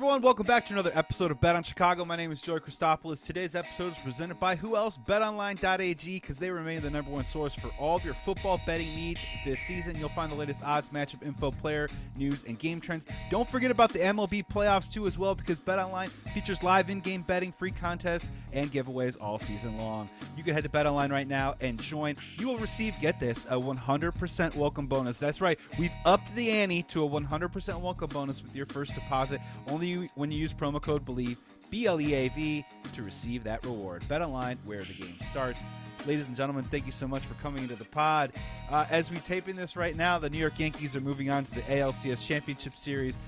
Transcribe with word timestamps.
Everyone. 0.00 0.22
Welcome 0.22 0.46
back 0.46 0.64
to 0.64 0.72
another 0.72 0.92
episode 0.94 1.30
of 1.30 1.42
Bet 1.42 1.56
on 1.56 1.62
Chicago. 1.62 2.06
My 2.06 2.16
name 2.16 2.32
is 2.32 2.40
Joey 2.40 2.60
Christopoulos. 2.60 3.22
Today's 3.22 3.54
episode 3.54 3.92
is 3.92 3.98
presented 3.98 4.40
by 4.40 4.56
who 4.56 4.74
else? 4.74 4.96
BetOnline.ag, 4.96 6.14
because 6.14 6.38
they 6.38 6.48
remain 6.50 6.80
the 6.80 6.88
number 6.88 7.10
one 7.10 7.22
source 7.22 7.54
for 7.54 7.68
all 7.78 7.96
of 7.96 8.04
your 8.06 8.14
football 8.14 8.58
betting 8.64 8.94
needs 8.94 9.26
this 9.44 9.60
season. 9.60 9.98
You'll 9.98 10.08
find 10.08 10.32
the 10.32 10.36
latest 10.36 10.62
odds, 10.64 10.88
matchup 10.88 11.22
info, 11.22 11.50
player 11.50 11.90
news, 12.16 12.44
and 12.44 12.58
game 12.58 12.80
trends. 12.80 13.06
Don't 13.28 13.46
forget 13.46 13.70
about 13.70 13.92
the 13.92 13.98
MLB 13.98 14.48
playoffs 14.48 14.90
too, 14.90 15.06
as 15.06 15.18
well, 15.18 15.34
because 15.34 15.60
BetOnline 15.60 16.08
features 16.32 16.62
live 16.62 16.88
in-game 16.88 17.20
betting, 17.20 17.52
free 17.52 17.70
contests, 17.70 18.30
and 18.54 18.72
giveaways 18.72 19.20
all 19.20 19.38
season 19.38 19.76
long. 19.76 20.08
You 20.34 20.42
can 20.42 20.54
head 20.54 20.64
to 20.64 20.70
BetOnline 20.70 21.12
right 21.12 21.28
now 21.28 21.56
and 21.60 21.78
join. 21.78 22.16
You 22.38 22.46
will 22.46 22.56
receive, 22.56 22.98
get 23.00 23.20
this, 23.20 23.44
a 23.50 23.54
100% 23.54 24.54
welcome 24.54 24.86
bonus. 24.86 25.18
That's 25.18 25.42
right, 25.42 25.58
we've 25.78 25.92
upped 26.06 26.34
the 26.34 26.50
ante 26.50 26.84
to 26.84 27.04
a 27.04 27.06
100% 27.06 27.80
welcome 27.82 28.08
bonus 28.08 28.42
with 28.42 28.56
your 28.56 28.64
first 28.64 28.94
deposit. 28.94 29.42
Only 29.66 29.89
when 30.14 30.30
you 30.30 30.38
use 30.38 30.52
promo 30.52 30.80
code 30.80 31.04
BLEAV, 31.04 31.36
B 31.70 31.86
L 31.86 32.00
E 32.00 32.14
A 32.14 32.28
V, 32.28 32.64
to 32.92 33.02
receive 33.02 33.44
that 33.44 33.64
reward. 33.64 34.06
Bet 34.08 34.22
online 34.22 34.58
where 34.64 34.84
the 34.84 34.94
game 34.94 35.16
starts. 35.28 35.62
Ladies 36.06 36.26
and 36.26 36.34
gentlemen, 36.34 36.64
thank 36.64 36.86
you 36.86 36.92
so 36.92 37.06
much 37.06 37.22
for 37.24 37.34
coming 37.34 37.62
into 37.62 37.76
the 37.76 37.84
pod. 37.84 38.32
Uh, 38.70 38.86
as 38.90 39.10
we're 39.10 39.20
taping 39.20 39.54
this 39.54 39.76
right 39.76 39.94
now, 39.94 40.18
the 40.18 40.30
New 40.30 40.38
York 40.38 40.58
Yankees 40.58 40.96
are 40.96 41.00
moving 41.00 41.28
on 41.30 41.44
to 41.44 41.54
the 41.54 41.60
ALCS 41.62 42.26
Championship 42.26 42.76
Series. 42.76 43.18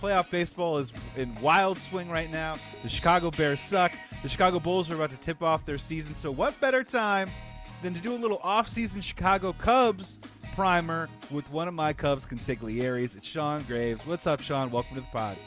Playoff 0.00 0.30
baseball 0.30 0.76
is 0.78 0.92
in 1.16 1.34
wild 1.40 1.78
swing 1.78 2.10
right 2.10 2.30
now. 2.30 2.58
The 2.82 2.88
Chicago 2.88 3.30
Bears 3.30 3.60
suck. 3.60 3.92
The 4.22 4.28
Chicago 4.28 4.60
Bulls 4.60 4.90
are 4.90 4.94
about 4.94 5.10
to 5.10 5.16
tip 5.16 5.42
off 5.42 5.64
their 5.64 5.78
season. 5.78 6.14
So, 6.14 6.30
what 6.30 6.58
better 6.60 6.84
time 6.84 7.30
than 7.82 7.94
to 7.94 8.00
do 8.00 8.12
a 8.12 8.16
little 8.16 8.40
off-season 8.42 9.00
Chicago 9.00 9.52
Cubs 9.54 10.18
primer 10.54 11.08
with 11.30 11.50
one 11.50 11.66
of 11.66 11.74
my 11.74 11.92
Cubs 11.92 12.26
consiglieres? 12.26 13.16
It's 13.16 13.26
Sean 13.26 13.62
Graves. 13.62 14.04
What's 14.06 14.26
up, 14.26 14.42
Sean? 14.42 14.70
Welcome 14.70 14.96
to 14.96 15.00
the 15.00 15.08
pod. 15.08 15.38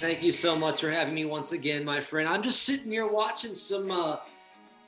Thank 0.00 0.22
you 0.22 0.32
so 0.32 0.54
much 0.54 0.82
for 0.82 0.90
having 0.90 1.14
me 1.14 1.24
once 1.24 1.52
again, 1.52 1.82
my 1.82 2.00
friend. 2.00 2.28
I'm 2.28 2.42
just 2.42 2.64
sitting 2.64 2.90
here 2.90 3.06
watching 3.06 3.54
some 3.54 3.90
uh, 3.90 4.18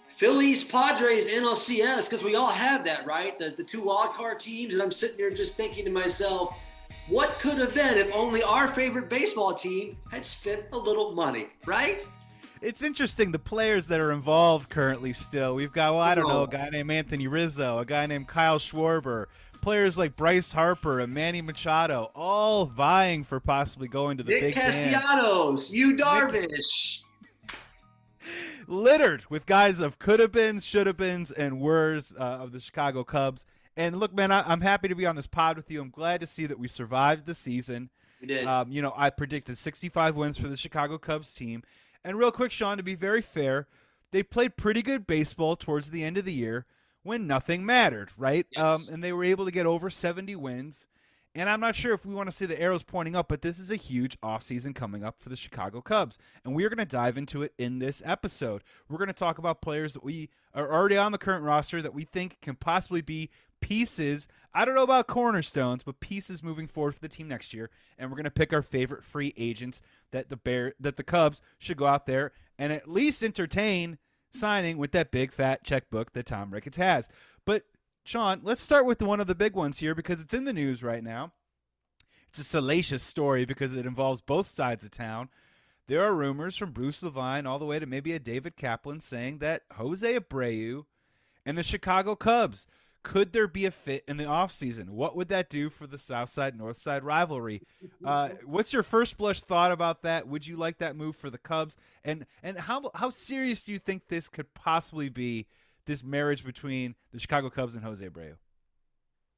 Phillies 0.07 0.63
Padres 0.63 1.29
NLCS 1.29 2.11
because 2.11 2.23
we 2.23 2.35
all 2.35 2.51
had 2.51 2.85
that, 2.85 3.07
right? 3.07 3.39
The, 3.39 3.55
the 3.57 3.65
two 3.65 3.81
wild 3.81 4.15
card 4.15 4.39
teams. 4.39 4.75
And 4.75 4.83
I'm 4.83 4.91
sitting 4.91 5.17
here 5.17 5.31
just 5.31 5.57
thinking 5.57 5.87
to 5.87 5.91
myself, 5.91 6.53
what 7.09 7.39
could 7.39 7.57
have 7.57 7.73
been 7.73 7.97
if 7.97 8.13
only 8.13 8.43
our 8.43 8.69
favorite 8.69 9.09
baseball 9.09 9.55
team 9.55 9.97
had 10.11 10.27
spent 10.27 10.65
a 10.73 10.79
little 10.79 11.15
money, 11.15 11.47
right? 11.65 12.07
It's 12.61 12.83
interesting 12.83 13.33
the 13.33 13.39
players 13.39 13.87
that 13.87 14.01
are 14.01 14.13
involved 14.13 14.69
currently 14.69 15.15
still. 15.15 15.55
We've 15.55 15.73
got, 15.73 15.93
well, 15.93 16.03
I 16.03 16.15
don't 16.15 16.29
know, 16.29 16.43
a 16.43 16.49
guy 16.49 16.69
named 16.69 16.91
Anthony 16.91 17.29
Rizzo, 17.29 17.79
a 17.79 17.85
guy 17.87 18.05
named 18.07 18.29
Kyle 18.29 18.59
Schwarber, 18.59 19.27
players 19.69 19.99
like 19.99 20.17
Bryce 20.17 20.51
Harper 20.51 20.99
and 20.99 21.13
Manny 21.13 21.43
Machado, 21.43 22.11
all 22.15 22.65
vying 22.65 23.23
for 23.23 23.39
possibly 23.39 23.87
going 23.87 24.17
to 24.17 24.23
the 24.23 24.33
Nick 24.33 24.41
big 24.41 24.55
Castellanos, 24.55 25.71
you 25.71 25.95
Darvish. 25.95 27.01
littered 28.67 29.27
with 29.29 29.45
guys 29.45 29.79
of 29.79 29.99
could 29.99 30.21
have 30.21 30.33
beens, 30.33 30.65
should 30.65 30.87
have 30.87 30.97
beens, 30.97 31.33
and 31.33 31.61
wers 31.61 32.15
uh, 32.19 32.39
of 32.41 32.53
the 32.53 32.61
Chicago 32.61 33.05
Cubs. 33.05 33.45
And 33.77 34.01
look, 34.01 34.15
man, 34.15 34.33
I, 34.33 34.51
am 34.51 34.63
happy 34.63 34.89
to 34.89 34.95
be 34.95 35.05
on 35.05 35.17
this 35.17 35.27
pod 35.27 35.59
with 35.59 35.71
you. 35.71 35.83
I'm 35.83 35.91
glad 35.91 36.21
to 36.21 36.27
see 36.27 36.47
that 36.47 36.59
we 36.59 36.67
survived 36.67 37.27
the 37.27 37.35
season. 37.35 37.91
We 38.23 38.29
did. 38.29 38.47
Um, 38.47 38.73
you 38.73 38.81
know, 38.81 38.95
I 38.97 39.11
predicted 39.11 39.59
65 39.59 40.17
wins 40.17 40.39
for 40.39 40.49
the 40.49 40.57
Chicago 40.57 40.97
Cubs 40.97 41.35
team. 41.35 41.63
And 42.07 42.19
real 42.19 42.33
quick, 42.33 42.53
Sean, 42.53 42.79
to 42.79 42.83
be 42.83 42.95
very 42.95 43.21
fair, 43.21 43.67
they 44.13 44.23
played 44.23 44.57
pretty 44.57 44.81
good 44.81 45.07
baseball 45.07 45.57
towards 45.57 45.91
the 45.91 46.05
end 46.05 46.17
of 46.17 46.25
the 46.25 46.33
year 46.33 46.65
when 47.03 47.27
nothing 47.27 47.65
mattered, 47.65 48.11
right? 48.17 48.47
Yes. 48.51 48.63
Um, 48.63 48.95
and 48.95 49.03
they 49.03 49.13
were 49.13 49.25
able 49.25 49.45
to 49.45 49.51
get 49.51 49.67
over 49.67 49.91
70 49.91 50.37
wins. 50.37 50.87
And 51.35 51.49
I'm 51.49 51.61
not 51.61 51.77
sure 51.77 51.93
if 51.93 52.05
we 52.05 52.15
want 52.15 52.29
to 52.29 52.35
see 52.35 52.47
the 52.47 52.61
arrows 52.61 52.83
pointing 52.83 53.15
up, 53.15 53.29
but 53.29 53.43
this 53.43 53.59
is 53.59 53.71
a 53.71 53.77
huge 53.77 54.19
offseason 54.23 54.75
coming 54.75 55.05
up 55.05 55.21
for 55.21 55.29
the 55.29 55.37
Chicago 55.37 55.81
Cubs. 55.81 56.19
And 56.45 56.55
we 56.55 56.65
are 56.65 56.69
going 56.69 56.79
to 56.79 56.85
dive 56.85 57.19
into 57.19 57.43
it 57.43 57.53
in 57.59 57.79
this 57.79 58.03
episode. 58.05 58.65
We're 58.89 58.99
going 58.99 59.09
to 59.09 59.13
talk 59.15 59.39
about 59.39 59.63
players 59.63 59.93
that 59.93 60.03
we 60.03 60.31
are 60.55 60.73
already 60.73 60.97
on 60.97 61.13
the 61.13 61.19
current 61.19 61.45
roster 61.45 61.81
that 61.83 61.95
we 61.95 62.03
think 62.03 62.41
can 62.41 62.57
possibly 62.57 63.03
be 63.03 63.31
pieces. 63.61 64.27
I 64.55 64.65
don't 64.65 64.75
know 64.75 64.83
about 64.83 65.07
cornerstones, 65.07 65.85
but 65.85 66.01
pieces 66.01 66.43
moving 66.43 66.67
forward 66.67 66.95
for 66.95 67.01
the 67.01 67.09
team 67.09 67.29
next 67.29 67.53
year. 67.55 67.71
And 67.99 68.11
we're 68.11 68.17
going 68.17 68.25
to 68.25 68.31
pick 68.31 68.53
our 68.53 68.63
favorite 68.63 69.05
free 69.05 69.35
agents 69.37 69.83
that 70.11 70.29
the 70.29 70.37
Bear 70.37 70.75
that 70.81 70.97
the 70.97 71.05
Cubs 71.05 71.43
should 71.59 71.77
go 71.77 71.87
out 71.87 72.07
there 72.07 72.33
and 72.59 72.73
at 72.73 72.89
least 72.89 73.23
entertain 73.23 73.99
signing 74.31 74.79
with 74.79 74.93
that 74.93 75.11
big 75.11 75.33
fat 75.33 75.65
checkbook 75.65 76.13
that 76.13 76.27
Tom 76.27 76.51
Ricketts 76.51 76.77
has. 76.79 77.09
But 77.45 77.65
Sean, 78.05 78.41
let's 78.43 78.63
start 78.63 78.87
with 78.87 79.03
one 79.03 79.21
of 79.21 79.27
the 79.27 79.35
big 79.35 79.55
ones 79.55 79.79
here 79.79 79.95
because 79.95 80.21
it's 80.21 80.35
in 80.35 80.45
the 80.45 80.53
news 80.53 80.83
right 80.83 81.03
now. 81.03 81.33
It's 82.29 82.39
a 82.39 82.45
salacious 82.45 83.03
story 83.03 83.45
because 83.45 83.75
it 83.75 83.87
involves 83.87 84.21
both 84.21 84.47
sides 84.47 84.85
of 84.85 84.91
town. 84.91 85.31
There 85.87 86.03
are 86.03 86.15
rumors 86.15 86.57
from 86.57 86.73
Bruce 86.73 87.03
Levine 87.03 87.47
all 87.47 87.59
the 87.59 87.65
way 87.65 87.79
to 87.79 87.87
maybe 87.87 88.13
a 88.13 88.19
David 88.19 88.57
Kaplan 88.57 89.01
saying 89.01 89.39
that 89.39 89.63
Jose 89.77 90.19
Abreu 90.19 90.85
and 91.47 91.57
the 91.57 91.63
Chicago 91.63 92.15
Cubs 92.15 92.67
could 93.09 93.33
there 93.33 93.49
be 93.49 93.65
a 93.65 93.71
fit 93.71 94.05
in 94.07 94.19
the 94.19 94.25
offseason? 94.25 94.91
What 94.91 95.17
would 95.17 95.29
that 95.29 95.49
do 95.49 95.71
for 95.71 95.87
the 95.87 95.97
South 95.97 96.29
Side 96.29 96.59
North 96.59 96.77
Side 96.77 97.03
rivalry? 97.03 97.63
Uh, 98.05 98.31
what's 98.45 98.71
your 98.71 98.83
first 98.83 99.17
blush 99.17 99.41
thought 99.41 99.73
about 99.73 100.03
that? 100.03 100.29
Would 100.29 100.47
you 100.47 100.57
like 100.57 100.77
that 100.79 100.95
move 100.95 101.17
for 101.17 101.31
the 101.31 101.39
Cubs? 101.39 101.79
And 102.05 102.27
and 102.43 102.59
how 102.59 102.91
how 102.95 103.09
serious 103.09 103.65
do 103.65 103.73
you 103.73 103.79
think 103.79 104.09
this 104.09 104.29
could 104.29 104.53
possibly 104.53 105.09
be? 105.09 105.47
This 105.87 106.05
marriage 106.05 106.45
between 106.45 106.95
the 107.11 107.19
Chicago 107.19 107.49
Cubs 107.49 107.75
and 107.75 107.83
Jose 107.83 108.07
Abreu. 108.07 108.35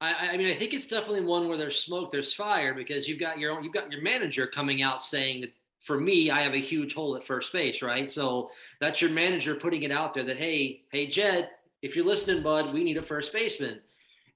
I, 0.01 0.31
I 0.31 0.37
mean, 0.37 0.49
I 0.49 0.55
think 0.55 0.75
it's 0.75 0.89
definitely 0.89 1.25
one 1.25 1.47
where 1.47 1.57
there's 1.57 1.79
smoke, 1.79 2.11
there's 2.11 2.35
fire, 2.35 2.75
because 2.75 3.09
you've 3.09 3.21
got 3.21 3.39
your 3.39 3.53
own, 3.53 3.63
you've 3.63 3.73
got 3.73 3.93
your 3.93 4.03
manager 4.03 4.49
coming 4.49 4.83
out 4.83 5.01
saying 5.01 5.45
for 5.79 6.01
me, 6.01 6.29
I 6.29 6.43
have 6.43 6.55
a 6.55 6.61
huge 6.61 6.93
hole 6.93 7.15
at 7.15 7.23
first 7.23 7.53
base, 7.53 7.83
right? 7.83 8.11
So 8.11 8.51
that's 8.81 9.01
your 9.01 9.11
manager 9.11 9.55
putting 9.55 9.85
it 9.85 9.93
out 9.93 10.13
there 10.13 10.25
that 10.25 10.39
hey, 10.39 10.83
hey 10.91 11.07
Jed, 11.07 11.51
if 11.83 11.97
you're 11.97 12.05
listening, 12.05 12.43
bud, 12.43 12.73
we 12.73 12.85
need 12.85 12.97
a 12.97 13.03
first 13.03 13.33
baseman. 13.33 13.81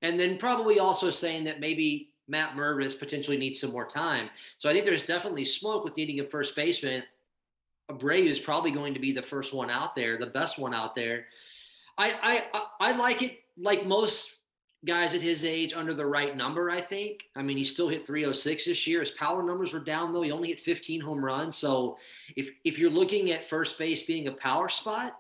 And 0.03 0.19
then 0.19 0.39
probably 0.39 0.79
also 0.79 1.11
saying 1.11 1.45
that 1.45 1.61
maybe 1.61 2.11
Matt 2.29 2.57
Mervis 2.57 2.99
potentially 2.99 3.37
needs 3.37 3.61
some 3.61 3.73
more 3.73 3.87
time. 3.87 4.31
So 4.59 4.69
I 4.69 4.73
think 4.73 4.85
there's 4.85 5.05
definitely 5.05 5.45
smoke 5.45 5.85
with 5.85 5.97
needing 5.97 6.21
a 6.21 6.25
first 6.25 6.57
baseman. 6.57 7.03
Abreu 7.91 8.27
is 8.27 8.39
probably 8.39 8.71
going 8.71 8.95
to 8.95 9.01
be 9.01 9.13
the 9.13 9.23
first 9.23 9.53
one 9.53 9.71
out 9.71 9.95
there, 9.95 10.19
the 10.19 10.27
best 10.27 10.59
one 10.59 10.75
out 10.75 10.95
there. 10.95 11.27
I 11.99 12.45
I 12.51 12.89
I 12.89 12.93
like 12.93 13.23
it 13.23 13.41
like 13.59 13.87
most 13.87 14.37
guys 14.85 15.15
at 15.15 15.23
his 15.23 15.45
age 15.45 15.73
under 15.75 15.95
the 15.95 16.05
right 16.05 16.37
number, 16.37 16.71
I 16.71 16.81
think. 16.81 17.25
I 17.37 17.43
mean, 17.43 17.57
he 17.57 17.65
still 17.65 17.89
hit 17.89 18.07
306 18.07 18.67
this 18.67 18.87
year. 18.87 19.01
His 19.01 19.11
power 19.11 19.43
numbers 19.43 19.73
were 19.73 19.81
down 19.81 20.13
though. 20.13 20.23
He 20.23 20.31
only 20.31 20.49
hit 20.49 20.61
15 20.61 21.01
home 21.01 21.25
runs. 21.25 21.57
So 21.57 21.99
if 22.37 22.51
if 22.65 22.79
you're 22.79 22.91
looking 22.91 23.31
at 23.31 23.49
first 23.49 23.79
base 23.79 24.03
being 24.03 24.29
a 24.29 24.33
power 24.33 24.69
spot, 24.69 25.19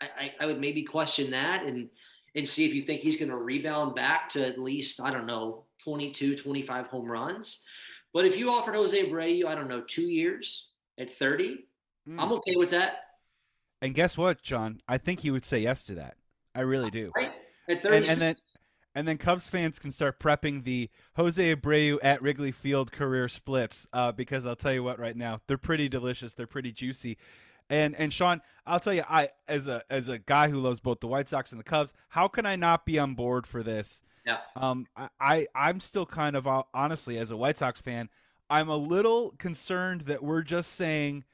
I, 0.00 0.32
I 0.40 0.46
would 0.46 0.60
maybe 0.60 0.82
question 0.82 1.30
that 1.32 1.64
and 1.64 1.88
and 2.34 2.48
see 2.48 2.64
if 2.64 2.74
you 2.74 2.82
think 2.82 3.00
he's 3.00 3.16
going 3.16 3.30
to 3.30 3.36
rebound 3.36 3.94
back 3.94 4.28
to 4.30 4.46
at 4.46 4.58
least, 4.58 5.00
I 5.00 5.10
don't 5.10 5.26
know, 5.26 5.64
22, 5.82 6.36
25 6.36 6.86
home 6.86 7.10
runs. 7.10 7.64
But 8.12 8.24
if 8.24 8.36
you 8.36 8.50
offered 8.50 8.74
Jose 8.74 9.04
Abreu, 9.04 9.46
I 9.46 9.54
don't 9.54 9.68
know, 9.68 9.82
two 9.82 10.08
years 10.08 10.68
at 10.98 11.10
30, 11.10 11.64
mm. 12.08 12.16
I'm 12.18 12.32
okay 12.34 12.56
with 12.56 12.70
that. 12.70 13.04
And 13.82 13.94
guess 13.94 14.16
what, 14.16 14.42
John? 14.42 14.80
I 14.86 14.98
think 14.98 15.20
he 15.20 15.30
would 15.30 15.44
say 15.44 15.58
yes 15.58 15.84
to 15.84 15.94
that. 15.96 16.16
I 16.54 16.60
really 16.60 16.90
do. 16.90 17.12
Right. 17.16 17.32
At 17.68 17.82
30, 17.82 17.96
and, 17.96 18.06
and 18.06 18.20
then 18.20 18.36
and 18.94 19.06
then 19.06 19.18
Cubs 19.18 19.48
fans 19.48 19.78
can 19.78 19.92
start 19.92 20.18
prepping 20.18 20.64
the 20.64 20.90
Jose 21.14 21.54
Abreu 21.54 21.98
at 22.02 22.20
Wrigley 22.22 22.50
Field 22.50 22.90
career 22.90 23.28
splits 23.28 23.86
uh, 23.92 24.10
because 24.10 24.46
I'll 24.46 24.56
tell 24.56 24.72
you 24.72 24.82
what, 24.82 24.98
right 24.98 25.16
now 25.16 25.40
they're 25.46 25.58
pretty 25.58 25.88
delicious. 25.88 26.34
They're 26.34 26.48
pretty 26.48 26.72
juicy. 26.72 27.16
And 27.70 27.94
and 27.94 28.12
Sean, 28.12 28.42
I'll 28.66 28.80
tell 28.80 28.92
you, 28.92 29.04
I 29.08 29.28
as 29.48 29.68
a 29.68 29.82
as 29.88 30.08
a 30.08 30.18
guy 30.18 30.48
who 30.48 30.58
loves 30.58 30.80
both 30.80 31.00
the 31.00 31.06
White 31.06 31.28
Sox 31.28 31.52
and 31.52 31.60
the 31.60 31.64
Cubs, 31.64 31.94
how 32.08 32.28
can 32.28 32.44
I 32.44 32.56
not 32.56 32.84
be 32.84 32.98
on 32.98 33.14
board 33.14 33.46
for 33.46 33.62
this? 33.62 34.02
Yeah. 34.26 34.38
Um, 34.56 34.86
I 35.18 35.46
I'm 35.54 35.80
still 35.80 36.04
kind 36.04 36.36
of 36.36 36.46
honestly 36.74 37.16
as 37.18 37.30
a 37.30 37.36
White 37.36 37.58
Sox 37.58 37.80
fan, 37.80 38.10
I'm 38.50 38.68
a 38.68 38.76
little 38.76 39.32
concerned 39.38 40.02
that 40.02 40.22
we're 40.22 40.42
just 40.42 40.72
saying 40.72 41.24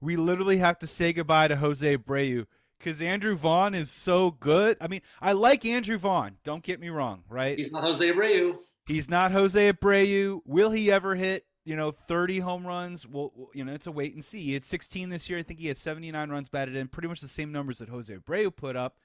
we 0.00 0.16
literally 0.16 0.58
have 0.58 0.78
to 0.78 0.86
say 0.86 1.12
goodbye 1.12 1.48
to 1.48 1.56
Jose 1.56 1.96
Abreu 1.96 2.46
because 2.78 3.02
Andrew 3.02 3.34
Vaughn 3.34 3.74
is 3.74 3.90
so 3.90 4.30
good. 4.30 4.76
I 4.80 4.88
mean, 4.88 5.02
I 5.20 5.32
like 5.32 5.64
Andrew 5.64 5.98
Vaughn. 5.98 6.36
Don't 6.44 6.62
get 6.62 6.80
me 6.80 6.90
wrong, 6.90 7.24
right? 7.28 7.58
He's 7.58 7.72
not 7.72 7.82
Jose 7.82 8.12
Abreu. 8.12 8.56
He's 8.86 9.10
not 9.10 9.32
Jose 9.32 9.72
Abreu. 9.72 10.40
Will 10.44 10.70
he 10.70 10.90
ever 10.90 11.14
hit 11.14 11.44
you 11.64 11.76
know, 11.76 11.90
30 11.90 12.40
home 12.40 12.66
runs. 12.66 13.06
Well, 13.06 13.32
you 13.54 13.64
know, 13.64 13.72
it's 13.72 13.86
a 13.86 13.92
wait 13.92 14.14
and 14.14 14.24
see. 14.24 14.40
He 14.42 14.54
had 14.54 14.64
16 14.64 15.08
this 15.08 15.28
year. 15.30 15.38
I 15.38 15.42
think 15.42 15.60
he 15.60 15.68
had 15.68 15.78
79 15.78 16.30
runs 16.30 16.48
batted 16.48 16.76
in, 16.76 16.88
pretty 16.88 17.08
much 17.08 17.20
the 17.20 17.28
same 17.28 17.52
numbers 17.52 17.78
that 17.78 17.88
Jose 17.88 18.12
Abreu 18.12 18.54
put 18.54 18.76
up. 18.76 18.96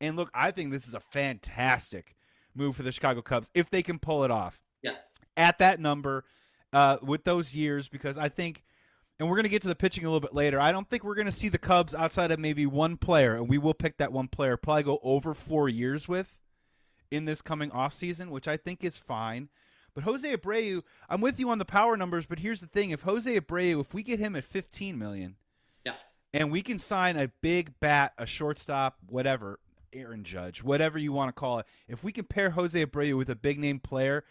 And 0.00 0.16
look, 0.16 0.30
I 0.32 0.50
think 0.50 0.70
this 0.70 0.86
is 0.86 0.94
a 0.94 1.00
fantastic 1.00 2.14
move 2.54 2.76
for 2.76 2.82
the 2.82 2.92
Chicago 2.92 3.22
Cubs 3.22 3.50
if 3.54 3.70
they 3.70 3.82
can 3.82 3.98
pull 3.98 4.24
it 4.24 4.30
off. 4.30 4.62
Yeah. 4.82 4.92
At 5.36 5.58
that 5.58 5.80
number, 5.80 6.24
uh, 6.72 6.98
with 7.02 7.24
those 7.24 7.54
years, 7.54 7.88
because 7.88 8.16
I 8.16 8.28
think 8.28 8.62
and 9.18 9.28
we're 9.28 9.34
going 9.34 9.44
to 9.44 9.50
get 9.50 9.62
to 9.62 9.68
the 9.68 9.74
pitching 9.74 10.04
a 10.04 10.08
little 10.08 10.20
bit 10.20 10.34
later. 10.34 10.60
I 10.60 10.70
don't 10.70 10.88
think 10.88 11.02
we're 11.02 11.16
going 11.16 11.26
to 11.26 11.32
see 11.32 11.48
the 11.48 11.58
Cubs 11.58 11.94
outside 11.94 12.30
of 12.30 12.38
maybe 12.38 12.66
one 12.66 12.96
player, 12.96 13.34
and 13.34 13.48
we 13.48 13.58
will 13.58 13.74
pick 13.74 13.96
that 13.96 14.12
one 14.12 14.28
player, 14.28 14.56
probably 14.56 14.84
go 14.84 15.00
over 15.02 15.34
four 15.34 15.68
years 15.68 16.06
with 16.06 16.40
in 17.10 17.24
this 17.24 17.42
coming 17.42 17.70
offseason, 17.70 18.28
which 18.28 18.46
I 18.46 18.56
think 18.56 18.84
is 18.84 18.96
fine. 18.96 19.48
But 19.98 20.04
Jose 20.04 20.36
Abreu, 20.36 20.84
I'm 21.10 21.20
with 21.20 21.40
you 21.40 21.50
on 21.50 21.58
the 21.58 21.64
power 21.64 21.96
numbers, 21.96 22.24
but 22.24 22.38
here's 22.38 22.60
the 22.60 22.68
thing: 22.68 22.90
if 22.90 23.02
Jose 23.02 23.40
Abreu, 23.40 23.80
if 23.80 23.92
we 23.92 24.04
get 24.04 24.20
him 24.20 24.36
at 24.36 24.44
15 24.44 24.96
million, 24.96 25.34
yeah, 25.84 25.94
and 26.32 26.52
we 26.52 26.62
can 26.62 26.78
sign 26.78 27.16
a 27.16 27.26
big 27.40 27.72
bat, 27.80 28.12
a 28.16 28.24
shortstop, 28.24 28.98
whatever, 29.08 29.58
Aaron 29.92 30.22
Judge, 30.22 30.62
whatever 30.62 31.00
you 31.00 31.10
want 31.10 31.30
to 31.30 31.32
call 31.32 31.58
it, 31.58 31.66
if 31.88 32.04
we 32.04 32.12
can 32.12 32.26
pair 32.26 32.50
Jose 32.50 32.80
Abreu 32.86 33.16
with 33.16 33.28
a 33.28 33.34
big 33.34 33.58
name 33.58 33.80
player 33.80 34.22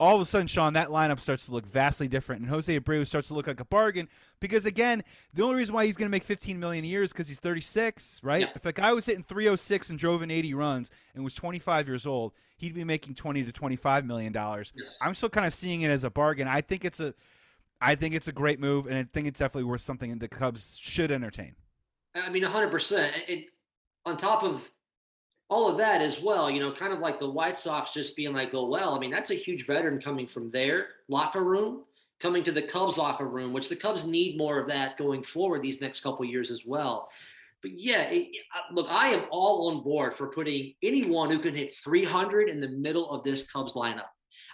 all 0.00 0.14
of 0.14 0.20
a 0.20 0.24
sudden, 0.24 0.46
Sean, 0.46 0.74
that 0.74 0.88
lineup 0.88 1.18
starts 1.18 1.46
to 1.46 1.52
look 1.52 1.66
vastly 1.66 2.06
different, 2.06 2.42
and 2.42 2.50
Jose 2.50 2.78
Abreu 2.78 3.04
starts 3.06 3.28
to 3.28 3.34
look 3.34 3.48
like 3.48 3.58
a 3.58 3.64
bargain 3.64 4.08
because, 4.38 4.64
again, 4.64 5.02
the 5.34 5.42
only 5.42 5.56
reason 5.56 5.74
why 5.74 5.86
he's 5.86 5.96
going 5.96 6.06
to 6.06 6.10
make 6.10 6.22
15 6.22 6.58
million 6.58 6.84
a 6.84 6.88
year 6.88 7.02
is 7.02 7.12
because 7.12 7.26
he's 7.26 7.40
36, 7.40 8.20
right? 8.22 8.42
Yeah. 8.42 8.48
If 8.54 8.64
a 8.64 8.72
guy 8.72 8.92
was 8.92 9.06
hitting 9.06 9.24
306 9.24 9.90
and 9.90 9.98
drove 9.98 10.22
in 10.22 10.30
80 10.30 10.54
runs 10.54 10.92
and 11.14 11.24
was 11.24 11.34
25 11.34 11.88
years 11.88 12.06
old, 12.06 12.32
he'd 12.58 12.74
be 12.74 12.84
making 12.84 13.14
20 13.16 13.42
to 13.44 13.50
25 13.50 14.06
million 14.06 14.32
dollars. 14.32 14.72
Yes. 14.76 14.96
I'm 15.00 15.14
still 15.14 15.30
kind 15.30 15.46
of 15.46 15.52
seeing 15.52 15.82
it 15.82 15.90
as 15.90 16.04
a 16.04 16.10
bargain. 16.10 16.46
I 16.46 16.60
think 16.60 16.84
it's 16.84 17.00
a, 17.00 17.12
I 17.80 17.96
think 17.96 18.14
it's 18.14 18.28
a 18.28 18.32
great 18.32 18.60
move, 18.60 18.86
and 18.86 18.96
I 18.96 19.02
think 19.02 19.26
it's 19.26 19.40
definitely 19.40 19.68
worth 19.68 19.80
something 19.80 20.12
and 20.12 20.20
the 20.20 20.28
Cubs 20.28 20.78
should 20.80 21.10
entertain. 21.10 21.56
I 22.14 22.30
mean, 22.30 22.44
100%. 22.44 23.46
On 24.06 24.16
top 24.16 24.42
of 24.42 24.70
all 25.50 25.70
of 25.70 25.78
that 25.78 26.02
as 26.02 26.20
well, 26.20 26.50
you 26.50 26.60
know, 26.60 26.72
kind 26.72 26.92
of 26.92 26.98
like 26.98 27.18
the 27.18 27.30
White 27.30 27.58
Sox 27.58 27.92
just 27.92 28.16
being 28.16 28.34
like, 28.34 28.52
oh, 28.52 28.66
well. 28.66 28.94
I 28.94 28.98
mean, 28.98 29.10
that's 29.10 29.30
a 29.30 29.34
huge 29.34 29.66
veteran 29.66 30.00
coming 30.00 30.26
from 30.26 30.50
their 30.50 30.88
locker 31.08 31.42
room, 31.42 31.84
coming 32.20 32.42
to 32.44 32.52
the 32.52 32.62
Cubs 32.62 32.98
locker 32.98 33.26
room, 33.26 33.52
which 33.52 33.68
the 33.68 33.76
Cubs 33.76 34.04
need 34.04 34.36
more 34.36 34.58
of 34.58 34.68
that 34.68 34.98
going 34.98 35.22
forward 35.22 35.62
these 35.62 35.80
next 35.80 36.02
couple 36.02 36.24
years 36.26 36.50
as 36.50 36.66
well. 36.66 37.08
But 37.62 37.72
yeah, 37.78 38.02
it, 38.02 38.28
look, 38.72 38.88
I 38.90 39.08
am 39.08 39.24
all 39.30 39.70
on 39.70 39.82
board 39.82 40.14
for 40.14 40.28
putting 40.28 40.74
anyone 40.82 41.30
who 41.30 41.38
can 41.38 41.54
hit 41.54 41.72
300 41.72 42.48
in 42.48 42.60
the 42.60 42.68
middle 42.68 43.10
of 43.10 43.24
this 43.24 43.50
Cubs 43.50 43.72
lineup. 43.72 44.08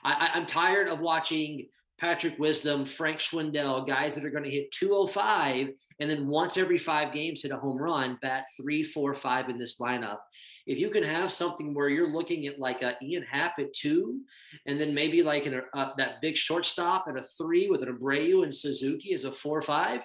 I, 0.05 0.31
I'm 0.35 0.47
tired 0.47 0.89
of 0.89 1.01
watching 1.01 1.67
Patrick 1.99 2.39
Wisdom, 2.39 2.85
Frank 2.85 3.19
Schwindel, 3.19 3.87
guys 3.87 4.15
that 4.15 4.25
are 4.25 4.31
going 4.31 4.45
to 4.45 4.51
hit 4.51 4.73
205 4.73 5.69
and 6.01 6.11
then 6.11 6.27
once 6.27 6.57
every 6.57 6.77
five 6.79 7.13
games 7.13 7.43
hit 7.43 7.53
a 7.53 7.57
home 7.57 7.79
run, 7.79 8.19
bat 8.21 8.47
three, 8.61 8.83
four, 8.83 9.15
five 9.15 9.49
in 9.49 9.59
this 9.59 9.79
lineup. 9.79 10.19
If 10.67 10.79
you 10.79 10.91
can 10.91 11.05
have 11.05 11.31
something 11.31 11.73
where 11.73 11.89
you're 11.89 12.11
looking 12.11 12.47
at 12.47 12.59
like 12.59 12.83
a 12.83 12.97
Ian 13.01 13.23
Happ 13.23 13.59
at 13.61 13.73
two, 13.75 14.21
and 14.67 14.81
then 14.81 14.93
maybe 14.93 15.23
like 15.23 15.47
an, 15.47 15.63
uh, 15.73 15.91
that 15.99 16.21
big 16.21 16.37
shortstop 16.37 17.05
at 17.09 17.17
a 17.17 17.23
three 17.23 17.69
with 17.69 17.83
an 17.83 17.97
Abreu 17.97 18.43
and 18.43 18.53
Suzuki 18.55 19.15
as 19.15 19.23
a 19.25 19.31
four, 19.31 19.63
five, 19.63 20.01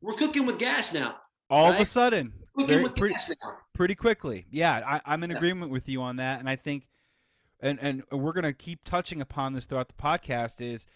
we're 0.00 0.14
cooking 0.14 0.46
with 0.46 0.58
gas 0.58 0.94
now. 0.94 1.16
All 1.50 1.68
right? 1.70 1.76
of 1.76 1.80
a 1.80 1.84
sudden, 1.86 2.32
Cooking 2.54 2.68
very, 2.68 2.82
with 2.84 2.94
pretty, 2.94 3.14
gas 3.14 3.30
now. 3.42 3.54
pretty 3.74 3.94
quickly. 3.96 4.46
Yeah, 4.50 4.82
I, 4.86 5.00
I'm 5.12 5.24
in 5.24 5.30
Yeah. 5.30 5.36
agreement 5.38 5.72
with 5.72 5.88
you 5.88 6.02
on 6.02 6.16
that, 6.16 6.38
and 6.38 6.48
I 6.48 6.54
think, 6.56 6.86
and 7.60 7.80
and 7.80 8.04
we're 8.12 8.32
gonna 8.34 8.52
keep 8.52 8.84
touching 8.84 9.20
upon 9.22 9.54
this 9.54 9.66
throughout 9.66 9.88
the 9.88 9.94
podcast. 9.94 10.60
Is, 10.60 10.86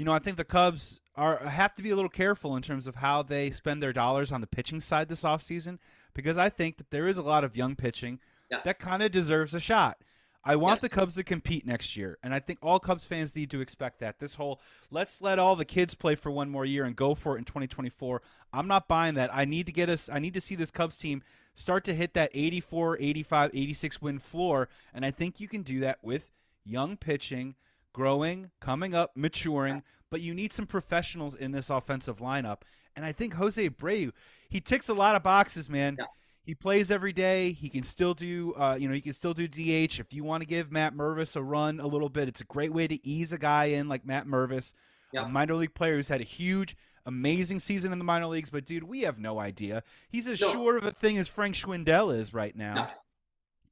you 0.00 0.06
know, 0.06 0.12
I 0.14 0.18
think 0.18 0.38
the 0.38 0.44
Cubs 0.44 1.02
are 1.14 1.36
have 1.46 1.74
to 1.74 1.82
be 1.82 1.90
a 1.90 1.94
little 1.94 2.08
careful 2.08 2.56
in 2.56 2.62
terms 2.62 2.86
of 2.86 2.94
how 2.94 3.22
they 3.22 3.50
spend 3.50 3.82
their 3.82 3.92
dollars 3.92 4.32
on 4.32 4.40
the 4.40 4.46
pitching 4.46 4.80
side 4.80 5.10
this 5.10 5.24
offseason 5.24 5.78
because 6.14 6.38
I 6.38 6.48
think 6.48 6.78
that 6.78 6.90
there 6.90 7.06
is 7.06 7.18
a 7.18 7.22
lot 7.22 7.44
of 7.44 7.54
young 7.54 7.76
pitching 7.76 8.18
Yeah. 8.50 8.62
that 8.64 8.78
kind 8.78 9.02
of 9.02 9.12
deserves 9.12 9.52
a 9.52 9.60
shot. 9.60 9.98
I 10.42 10.56
want 10.56 10.76
Yes. 10.78 10.80
the 10.80 10.88
Cubs 10.88 11.16
to 11.16 11.22
compete 11.22 11.66
next 11.66 11.98
year, 11.98 12.16
and 12.22 12.32
I 12.34 12.38
think 12.40 12.60
all 12.62 12.80
Cubs 12.80 13.04
fans 13.04 13.36
need 13.36 13.50
to 13.50 13.60
expect 13.60 13.98
that. 14.00 14.18
This 14.18 14.36
whole 14.36 14.58
let's 14.90 15.20
let 15.20 15.38
all 15.38 15.54
the 15.54 15.66
kids 15.66 15.94
play 15.94 16.14
for 16.14 16.30
one 16.30 16.48
more 16.48 16.64
year 16.64 16.86
and 16.86 16.96
go 16.96 17.14
for 17.14 17.36
it 17.36 17.40
in 17.40 17.44
2024. 17.44 18.22
I'm 18.54 18.66
not 18.66 18.88
buying 18.88 19.16
that. 19.16 19.28
I 19.34 19.44
need 19.44 19.66
to 19.66 19.72
get 19.72 19.90
us 19.90 20.08
I 20.08 20.18
need 20.18 20.32
to 20.32 20.40
see 20.40 20.54
this 20.54 20.70
Cubs 20.70 20.96
team 20.98 21.22
start 21.52 21.84
to 21.84 21.94
hit 21.94 22.14
that 22.14 22.30
84, 22.32 22.96
85, 22.98 23.50
86 23.52 24.00
win 24.00 24.18
floor, 24.18 24.70
and 24.94 25.04
I 25.04 25.10
think 25.10 25.40
you 25.40 25.46
can 25.46 25.60
do 25.62 25.80
that 25.80 25.98
with 26.02 26.30
young 26.64 26.96
pitching, 26.96 27.54
growing, 27.92 28.50
coming 28.60 28.94
up, 28.94 29.12
maturing, 29.16 29.82
but 30.10 30.20
you 30.20 30.34
need 30.34 30.52
some 30.52 30.66
professionals 30.66 31.34
in 31.36 31.52
this 31.52 31.70
offensive 31.70 32.18
lineup. 32.18 32.62
And 32.96 33.04
I 33.04 33.12
think 33.12 33.34
Jose 33.34 33.68
Abreu, 33.68 34.12
he 34.48 34.60
ticks 34.60 34.88
a 34.88 34.94
lot 34.94 35.14
of 35.14 35.22
boxes, 35.22 35.68
man. 35.70 35.96
Yeah. 35.98 36.06
He 36.42 36.54
plays 36.54 36.90
every 36.90 37.12
day. 37.12 37.52
He 37.52 37.68
can 37.68 37.82
still 37.82 38.14
do, 38.14 38.54
uh, 38.54 38.76
you 38.80 38.88
know, 38.88 38.94
he 38.94 39.00
can 39.00 39.12
still 39.12 39.34
do 39.34 39.46
DH. 39.46 40.00
If 40.00 40.12
you 40.12 40.24
want 40.24 40.42
to 40.42 40.46
give 40.48 40.72
Matt 40.72 40.94
Mervis 40.94 41.36
a 41.36 41.42
run 41.42 41.78
a 41.80 41.86
little 41.86 42.08
bit, 42.08 42.28
it's 42.28 42.40
a 42.40 42.44
great 42.46 42.72
way 42.72 42.88
to 42.88 43.06
ease 43.06 43.32
a 43.32 43.38
guy 43.38 43.66
in 43.66 43.88
like 43.88 44.04
Matt 44.04 44.26
Mervis, 44.26 44.74
Yeah. 45.12 45.26
a 45.26 45.28
minor 45.28 45.54
league 45.54 45.74
player 45.74 45.94
who's 45.96 46.08
had 46.08 46.20
a 46.20 46.24
huge, 46.24 46.76
amazing 47.06 47.58
season 47.60 47.92
in 47.92 47.98
the 47.98 48.04
minor 48.04 48.26
leagues. 48.26 48.50
But 48.50 48.64
dude, 48.64 48.82
we 48.84 49.02
have 49.02 49.18
no 49.18 49.38
idea. 49.38 49.82
He's 50.08 50.26
as 50.26 50.40
No. 50.40 50.50
sure 50.52 50.76
of 50.78 50.84
a 50.84 50.92
thing 50.92 51.18
as 51.18 51.28
Frank 51.28 51.54
Schwindel 51.54 52.12
is 52.16 52.34
right 52.34 52.56
now. 52.56 52.74
No. 52.74 52.88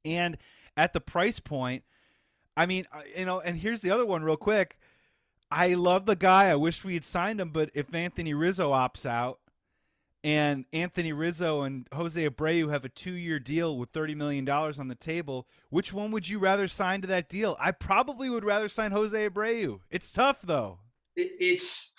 And 0.05 0.37
at 0.77 0.93
the 0.93 1.01
price 1.01 1.39
point, 1.39 1.83
I 2.59 2.65
mean, 2.65 2.85
you 3.17 3.23
know, 3.23 3.39
and 3.39 3.55
here's 3.55 3.79
the 3.79 3.91
other 3.91 4.05
one, 4.05 4.21
real 4.21 4.35
quick. 4.35 4.77
I 5.49 5.75
love 5.75 6.05
the 6.05 6.17
guy. 6.17 6.49
I 6.49 6.55
wish 6.55 6.83
we 6.83 6.93
had 6.93 7.05
signed 7.05 7.39
him, 7.39 7.51
but 7.51 7.69
if 7.73 7.95
Anthony 7.95 8.33
Rizzo 8.33 8.71
opts 8.71 9.05
out, 9.05 9.39
and 10.25 10.65
Anthony 10.73 11.13
Rizzo 11.13 11.61
and 11.61 11.87
Jose 11.93 12.21
Abreu 12.29 12.69
have 12.69 12.83
a 12.83 12.89
two-year 12.89 13.39
deal 13.39 13.77
with 13.77 13.91
thirty 13.91 14.13
million 14.13 14.43
dollars 14.43 14.77
on 14.77 14.89
the 14.89 14.95
table, 14.95 15.47
which 15.69 15.93
one 15.93 16.11
would 16.11 16.27
you 16.27 16.37
rather 16.37 16.67
sign 16.67 16.99
to 16.99 17.07
that 17.07 17.29
deal? 17.29 17.55
I 17.61 17.71
probably 17.71 18.29
would 18.29 18.43
rather 18.43 18.67
sign 18.67 18.91
Jose 18.91 19.29
Abreu. 19.29 19.79
It's 19.89 20.11
tough 20.11 20.41
though. 20.41 20.79
It's 21.15 21.93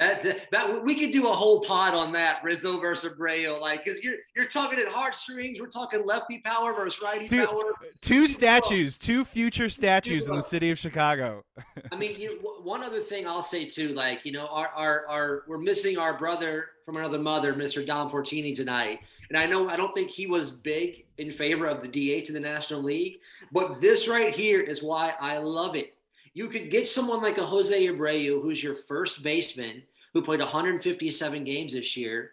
that, 0.00 0.50
that 0.50 0.84
we 0.84 0.94
could 0.94 1.10
do 1.12 1.28
a 1.28 1.32
whole 1.32 1.60
pod 1.60 1.94
on 1.94 2.10
that 2.12 2.42
Rizzo 2.42 2.80
versus 2.80 3.12
Abreu, 3.12 3.60
like 3.60 3.84
because 3.84 4.02
you're 4.02 4.16
you're 4.34 4.46
talking 4.46 4.78
at 4.78 4.88
heartstrings. 4.88 5.60
We're 5.60 5.66
talking 5.66 6.06
lefty 6.06 6.38
power 6.38 6.72
versus 6.72 7.02
righty 7.02 7.28
Dude, 7.28 7.46
power. 7.46 7.74
Two 8.00 8.26
statues, 8.26 8.96
two 8.96 9.26
future 9.26 9.68
statues 9.68 10.28
in 10.28 10.34
the 10.34 10.42
city 10.42 10.70
of 10.70 10.78
Chicago. 10.78 11.44
I 11.92 11.96
mean, 11.96 12.18
you 12.18 12.42
know, 12.42 12.50
one 12.62 12.82
other 12.82 13.00
thing 13.00 13.26
I'll 13.26 13.42
say 13.42 13.66
too, 13.66 13.88
like 13.88 14.24
you 14.24 14.32
know, 14.32 14.46
our 14.46 14.68
our 14.68 15.06
our 15.06 15.44
we're 15.46 15.58
missing 15.58 15.98
our 15.98 16.16
brother 16.16 16.70
from 16.86 16.96
another 16.96 17.18
mother, 17.18 17.52
Mr. 17.52 17.86
Don 17.86 18.10
Fortini 18.10 18.56
tonight, 18.56 19.00
and 19.28 19.36
I 19.36 19.44
know 19.44 19.68
I 19.68 19.76
don't 19.76 19.94
think 19.94 20.08
he 20.08 20.26
was 20.26 20.50
big 20.50 21.04
in 21.18 21.30
favor 21.30 21.66
of 21.66 21.82
the 21.82 21.88
DH 21.88 22.28
in 22.28 22.34
the 22.34 22.40
National 22.40 22.82
League, 22.82 23.18
but 23.52 23.82
this 23.82 24.08
right 24.08 24.34
here 24.34 24.60
is 24.60 24.82
why 24.82 25.12
I 25.20 25.36
love 25.36 25.76
it. 25.76 25.94
You 26.32 26.48
could 26.48 26.70
get 26.70 26.86
someone 26.86 27.20
like 27.20 27.38
a 27.38 27.44
Jose 27.44 27.86
Abreu, 27.86 28.40
who's 28.40 28.62
your 28.62 28.76
first 28.76 29.22
baseman, 29.22 29.82
who 30.14 30.22
played 30.22 30.40
157 30.40 31.44
games 31.44 31.72
this 31.72 31.96
year, 31.96 32.32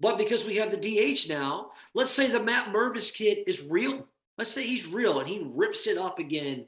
but 0.00 0.18
because 0.18 0.44
we 0.44 0.56
have 0.56 0.70
the 0.70 0.76
DH 0.76 1.28
now, 1.28 1.70
let's 1.94 2.10
say 2.10 2.28
the 2.28 2.42
Matt 2.42 2.72
Mervis 2.72 3.12
kid 3.12 3.38
is 3.46 3.62
real. 3.62 4.06
Let's 4.36 4.50
say 4.50 4.64
he's 4.64 4.86
real 4.86 5.20
and 5.20 5.28
he 5.28 5.48
rips 5.54 5.86
it 5.86 5.96
up 5.96 6.18
again 6.18 6.66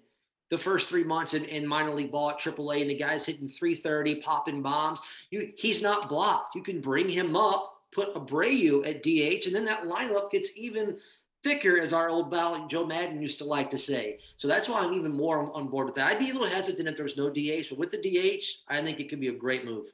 the 0.51 0.59
first 0.59 0.89
three 0.89 1.05
months 1.05 1.35
in, 1.35 1.45
in 1.45 1.67
minor 1.67 1.93
league 1.93 2.13
ball 2.13 2.31
at 2.31 2.39
AAA, 2.39 2.83
and 2.83 2.91
the 2.91 2.97
guy's 2.97 3.27
hitting 3.27 3.49
330, 3.49 4.17
popping 4.17 4.63
bombs. 4.63 5.01
You, 5.31 5.53
he's 5.57 5.83
not 5.83 6.09
blocked. 6.09 6.55
You 6.55 6.63
can 6.63 6.81
bring 6.81 7.09
him 7.09 7.35
up, 7.35 7.81
put 7.93 8.15
Abreu 8.15 8.87
at 8.87 9.03
DH, 9.03 9.47
and 9.47 9.55
then 9.55 9.65
that 9.65 9.85
lineup 9.85 10.31
gets 10.31 10.51
even 10.57 10.99
thicker, 11.43 11.81
as 11.81 11.93
our 11.93 12.09
old 12.09 12.31
pal 12.31 12.67
Joe 12.69 12.87
Maddon 12.87 13.21
used 13.21 13.39
to 13.39 13.45
like 13.45 13.71
to 13.71 13.79
say. 13.79 14.19
So 14.37 14.47
that's 14.47 14.69
why 14.69 14.81
I'm 14.81 14.95
even 14.95 15.13
more 15.13 15.39
on, 15.39 15.51
on 15.51 15.69
board 15.69 15.87
with 15.87 15.97
that. 15.97 16.07
I'd 16.07 16.19
be 16.19 16.31
a 16.31 16.33
little 16.33 16.49
hesitant 16.49 16.89
if 16.89 16.97
there 16.97 17.05
was 17.05 17.17
no 17.17 17.29
DH, 17.29 17.69
but 17.71 17.79
with 17.79 17.91
the 17.91 17.99
DH, 17.99 18.45
I 18.69 18.83
think 18.83 19.01
it 19.01 19.09
could 19.09 19.21
be 19.21 19.29
a 19.29 19.33
great 19.33 19.65
move. 19.65 19.87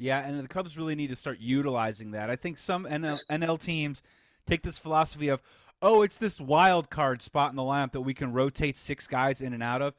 Yeah, 0.00 0.26
and 0.26 0.38
the 0.42 0.48
Cubs 0.48 0.78
really 0.78 0.94
need 0.94 1.10
to 1.10 1.16
start 1.16 1.38
utilizing 1.40 2.12
that. 2.12 2.30
I 2.30 2.36
think 2.36 2.56
some 2.56 2.86
NL, 2.86 3.18
NL 3.30 3.62
teams 3.62 4.02
take 4.46 4.62
this 4.62 4.78
philosophy 4.78 5.28
of, 5.28 5.42
oh, 5.82 6.00
it's 6.02 6.16
this 6.16 6.40
wild 6.40 6.88
card 6.88 7.20
spot 7.20 7.50
in 7.50 7.56
the 7.56 7.62
lineup 7.62 7.92
that 7.92 8.00
we 8.00 8.14
can 8.14 8.32
rotate 8.32 8.78
six 8.78 9.06
guys 9.06 9.42
in 9.42 9.52
and 9.52 9.62
out 9.62 9.82
of. 9.82 9.94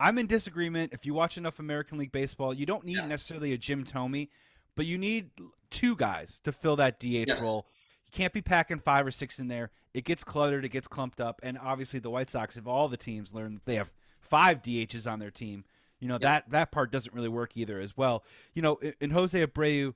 I'm 0.00 0.18
in 0.18 0.26
disagreement. 0.26 0.92
If 0.92 1.06
you 1.06 1.14
watch 1.14 1.38
enough 1.38 1.60
American 1.60 1.98
League 1.98 2.10
baseball, 2.10 2.52
you 2.52 2.66
don't 2.66 2.84
need 2.84 2.96
Yeah. 2.96 3.06
necessarily 3.06 3.52
a 3.52 3.56
Jim 3.58 3.84
Thome, 3.84 4.28
but 4.74 4.86
you 4.86 4.98
need 4.98 5.30
two 5.70 5.94
guys 5.94 6.40
to 6.40 6.50
fill 6.50 6.74
that 6.76 6.98
DH 6.98 7.28
Yes. 7.28 7.40
role. 7.40 7.68
You 8.06 8.10
can't 8.10 8.32
be 8.32 8.42
packing 8.42 8.80
five 8.80 9.06
or 9.06 9.12
six 9.12 9.38
in 9.38 9.46
there. 9.46 9.70
It 9.94 10.04
gets 10.04 10.24
cluttered, 10.24 10.64
it 10.64 10.70
gets 10.70 10.88
clumped 10.88 11.20
up, 11.20 11.38
and 11.44 11.56
obviously 11.58 12.00
the 12.00 12.10
White 12.10 12.28
Sox, 12.28 12.56
if 12.56 12.66
all 12.66 12.88
the 12.88 12.96
teams 12.96 13.32
learn 13.32 13.54
that 13.54 13.64
they 13.66 13.76
have 13.76 13.92
five 14.20 14.62
DHs 14.62 15.06
on 15.06 15.20
their 15.20 15.30
team, 15.30 15.64
you 16.00 16.08
know 16.08 16.18
that 16.18 16.50
that 16.50 16.70
part 16.72 16.90
doesn't 16.90 17.14
really 17.14 17.28
work 17.28 17.56
either 17.56 17.78
as 17.80 17.96
well. 17.96 18.24
You 18.54 18.62
know, 18.62 18.76
in, 18.76 18.94
in 19.00 19.10
Jose 19.10 19.46
Abreu, 19.46 19.94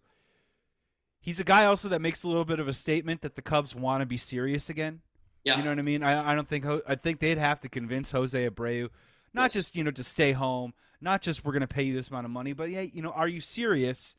he's 1.20 1.40
a 1.40 1.44
guy 1.44 1.64
also 1.66 1.88
that 1.90 2.00
makes 2.00 2.22
a 2.24 2.28
little 2.28 2.44
bit 2.44 2.60
of 2.60 2.68
a 2.68 2.72
statement 2.72 3.22
that 3.22 3.34
the 3.34 3.42
Cubs 3.42 3.74
want 3.74 4.00
to 4.02 4.06
be 4.06 4.16
serious 4.16 4.70
again. 4.70 5.00
Yeah. 5.44 5.56
You 5.56 5.64
know 5.64 5.70
what 5.70 5.78
I 5.78 5.82
mean? 5.82 6.02
I, 6.02 6.32
I 6.32 6.34
don't 6.34 6.48
think 6.48 6.66
I 6.86 6.94
think 6.94 7.20
they'd 7.20 7.38
have 7.38 7.60
to 7.60 7.68
convince 7.68 8.10
Jose 8.10 8.48
Abreu, 8.48 8.88
not 9.32 9.44
Yes. 9.44 9.52
just 9.52 9.76
you 9.76 9.84
know 9.84 9.90
to 9.92 10.04
stay 10.04 10.32
home, 10.32 10.74
not 11.00 11.22
just 11.22 11.44
we're 11.44 11.52
going 11.52 11.60
to 11.60 11.66
pay 11.68 11.82
you 11.84 11.94
this 11.94 12.08
amount 12.08 12.24
of 12.26 12.30
money, 12.30 12.52
but 12.52 12.70
yeah, 12.70 12.80
you 12.82 13.02
know, 13.02 13.10
are 13.10 13.28
you 13.28 13.40
serious? 13.40 14.16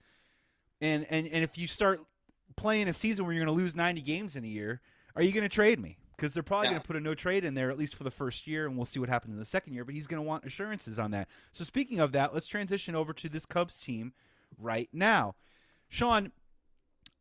And 0.82 1.06
and 1.10 1.28
and 1.28 1.44
if 1.44 1.58
you 1.58 1.68
start 1.68 2.00
playing 2.56 2.88
a 2.88 2.94
season 2.94 3.26
where 3.26 3.34
you're 3.34 3.44
going 3.46 3.56
to 3.56 3.62
lose 3.62 3.76
90 3.76 4.02
games 4.02 4.36
in 4.36 4.44
a 4.44 4.48
year, 4.48 4.82
are 5.16 5.22
you 5.22 5.32
going 5.32 5.44
to 5.44 5.50
trade 5.54 5.80
me? 5.80 5.98
Because 6.20 6.34
they're 6.34 6.44
probably 6.44 6.68
Yeah. 6.68 6.72
going 6.74 6.82
to 6.82 6.88
put 6.88 6.96
a 6.96 7.00
no 7.00 7.16
trade 7.16 7.44
in 7.46 7.54
there 7.54 7.72
at 7.72 7.78
least 7.78 7.96
for 7.96 8.04
the 8.04 8.12
first 8.12 8.46
year, 8.48 8.66
and 8.66 8.76
we'll 8.76 8.86
see 8.86 9.00
what 9.00 9.10
happens 9.10 9.34
in 9.34 9.40
the 9.40 9.46
second 9.46 9.74
year. 9.74 9.86
But 9.86 9.96
he's 9.96 10.08
going 10.08 10.22
to 10.22 10.28
want 10.28 10.44
assurances 10.46 11.00
on 11.00 11.12
that. 11.12 11.28
So 11.54 11.64
speaking 11.64 12.00
of 12.00 12.12
that, 12.12 12.34
let's 12.34 12.48
transition 12.48 12.96
over 12.96 13.14
to 13.14 13.30
this 13.30 13.46
Cubs 13.46 13.80
team 13.80 14.14
right 14.58 14.90
now. 14.92 15.36
Sean, 15.88 16.32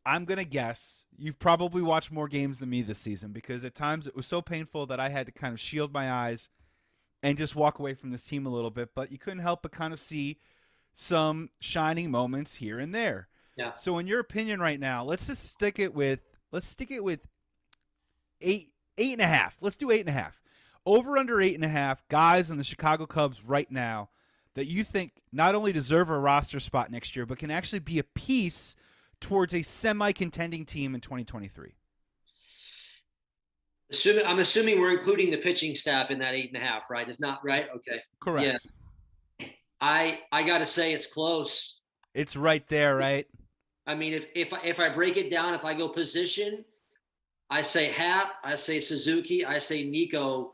I'm 0.05 0.25
going 0.25 0.37
to 0.39 0.45
guess 0.45 1.05
you've 1.17 1.39
probably 1.39 1.81
watched 1.81 2.11
more 2.11 2.27
games 2.27 2.59
than 2.59 2.69
me 2.69 2.81
this 2.81 2.99
season 2.99 3.31
because 3.31 3.65
at 3.65 3.75
times 3.75 4.07
it 4.07 4.15
was 4.15 4.25
so 4.25 4.41
painful 4.41 4.85
that 4.87 4.99
I 4.99 5.09
had 5.09 5.25
to 5.27 5.31
kind 5.31 5.53
of 5.53 5.59
shield 5.59 5.93
my 5.93 6.11
eyes 6.11 6.49
and 7.21 7.37
just 7.37 7.55
walk 7.55 7.79
away 7.79 7.93
from 7.93 8.11
this 8.11 8.23
team 8.25 8.45
a 8.45 8.49
little 8.49 8.71
bit, 8.71 8.89
but 8.95 9.11
you 9.11 9.17
couldn't 9.17 9.39
help 9.39 9.61
but 9.61 9.71
kind 9.71 9.93
of 9.93 9.99
see 9.99 10.39
some 10.93 11.49
shining 11.59 12.09
moments 12.11 12.55
here 12.55 12.79
and 12.79 12.95
there. 12.95 13.27
Yeah. 13.55 13.75
So 13.75 13.97
in 13.99 14.07
your 14.07 14.19
opinion 14.19 14.59
right 14.61 14.79
now, 14.79 15.03
let's 15.03 15.27
just 15.27 15.43
stick 15.45 15.79
it 15.79 15.93
with 15.93 16.21
let's 16.51 16.67
stick 16.67 16.91
it 16.91 17.03
with 17.03 17.27
eight 18.41 18.71
eight 18.99 19.13
and 19.13 19.21
a 19.21 19.27
half. 19.27 19.57
Let's 19.61 19.77
do 19.77 19.89
eight 19.91 20.01
and 20.01 20.09
a 20.09 20.13
half. 20.13 20.41
Over 20.85 21.17
under 21.17 21.41
eight 21.41 21.55
and 21.55 21.65
a 21.65 21.69
half 21.69 22.07
guys 22.07 22.51
on 22.51 22.57
the 22.57 22.63
Chicago 22.63 23.05
Cubs 23.05 23.43
right 23.43 23.69
now 23.71 24.09
that 24.55 24.65
you 24.65 24.83
think 24.83 25.21
not 25.31 25.55
only 25.55 25.71
deserve 25.71 26.09
a 26.09 26.19
roster 26.19 26.59
spot 26.59 26.91
next 26.91 27.15
year, 27.15 27.25
but 27.25 27.37
can 27.37 27.51
actually 27.51 27.79
be 27.79 27.99
a 27.99 28.03
piece 28.03 28.75
towards 29.19 29.53
a 29.53 29.61
semi 29.61 30.11
contending 30.11 30.65
team 30.65 30.95
in 30.95 31.01
2023. 31.01 31.73
Assuming, 33.91 34.25
I'm 34.25 34.39
assuming 34.39 34.79
we're 34.79 34.91
including 34.91 35.31
the 35.31 35.37
pitching 35.37 35.73
staff 35.75 36.11
in 36.11 36.19
that 36.19 36.35
eight 36.35 36.51
and 36.53 36.61
a 36.61 36.65
half, 36.65 36.89
right? 36.89 37.07
It's 37.09 37.19
not 37.19 37.39
right. 37.43 37.67
Okay. 37.75 37.99
Correct. 38.19 38.67
Yeah. 39.39 39.47
I 39.81 40.19
I 40.31 40.43
got 40.43 40.59
to 40.59 40.65
say 40.65 40.93
it's 40.93 41.07
close. 41.07 41.81
It's 42.13 42.35
right 42.35 42.67
there, 42.67 42.95
right? 42.95 43.25
I 43.87 43.95
mean, 43.95 44.13
if 44.13 44.27
if 44.35 44.53
if 44.63 44.79
I 44.79 44.89
break 44.89 45.17
it 45.17 45.31
down, 45.31 45.53
if 45.53 45.65
I 45.65 45.73
go 45.73 45.87
position, 45.87 46.63
I 47.49 47.61
say 47.61 47.85
Happ, 47.85 48.33
I 48.43 48.55
say 48.55 48.79
Suzuki, 48.79 49.45
I 49.45 49.57
say 49.59 49.83
Nico. 49.83 50.53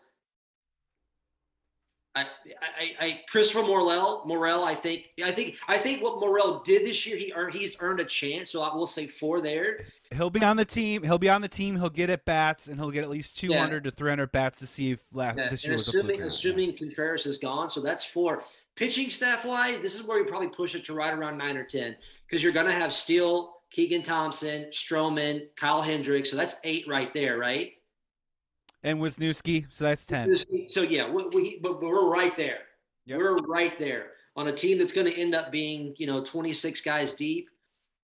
I, 2.18 2.28
I, 2.62 2.94
I 3.02 3.22
Christopher 3.30 3.64
Morel, 3.64 4.24
Morel. 4.26 4.64
I 4.64 4.74
think, 4.74 5.08
I 5.22 5.34
think, 5.34 5.58
I 5.68 5.78
think 5.78 6.02
what 6.02 6.22
Morel 6.22 6.62
did 6.66 6.86
this 6.86 7.06
year, 7.06 7.18
he 7.18 7.34
earned, 7.36 7.54
he's 7.54 7.76
earned 7.82 8.00
a 8.00 8.06
chance. 8.06 8.50
So 8.50 8.62
I 8.62 8.74
will 8.74 8.88
say 8.88 9.06
four 9.06 9.42
there. 9.42 9.80
He'll 10.14 10.30
be 10.30 10.42
on 10.42 10.56
the 10.56 10.64
team. 10.64 11.04
He'll 11.04 11.18
be 11.18 11.28
on 11.28 11.42
the 11.42 11.50
team. 11.50 11.76
He'll 11.76 11.90
get 11.90 12.10
at 12.10 12.24
bats, 12.24 12.70
and 12.70 12.80
he'll 12.80 12.92
get 12.92 13.04
at 13.04 13.10
least 13.10 13.38
200 13.38 13.84
Yeah. 13.84 13.92
to 13.92 13.96
300 13.98 14.32
bats 14.32 14.60
to 14.60 14.68
see 14.68 14.92
if 14.92 15.04
last 15.14 15.38
Yeah, 15.38 15.50
this 15.50 15.64
and 15.66 15.72
year 15.72 15.78
was 15.78 15.90
a 15.90 15.92
assuming, 15.92 16.18
fluke. 16.20 16.30
assuming 16.30 16.78
Contreras 16.78 17.26
is 17.26 17.38
gone, 17.38 17.70
so 17.70 17.82
that's 17.82 18.06
four. 18.06 18.46
Pitching 18.78 19.10
staff 19.10 19.44
wise, 19.44 19.82
this 19.82 19.94
is 19.96 20.04
where 20.04 20.18
we 20.24 20.30
probably 20.30 20.48
push 20.48 20.74
it 20.74 20.86
to 20.86 20.94
right 20.94 21.14
around 21.14 21.38
nine 21.38 21.58
or 21.58 21.66
ten 21.66 21.98
because 22.26 22.42
you're 22.42 22.54
going 22.54 22.66
to 22.68 22.72
have 22.72 22.94
Steele, 22.94 23.55
Keegan 23.76 24.04
Thompson, 24.04 24.68
Stroman, 24.72 25.48
Kyle 25.58 25.82
Hendricks, 25.82 26.32
so 26.32 26.38
that's 26.38 26.56
eight 26.64 26.88
right 26.88 27.14
there, 27.14 27.38
right? 27.38 27.74
And 28.84 29.00
Wesneski, 29.00 29.66
so 29.70 29.84
that's 29.84 30.06
10. 30.06 30.70
So 30.70 30.82
yeah, 30.82 31.12
we, 31.12 31.26
we 31.34 31.60
but 31.60 31.82
but 31.82 31.90
we're 31.90 32.10
right 32.10 32.38
there. 32.38 32.60
Yep. 33.06 33.18
We're 33.18 33.36
right 33.40 33.78
there 33.78 34.12
on 34.38 34.48
a 34.48 34.54
team 34.54 34.78
that's 34.78 34.94
going 34.94 35.08
to 35.08 35.20
end 35.20 35.36
up 35.36 35.52
being 35.52 35.94
you 35.98 36.08
know 36.08 36.24
26 36.24 36.80
guys 36.82 37.14
deep. 37.14 37.50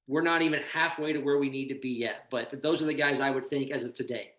We're 0.07 0.23
not 0.23 0.41
even 0.41 0.61
halfway 0.73 1.13
to 1.13 1.19
where 1.19 1.37
we 1.37 1.49
need 1.49 1.69
to 1.69 1.79
be 1.79 1.91
yet, 1.91 2.25
but, 2.29 2.49
but 2.49 2.61
those 2.61 2.81
are 2.81 2.85
the 2.85 2.93
guys 2.93 3.21
I 3.21 3.29
would 3.29 3.45
think 3.45 3.71
as 3.71 3.85
of 3.85 3.93
today. 3.93 4.31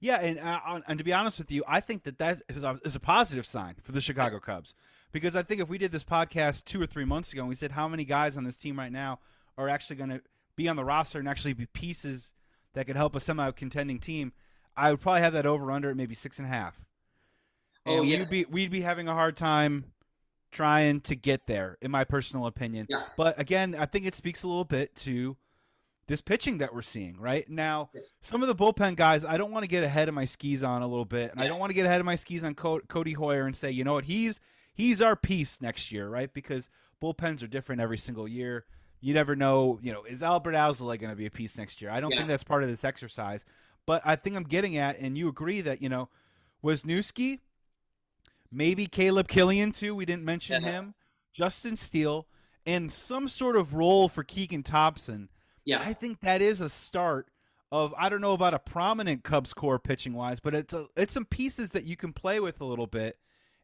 Yeah, 0.00 0.16
and 0.16 0.38
uh, 0.40 0.80
and 0.86 0.98
to 0.98 1.04
be 1.04 1.14
honest 1.14 1.38
with 1.38 1.50
you, 1.50 1.64
I 1.66 1.80
think 1.80 2.02
that 2.02 2.18
that 2.18 2.42
is 2.50 2.64
a, 2.64 2.78
is 2.84 2.96
a 2.96 3.00
positive 3.00 3.46
sign 3.46 3.76
for 3.82 3.92
the 3.92 4.00
Chicago 4.02 4.38
Cubs 4.38 4.74
because 5.10 5.36
I 5.36 5.42
think 5.42 5.62
if 5.62 5.70
we 5.70 5.78
did 5.78 5.90
this 5.90 6.04
podcast 6.04 6.66
two 6.66 6.82
or 6.82 6.86
three 6.86 7.06
months 7.06 7.32
ago 7.32 7.40
and 7.40 7.48
we 7.48 7.54
said 7.54 7.70
how 7.70 7.88
many 7.88 8.04
guys 8.04 8.36
on 8.36 8.44
this 8.44 8.58
team 8.58 8.78
right 8.78 8.92
now 8.92 9.20
are 9.56 9.70
actually 9.70 9.96
going 9.96 10.10
to 10.10 10.20
be 10.60 10.68
on 10.68 10.76
the 10.76 10.84
roster 10.84 11.18
and 11.18 11.28
actually 11.28 11.54
be 11.54 11.66
pieces 11.66 12.34
that 12.74 12.86
could 12.86 12.96
help 12.96 13.14
a 13.16 13.20
semi-contending 13.20 13.98
team, 13.98 14.32
I 14.76 14.90
would 14.90 15.00
probably 15.00 15.22
have 15.22 15.32
that 15.32 15.46
over 15.46 15.70
under 15.70 15.90
at 15.90 15.96
maybe 15.96 16.14
six 16.14 16.38
and 16.38 16.46
a 16.46 16.50
half. 16.50 16.80
Oh, 17.86 18.00
And 18.00 18.08
yeah. 18.08 18.18
we'd 18.18 18.28
be 18.28 18.44
we'd 18.50 18.70
be 18.70 18.82
having 18.82 19.08
a 19.08 19.14
hard 19.14 19.36
time 19.36 19.86
trying 20.52 21.00
to 21.02 21.14
get 21.14 21.46
there, 21.46 21.78
in 21.80 21.90
my 21.90 22.04
personal 22.04 22.46
opinion. 22.46 22.86
Yeah. 22.90 23.04
But 23.16 23.38
again, 23.38 23.74
I 23.78 23.86
think 23.86 24.04
it 24.04 24.14
speaks 24.14 24.42
a 24.42 24.48
little 24.48 24.64
bit 24.64 24.94
to 24.96 25.36
this 26.06 26.20
pitching 26.20 26.58
that 26.58 26.74
we're 26.74 26.82
seeing 26.82 27.16
right 27.18 27.48
now. 27.48 27.90
Some 28.20 28.42
of 28.42 28.48
the 28.48 28.54
bullpen 28.54 28.96
guys, 28.96 29.24
I 29.24 29.36
don't 29.36 29.52
want 29.52 29.62
to 29.62 29.68
get 29.68 29.84
ahead 29.84 30.08
of 30.08 30.14
my 30.14 30.24
skis 30.24 30.62
on 30.62 30.82
a 30.82 30.86
little 30.86 31.04
bit, 31.04 31.30
and 31.30 31.40
I 31.40 31.46
don't 31.46 31.60
want 31.60 31.70
to 31.70 31.74
get 31.74 31.86
ahead 31.86 32.00
of 32.00 32.06
my 32.06 32.16
skis 32.16 32.44
on 32.44 32.54
Co- 32.54 32.80
Cody 32.80 33.12
Hoyer 33.12 33.46
and 33.46 33.56
say, 33.56 33.70
you 33.70 33.84
know 33.84 33.94
what, 33.94 34.04
he's 34.04 34.40
he's 34.74 35.00
our 35.00 35.16
piece 35.16 35.62
next 35.62 35.90
year, 35.92 36.08
right? 36.08 36.32
Because 36.34 36.68
bullpens 37.02 37.42
are 37.42 37.46
different 37.46 37.80
every 37.80 37.98
single 37.98 38.28
year. 38.28 38.64
You 39.00 39.14
never 39.14 39.34
know, 39.34 39.78
you 39.82 39.92
know, 39.92 40.04
is 40.04 40.20
Adbert 40.22 40.54
Alzolay 40.54 40.98
going 40.98 41.10
to 41.10 41.16
be 41.16 41.26
a 41.26 41.30
piece 41.30 41.56
next 41.56 41.80
year? 41.80 41.90
I 41.90 42.00
don't 42.00 42.10
Yeah. 42.10 42.18
think 42.18 42.28
that's 42.28 42.44
part 42.44 42.62
of 42.62 42.68
this 42.68 42.84
exercise, 42.84 43.44
but 43.86 44.02
I 44.04 44.16
think 44.16 44.36
I'm 44.36 44.44
getting 44.44 44.76
at, 44.76 44.98
and 44.98 45.16
you 45.16 45.28
agree 45.28 45.60
that 45.62 45.80
you 45.80 45.88
know, 45.88 46.08
was 46.62 46.82
Wesneski, 46.82 47.38
maybe 48.52 48.86
Caleb 48.86 49.28
Killian 49.28 49.72
too. 49.72 49.94
We 49.94 50.04
didn't 50.04 50.24
mention 50.24 50.62
Yeah. 50.62 50.70
him. 50.70 50.94
Justin 51.32 51.76
Steele, 51.76 52.26
and 52.66 52.90
some 52.92 53.28
sort 53.28 53.56
of 53.56 53.74
role 53.74 54.08
for 54.08 54.24
Keegan 54.24 54.64
Thompson. 54.64 55.28
Yeah, 55.64 55.80
I 55.80 55.92
think 55.92 56.20
that 56.20 56.42
is 56.42 56.60
a 56.60 56.68
start 56.68 57.28
of 57.70 57.94
I 57.96 58.08
don't 58.08 58.20
know 58.20 58.32
about 58.32 58.52
a 58.52 58.58
prominent 58.58 59.22
Cubs 59.22 59.54
core 59.54 59.78
pitching 59.78 60.12
wise, 60.14 60.40
but 60.40 60.54
it's 60.54 60.74
a, 60.74 60.86
it's 60.96 61.14
some 61.14 61.24
pieces 61.24 61.70
that 61.70 61.84
you 61.84 61.96
can 61.96 62.12
play 62.12 62.40
with 62.40 62.60
a 62.60 62.64
little 62.64 62.88
bit, 62.88 63.16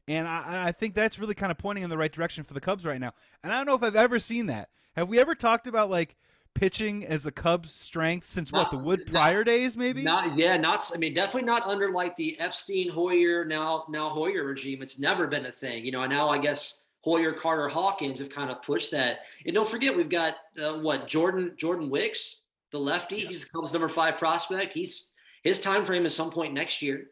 and 0.07 0.29
I, 0.29 0.69
I 0.69 0.73
think 0.73 0.95
that's 0.95 1.19
really 1.19 1.35
kind 1.35 1.51
of 1.51 1.59
pointing 1.59 1.83
in 1.83 1.91
the 1.91 1.99
right 1.99 2.13
direction 2.13 2.45
for 2.45 2.55
the 2.55 2.61
Cubs 2.61 2.85
right 2.85 3.01
now. 3.01 3.13
And 3.43 3.53
I 3.53 3.57
don't 3.57 3.67
know 3.67 3.75
if 3.75 3.83
I've 3.83 3.97
ever 3.97 4.21
seen 4.21 4.47
that. 4.47 4.71
Have 4.97 5.09
we 5.09 5.19
ever 5.19 5.35
talked 5.35 5.67
about 5.67 5.91
like 5.91 6.17
pitching 6.55 7.05
as 7.07 7.25
the 7.25 7.33
Cubs' 7.33 7.71
strength 7.73 8.29
since 8.29 8.51
what 8.51 8.71
the 8.71 8.79
Wood 8.79 9.01
not- 9.01 9.09
Pryor 9.09 9.45
days, 9.45 9.77
maybe? 9.77 10.03
Not 10.03 10.37
yeah, 10.39 10.57
not 10.57 10.91
I 10.95 10.99
mean 10.99 11.15
definitely 11.15 11.43
not 11.43 11.67
under 11.67 11.93
like 11.93 12.17
the 12.17 12.39
Epstein 12.41 12.91
Hoyer 12.91 13.45
now 13.45 13.85
now 13.89 14.09
Hoyer 14.09 14.45
regime. 14.45 14.83
It's 14.83 14.99
never 14.99 15.27
been 15.27 15.47
a 15.47 15.53
thing. 15.53 15.85
You 15.85 15.93
know, 15.93 16.03
and 16.03 16.13
now 16.13 16.29
I 16.29 16.39
guess 16.39 16.85
Hoyer, 17.03 17.33
Carter, 17.33 17.69
Hawkins 17.69 18.19
have 18.19 18.31
kind 18.31 18.51
of 18.51 18.63
pushed 18.63 18.91
that. 18.93 19.21
And 19.45 19.55
don't 19.55 19.69
forget 19.69 19.97
we've 19.97 20.09
got 20.09 20.37
uh, 20.61 20.79
what 20.79 21.07
Jordan 21.07 21.53
Jordan 21.59 21.91
Wicks, 21.91 22.43
the 22.73 22.79
lefty. 22.79 23.21
He's 23.21 23.45
the 23.45 23.51
Cubs 23.51 23.73
number 23.73 23.89
five 23.89 24.17
prospect. 24.17 24.73
He's 24.73 25.09
his 25.43 25.61
time 25.61 25.85
frame 25.85 26.07
is 26.07 26.15
some 26.15 26.31
point 26.31 26.55
next 26.55 26.81
year. 26.81 27.11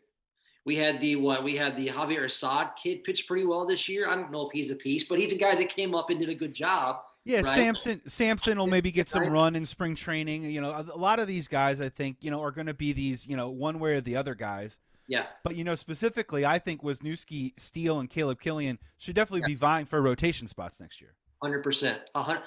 We 0.65 0.75
had 0.77 1.03
the 1.03 1.17
what 1.17 1.45
we 1.45 1.55
had 1.55 1.77
the 1.77 1.89
Javier 1.89 2.25
Assad 2.25 2.71
kid 2.83 3.05
pitch 3.05 3.27
pretty 3.29 3.45
well 3.45 3.67
this 3.67 3.91
year. 3.91 4.09
I 4.09 4.15
don't 4.15 4.33
know 4.33 4.47
if 4.47 4.53
he's 4.53 4.71
a 4.71 4.77
piece, 4.77 5.05
but 5.05 5.19
he's 5.19 5.35
a 5.35 5.39
guy 5.39 5.55
that 5.55 5.69
came 5.69 5.95
up 5.95 6.09
and 6.09 6.19
did 6.19 6.31
a 6.31 6.35
good 6.35 6.55
job. 6.55 7.01
Yeah, 7.25 7.37
right? 7.37 7.47
Sampson. 7.47 8.03
Sampson 8.07 8.59
will 8.59 8.67
maybe 8.67 8.93
get 8.93 9.09
some 9.09 9.29
run 9.29 9.57
in 9.57 9.65
spring 9.65 9.95
training. 9.95 10.45
You 10.45 10.61
know, 10.61 10.85
a 10.93 10.99
lot 10.99 11.19
of 11.19 11.27
these 11.27 11.49
guys, 11.49 11.81
I 11.81 11.89
think, 11.89 12.19
you 12.21 12.31
know, 12.31 12.43
are 12.43 12.51
going 12.51 12.67
to 12.67 12.75
be 12.75 12.93
these, 12.93 13.27
you 13.27 13.37
know, 13.37 13.49
one 13.51 13.79
way 13.79 13.95
or 13.95 14.01
the 14.01 14.17
other 14.17 14.35
guys. 14.35 14.79
Yeah. 15.07 15.27
But 15.43 15.57
you 15.57 15.65
know, 15.65 15.75
specifically, 15.75 16.47
I 16.47 16.59
think 16.59 16.83
Wesneski, 16.83 17.59
Steele, 17.59 18.01
and 18.01 18.09
Caleb 18.09 18.41
Killian 18.41 18.79
should 18.99 19.15
definitely 19.15 19.47
be 19.47 19.55
vying 19.55 19.87
for 19.87 20.01
rotation 20.01 20.47
spots 20.47 20.81
next 20.81 21.01
year. 21.01 21.15
Hundred 21.43 21.63
percent. 21.63 22.01
Hundred. 22.15 22.43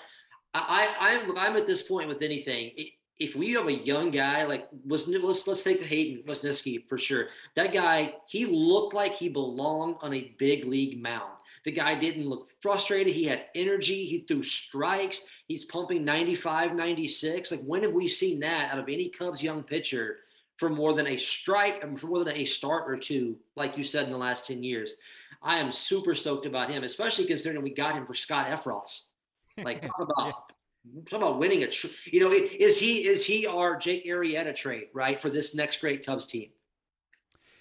I, 0.53 0.91
I, 0.99 1.13
I'm, 1.13 1.37
I'm 1.37 1.57
at 1.57 1.67
this 1.67 1.83
point 1.83 2.07
with 2.07 2.21
anything. 2.21 2.71
If 3.19 3.35
we 3.35 3.51
have 3.53 3.67
a 3.67 3.73
young 3.73 4.11
guy 4.11 4.45
like 4.45 4.67
was 4.85 5.07
let's 5.07 5.47
let's 5.47 5.63
take 5.63 5.83
Hayden 5.83 6.23
Wesneski 6.27 6.87
for 6.87 6.97
sure. 6.97 7.27
That 7.55 7.73
guy, 7.73 8.15
he 8.27 8.45
looked 8.45 8.93
like 8.93 9.13
he 9.13 9.29
belonged 9.29 9.97
on 10.01 10.13
a 10.13 10.35
big 10.37 10.65
league 10.65 11.01
mound. 11.01 11.33
The 11.67 11.73
guy 11.73 11.95
didn't 11.95 12.29
look 12.29 12.49
frustrated. 12.61 13.13
He 13.13 13.25
had 13.25 13.47
energy. 13.53 14.05
He 14.05 14.19
threw 14.19 14.41
strikes. 14.41 15.25
He's 15.49 15.65
pumping 15.65 16.05
95, 16.05 16.73
96. 16.73 17.51
Like 17.51 17.59
when 17.65 17.83
have 17.83 17.91
we 17.91 18.07
seen 18.07 18.39
that 18.39 18.71
out 18.71 18.79
of 18.79 18.87
any 18.87 19.09
Cubs 19.09 19.43
young 19.43 19.63
pitcher 19.63 20.19
for 20.55 20.69
more 20.69 20.93
than 20.93 21.07
a 21.07 21.17
strike 21.17 21.83
and 21.83 21.99
for 21.99 22.07
more 22.07 22.23
than 22.23 22.37
a 22.37 22.45
start 22.45 22.89
or 22.89 22.95
two, 22.95 23.35
like 23.57 23.77
you 23.77 23.83
said 23.83 24.05
in 24.05 24.11
the 24.11 24.17
last 24.17 24.47
10 24.47 24.63
years? 24.63 24.95
I 25.41 25.57
am 25.57 25.73
super 25.73 26.15
stoked 26.15 26.45
about 26.45 26.71
him, 26.71 26.85
especially 26.85 27.25
considering 27.25 27.61
we 27.61 27.73
got 27.73 27.95
him 27.95 28.05
for 28.05 28.15
Scott 28.15 28.47
Effross. 28.47 29.07
Like 29.61 29.81
talk 29.81 29.99
about 29.99 30.33
talk 31.09 31.19
about 31.19 31.37
winning 31.37 31.63
a 31.63 31.67
tr- 31.67 31.87
you 32.05 32.21
know 32.21 32.31
is 32.31 32.79
he 32.79 33.05
is 33.05 33.25
he 33.25 33.45
our 33.45 33.75
Jake 33.75 34.05
Arrieta 34.05 34.55
trade 34.55 34.85
right 34.93 35.19
for 35.19 35.29
this 35.29 35.53
next 35.53 35.81
great 35.81 36.05
Cubs 36.05 36.27
team? 36.27 36.47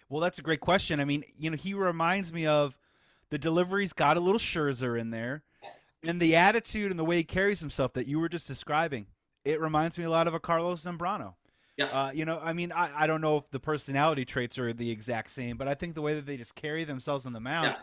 Well, 0.08 0.20
that's 0.20 0.38
a 0.38 0.42
great 0.42 0.60
question. 0.60 1.00
I 1.00 1.04
mean, 1.04 1.24
you 1.36 1.50
know, 1.50 1.56
he 1.56 1.74
reminds 1.74 2.32
me 2.32 2.46
of 2.46 2.78
the 3.30 3.38
delivery's 3.38 3.92
got 3.92 4.16
a 4.16 4.20
little 4.20 4.38
Scherzer 4.38 4.98
in 4.98 5.10
there, 5.10 5.42
and 6.02 6.20
the 6.20 6.36
attitude 6.36 6.90
and 6.90 6.98
the 6.98 7.04
way 7.04 7.16
he 7.16 7.24
carries 7.24 7.60
himself 7.60 7.92
that 7.94 8.06
you 8.06 8.20
were 8.20 8.28
just 8.28 8.46
describing. 8.46 9.06
It 9.44 9.60
reminds 9.60 9.98
me 9.98 10.04
a 10.04 10.10
lot 10.10 10.26
of 10.26 10.34
a 10.34 10.40
Carlos 10.40 10.84
Zambrano. 10.84 11.34
Yeah. 11.76 11.86
Uh, 11.86 12.10
you 12.12 12.24
know, 12.24 12.40
I 12.42 12.52
mean, 12.52 12.72
I, 12.72 12.90
I 13.02 13.06
don't 13.06 13.20
know 13.20 13.36
if 13.36 13.50
the 13.50 13.60
personality 13.60 14.24
traits 14.24 14.58
are 14.58 14.72
the 14.72 14.90
exact 14.90 15.30
same, 15.30 15.56
but 15.56 15.68
I 15.68 15.74
think 15.74 15.94
the 15.94 16.00
way 16.02 16.14
that 16.14 16.24
they 16.26 16.36
just 16.36 16.54
carry 16.54 16.84
themselves 16.84 17.26
on 17.26 17.32
the 17.32 17.40
mound, 17.40 17.68
Yeah. 17.76 17.80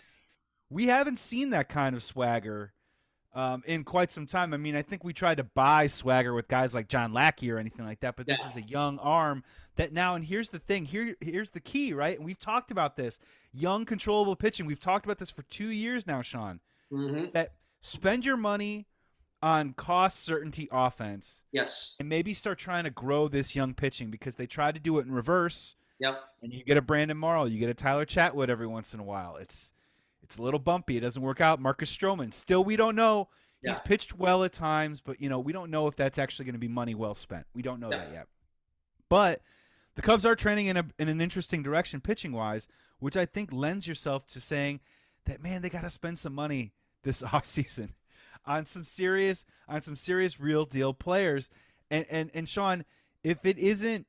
we 0.70 0.88
haven't 0.88 1.20
seen 1.20 1.52
that 1.52 1.70
kind 1.70 1.96
of 1.96 2.04
swagger 2.04 2.74
um, 3.36 3.64
in 3.66 3.84
quite 3.84 4.12
some 4.12 4.26
time. 4.26 4.54
I 4.54 4.58
mean, 4.58 4.76
I 4.76 4.82
think 4.82 5.04
we 5.04 5.14
tried 5.14 5.38
to 5.38 5.44
buy 5.44 5.88
swagger 5.88 6.34
with 6.34 6.48
guys 6.48 6.74
like 6.76 6.88
John 6.88 7.14
Lackey 7.14 7.52
or 7.52 7.58
anything 7.58 7.86
like 7.86 8.00
that, 8.02 8.16
but 8.16 8.26
this 8.28 8.40
Yeah. 8.40 8.50
is 8.50 8.56
a 8.58 8.62
young 8.62 9.00
arm 9.00 9.44
that 9.76 9.92
now. 9.94 10.16
And 10.16 10.24
here's 10.24 10.50
the 10.50 10.60
thing: 10.60 10.86
here, 10.86 11.16
here's 11.22 11.52
the 11.52 11.60
key, 11.60 11.94
right? 11.94 12.16
And 12.16 12.26
we've 12.26 12.40
talked 12.40 12.70
about 12.72 12.96
this: 12.96 13.20
young, 13.52 13.86
controllable 13.86 14.36
pitching. 14.36 14.66
We've 14.66 14.80
talked 14.80 15.06
about 15.06 15.18
this 15.20 15.32
for 15.32 15.42
two 15.44 15.70
years 15.72 16.06
now, 16.06 16.22
Sean. 16.22 16.60
Mm-hmm. 16.92 17.32
That 17.34 17.54
spend 17.82 18.24
your 18.26 18.38
money 18.38 18.86
on 19.42 19.74
cost 19.74 20.22
certainty 20.24 20.70
offense 20.72 21.44
Yes. 21.52 21.96
and 22.00 22.08
maybe 22.08 22.34
start 22.34 22.58
trying 22.60 22.86
to 22.86 22.90
grow 22.90 23.28
this 23.28 23.56
young 23.58 23.74
pitching 23.74 24.10
because 24.10 24.36
they 24.38 24.46
tried 24.48 24.74
to 24.76 24.80
do 24.80 24.98
it 25.00 25.06
in 25.06 25.12
reverse 25.12 25.76
Yep. 26.00 26.18
and 26.42 26.54
you 26.54 26.64
get 26.64 26.78
a 26.78 26.82
Brandon 26.82 27.18
Morrow, 27.18 27.44
you 27.44 27.60
get 27.60 27.68
a 27.70 27.74
Tyler 27.74 28.06
Chatwood 28.06 28.48
every 28.48 28.68
once 28.68 28.94
in 28.94 29.02
a 29.02 29.04
while. 29.04 29.36
It's 29.36 29.74
it's 30.24 30.38
a 30.38 30.42
little 30.42 30.60
bumpy. 30.60 30.98
It 30.98 31.02
doesn't 31.02 31.22
work 31.22 31.42
out. 31.42 31.60
Marcus 31.62 31.96
Stroman, 31.96 32.34
still 32.34 32.64
we 32.64 32.76
don't 32.76 32.96
know. 32.96 33.30
He's 33.66 33.80
pitched 33.80 34.18
well 34.18 34.44
at 34.44 34.52
times, 34.52 35.00
but 35.00 35.22
you 35.22 35.30
know 35.30 35.40
we 35.40 35.54
don't 35.54 35.72
know 35.72 35.88
if 35.88 35.96
that's 35.96 36.18
actually 36.18 36.46
going 36.46 36.54
to 36.56 36.60
be 36.60 36.68
money 36.68 36.96
well 36.96 37.16
spent. 37.16 37.46
We 37.54 37.62
don't 37.62 37.80
know 37.80 37.90
Yeah. 37.92 37.98
that 37.98 38.12
yet. 38.12 38.28
But 39.10 39.42
the 39.96 40.02
Cubs 40.02 40.26
are 40.26 40.36
trending 40.36 40.66
in 40.68 40.76
a 40.78 40.86
in 41.00 41.08
an 41.08 41.22
interesting 41.22 41.64
direction 41.64 42.02
pitching 42.02 42.34
wise, 42.34 42.68
which 43.00 43.16
I 43.16 43.26
think 43.26 43.54
lends 43.54 43.88
yourself 43.88 44.26
to 44.28 44.42
saying 44.42 44.82
that 45.26 45.42
man 45.42 45.62
they 45.62 45.70
got 45.70 45.84
to 45.84 45.90
spend 45.90 46.20
some 46.20 46.34
money 46.34 46.74
this 47.04 47.24
off 47.34 47.46
season 47.46 47.94
on 48.46 48.66
some 48.66 48.84
serious 48.84 49.46
on 49.70 49.82
some 49.82 49.96
serious 49.96 50.40
real 50.42 50.66
deal 50.66 50.94
players. 50.94 51.50
And 51.90 52.06
and 52.10 52.32
and 52.34 52.50
Sean, 52.50 52.84
if 53.24 53.46
it 53.46 53.58
isn't 53.58 54.08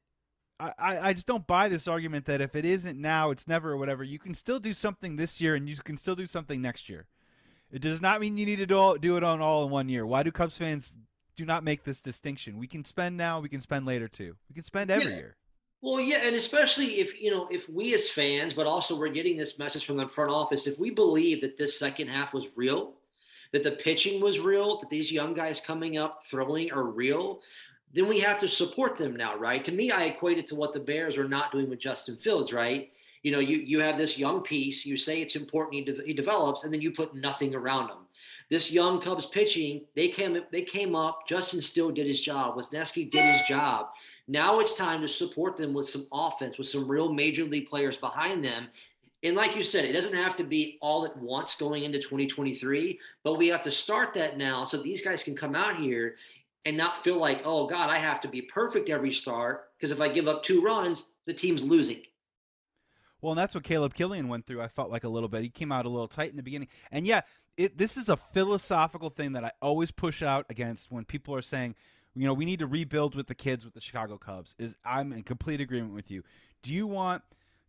I, 0.60 1.08
I 1.08 1.12
just 1.12 1.26
don't 1.26 1.46
buy 1.46 1.68
this 1.68 1.88
argument 1.88 2.26
that 2.26 2.40
if 2.40 2.54
it 2.54 2.64
isn't 2.64 3.00
now, 3.00 3.30
it's 3.30 3.48
never 3.48 3.72
or 3.72 3.76
whatever. 3.76 4.04
You 4.04 4.18
can 4.18 4.34
still 4.34 4.60
do 4.60 4.72
something 4.72 5.16
this 5.16 5.40
year 5.40 5.56
and 5.56 5.68
you 5.68 5.76
can 5.76 5.96
still 5.96 6.14
do 6.14 6.26
something 6.26 6.62
next 6.62 6.88
year. 6.88 7.06
It 7.72 7.82
does 7.82 8.00
not 8.00 8.20
mean 8.20 8.36
you 8.36 8.46
need 8.46 8.56
to 8.56 8.66
do, 8.66 8.78
all, 8.78 8.94
do 8.94 9.16
it 9.16 9.24
on 9.24 9.40
all 9.40 9.64
in 9.64 9.70
one 9.70 9.88
year. 9.88 10.06
Why 10.06 10.22
do 10.22 10.30
Cubs 10.30 10.56
fans 10.56 10.96
do 11.36 11.44
not 11.44 11.64
make 11.64 11.82
this 11.82 12.00
distinction? 12.02 12.56
We 12.58 12.68
can 12.68 12.84
spend 12.84 13.16
now, 13.16 13.40
we 13.40 13.48
can 13.48 13.60
spend 13.60 13.84
later 13.84 14.06
too. 14.06 14.36
We 14.48 14.54
can 14.54 14.62
spend 14.62 14.90
every 14.90 15.10
Yeah. 15.10 15.16
year. 15.16 15.36
Well, 15.82 16.00
yeah, 16.00 16.20
and 16.22 16.34
especially 16.34 17.00
if 17.00 17.20
you 17.20 17.30
know 17.30 17.46
if 17.50 17.68
we 17.68 17.92
as 17.92 18.08
fans, 18.08 18.54
but 18.54 18.66
also 18.66 18.96
we're 18.98 19.08
getting 19.08 19.36
this 19.36 19.58
message 19.58 19.84
from 19.84 19.98
the 19.98 20.08
front 20.08 20.30
office, 20.30 20.66
if 20.66 20.78
we 20.78 20.88
believe 20.88 21.42
that 21.42 21.58
this 21.58 21.78
second 21.78 22.08
half 22.08 22.32
was 22.32 22.46
real, 22.56 22.94
that 23.52 23.62
the 23.62 23.72
pitching 23.72 24.22
was 24.22 24.40
real, 24.40 24.78
that 24.80 24.88
these 24.88 25.12
young 25.12 25.34
guys 25.34 25.60
coming 25.60 25.98
up 25.98 26.24
throwing 26.24 26.72
are 26.72 26.84
real, 26.84 27.42
then 27.94 28.08
we 28.08 28.18
have 28.20 28.40
to 28.40 28.48
support 28.48 28.96
them 28.96 29.14
now, 29.14 29.36
right? 29.36 29.64
To 29.64 29.72
me, 29.72 29.92
I 29.92 30.06
equate 30.06 30.36
it 30.36 30.48
to 30.48 30.56
what 30.56 30.72
the 30.72 30.80
Bears 30.80 31.16
are 31.16 31.28
not 31.28 31.52
doing 31.52 31.70
with 31.70 31.78
Justin 31.78 32.16
Fields, 32.16 32.52
right? 32.52 32.90
You 33.22 33.30
know, 33.30 33.38
you 33.38 33.58
you 33.58 33.80
have 33.80 33.96
this 33.96 34.18
young 34.18 34.42
piece, 34.42 34.84
you 34.84 34.96
say 34.96 35.22
it's 35.22 35.36
important 35.36 35.74
he, 35.74 35.92
de- 35.92 36.06
he 36.06 36.12
develops, 36.12 36.64
and 36.64 36.74
then 36.74 36.80
you 36.80 36.90
put 36.90 37.14
nothing 37.14 37.54
around 37.54 37.88
him. 37.88 37.98
This 38.50 38.70
young 38.70 39.00
Cubs 39.00 39.24
pitching, 39.24 39.82
they 39.94 40.08
came 40.08 40.38
they 40.50 40.62
came 40.62 40.94
up. 40.94 41.26
Justin 41.26 41.62
Steele 41.62 41.92
did 41.92 42.06
his 42.06 42.20
job. 42.20 42.56
Wesneski 42.56 43.10
did 43.10 43.24
his 43.24 43.42
job. 43.48 43.90
Now 44.26 44.58
it's 44.58 44.74
time 44.74 45.00
to 45.00 45.08
support 45.08 45.56
them 45.56 45.72
with 45.72 45.88
some 45.88 46.06
offense, 46.12 46.58
with 46.58 46.66
some 46.66 46.88
real 46.88 47.12
major 47.12 47.44
league 47.44 47.68
players 47.68 47.96
behind 47.96 48.44
them. 48.44 48.66
And 49.22 49.34
like 49.34 49.56
you 49.56 49.62
said, 49.62 49.86
it 49.86 49.92
doesn't 49.92 50.14
have 50.14 50.36
to 50.36 50.44
be 50.44 50.76
all 50.82 51.06
at 51.06 51.16
once 51.16 51.54
going 51.54 51.84
into 51.84 51.98
2023, 51.98 53.00
but 53.22 53.38
we 53.38 53.48
have 53.48 53.62
to 53.62 53.70
start 53.70 54.12
that 54.14 54.36
now 54.36 54.64
so 54.64 54.76
these 54.76 55.02
guys 55.02 55.22
can 55.22 55.34
come 55.34 55.54
out 55.54 55.76
here 55.76 56.16
and 56.64 56.76
not 56.76 57.02
feel 57.02 57.16
like, 57.16 57.42
oh 57.44 57.66
God, 57.66 57.90
I 57.90 57.98
have 57.98 58.20
to 58.22 58.28
be 58.28 58.42
perfect 58.42 58.88
every 58.88 59.12
start 59.12 59.64
because 59.76 59.92
if 59.92 60.00
I 60.00 60.08
give 60.08 60.28
up 60.28 60.42
two 60.42 60.62
runs, 60.62 61.12
the 61.26 61.34
team's 61.34 61.62
losing. 61.62 62.02
Well, 63.20 63.32
and 63.32 63.38
that's 63.38 63.54
what 63.54 63.64
Caleb 63.64 63.94
Killian 63.94 64.28
went 64.28 64.44
through. 64.44 64.60
I 64.60 64.68
felt 64.68 64.90
like 64.90 65.04
a 65.04 65.08
little 65.08 65.30
bit. 65.30 65.42
He 65.42 65.48
came 65.48 65.72
out 65.72 65.86
a 65.86 65.88
little 65.88 66.08
tight 66.08 66.30
in 66.30 66.36
the 66.36 66.42
beginning, 66.42 66.68
and 66.90 67.06
yeah, 67.06 67.22
it, 67.56 67.78
this 67.78 67.96
is 67.96 68.08
a 68.08 68.16
philosophical 68.16 69.08
thing 69.08 69.32
that 69.32 69.44
I 69.44 69.52
always 69.62 69.90
push 69.90 70.22
out 70.22 70.46
against 70.50 70.90
when 70.90 71.04
people 71.04 71.34
are 71.34 71.42
saying, 71.42 71.74
you 72.14 72.26
know, 72.26 72.34
we 72.34 72.44
need 72.44 72.58
to 72.58 72.66
rebuild 72.66 73.14
with 73.14 73.26
the 73.26 73.34
kids 73.34 73.64
with 73.64 73.74
the 73.74 73.80
Chicago 73.80 74.18
Cubs. 74.18 74.54
Is 74.58 74.76
I'm 74.84 75.12
in 75.12 75.22
complete 75.22 75.60
agreement 75.60 75.94
with 75.94 76.10
you. 76.10 76.22
Do 76.62 76.72
you 76.72 76.86
want 76.86 77.22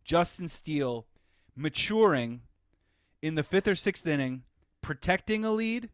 Justin 0.04 0.48
Steele 0.48 1.06
maturing 1.56 2.42
in 3.22 3.34
the 3.34 3.42
fifth 3.42 3.66
or 3.66 3.74
sixth 3.74 4.06
inning, 4.06 4.42
protecting 4.82 5.44
a 5.44 5.50
lead, 5.50 5.88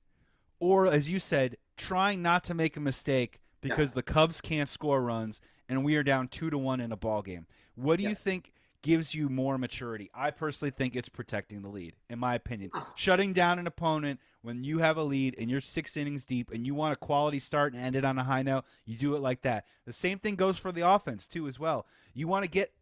or 0.61 0.87
as 0.87 1.09
you 1.09 1.19
said, 1.19 1.57
trying 1.77 2.23
not 2.23 2.45
to 2.45 2.55
make 2.55 2.77
a 2.77 2.81
mistake 2.81 3.41
because 3.61 3.93
the 3.93 4.03
Cubs 4.03 4.41
can't 4.41 4.69
score 4.69 5.01
runs 5.03 5.41
and 5.69 5.85
we 5.85 5.97
are 5.97 6.03
down 6.03 6.29
two 6.29 6.51
to 6.51 6.59
one 6.59 6.81
in 6.81 6.93
a 6.93 6.97
ball 6.97 7.23
game? 7.23 7.47
What 7.75 7.97
do 7.99 8.03
Yeah. 8.03 8.11
you 8.11 8.15
think 8.15 8.53
gives 8.83 9.15
you 9.15 9.29
more 9.29 9.57
maturity? 9.59 10.11
I 10.13 10.33
personally 10.33 10.73
think 10.73 10.97
it's 10.97 11.09
protecting 11.09 11.63
the 11.63 11.69
lead, 11.69 11.95
in 12.11 12.19
my 12.19 12.35
opinion. 12.35 12.71
Oh. 12.75 12.87
Shutting 12.97 13.33
down 13.33 13.59
an 13.61 13.67
opponent 13.69 14.19
when 14.43 14.65
you 14.65 14.79
have 14.79 14.97
a 14.97 15.05
lead 15.05 15.37
and 15.39 15.49
you're 15.49 15.61
six 15.61 15.97
innings 15.97 16.25
deep 16.27 16.51
and 16.51 16.67
you 16.67 16.75
want 16.75 16.97
a 16.97 16.99
quality 16.99 17.39
start 17.39 17.73
and 17.75 17.83
end 17.83 17.95
it 17.95 18.05
on 18.05 18.19
a 18.19 18.25
high 18.25 18.43
note, 18.43 18.65
you 18.85 18.97
do 18.97 19.15
it 19.15 19.21
like 19.21 19.43
that. 19.43 19.67
The 19.85 19.93
same 19.93 20.19
thing 20.19 20.35
goes 20.35 20.59
for 20.59 20.73
the 20.73 20.87
offense 20.89 21.29
too, 21.29 21.47
as 21.47 21.61
well. 21.61 21.87
You 22.13 22.27
want 22.27 22.45
to 22.45 22.51
get 22.51 22.73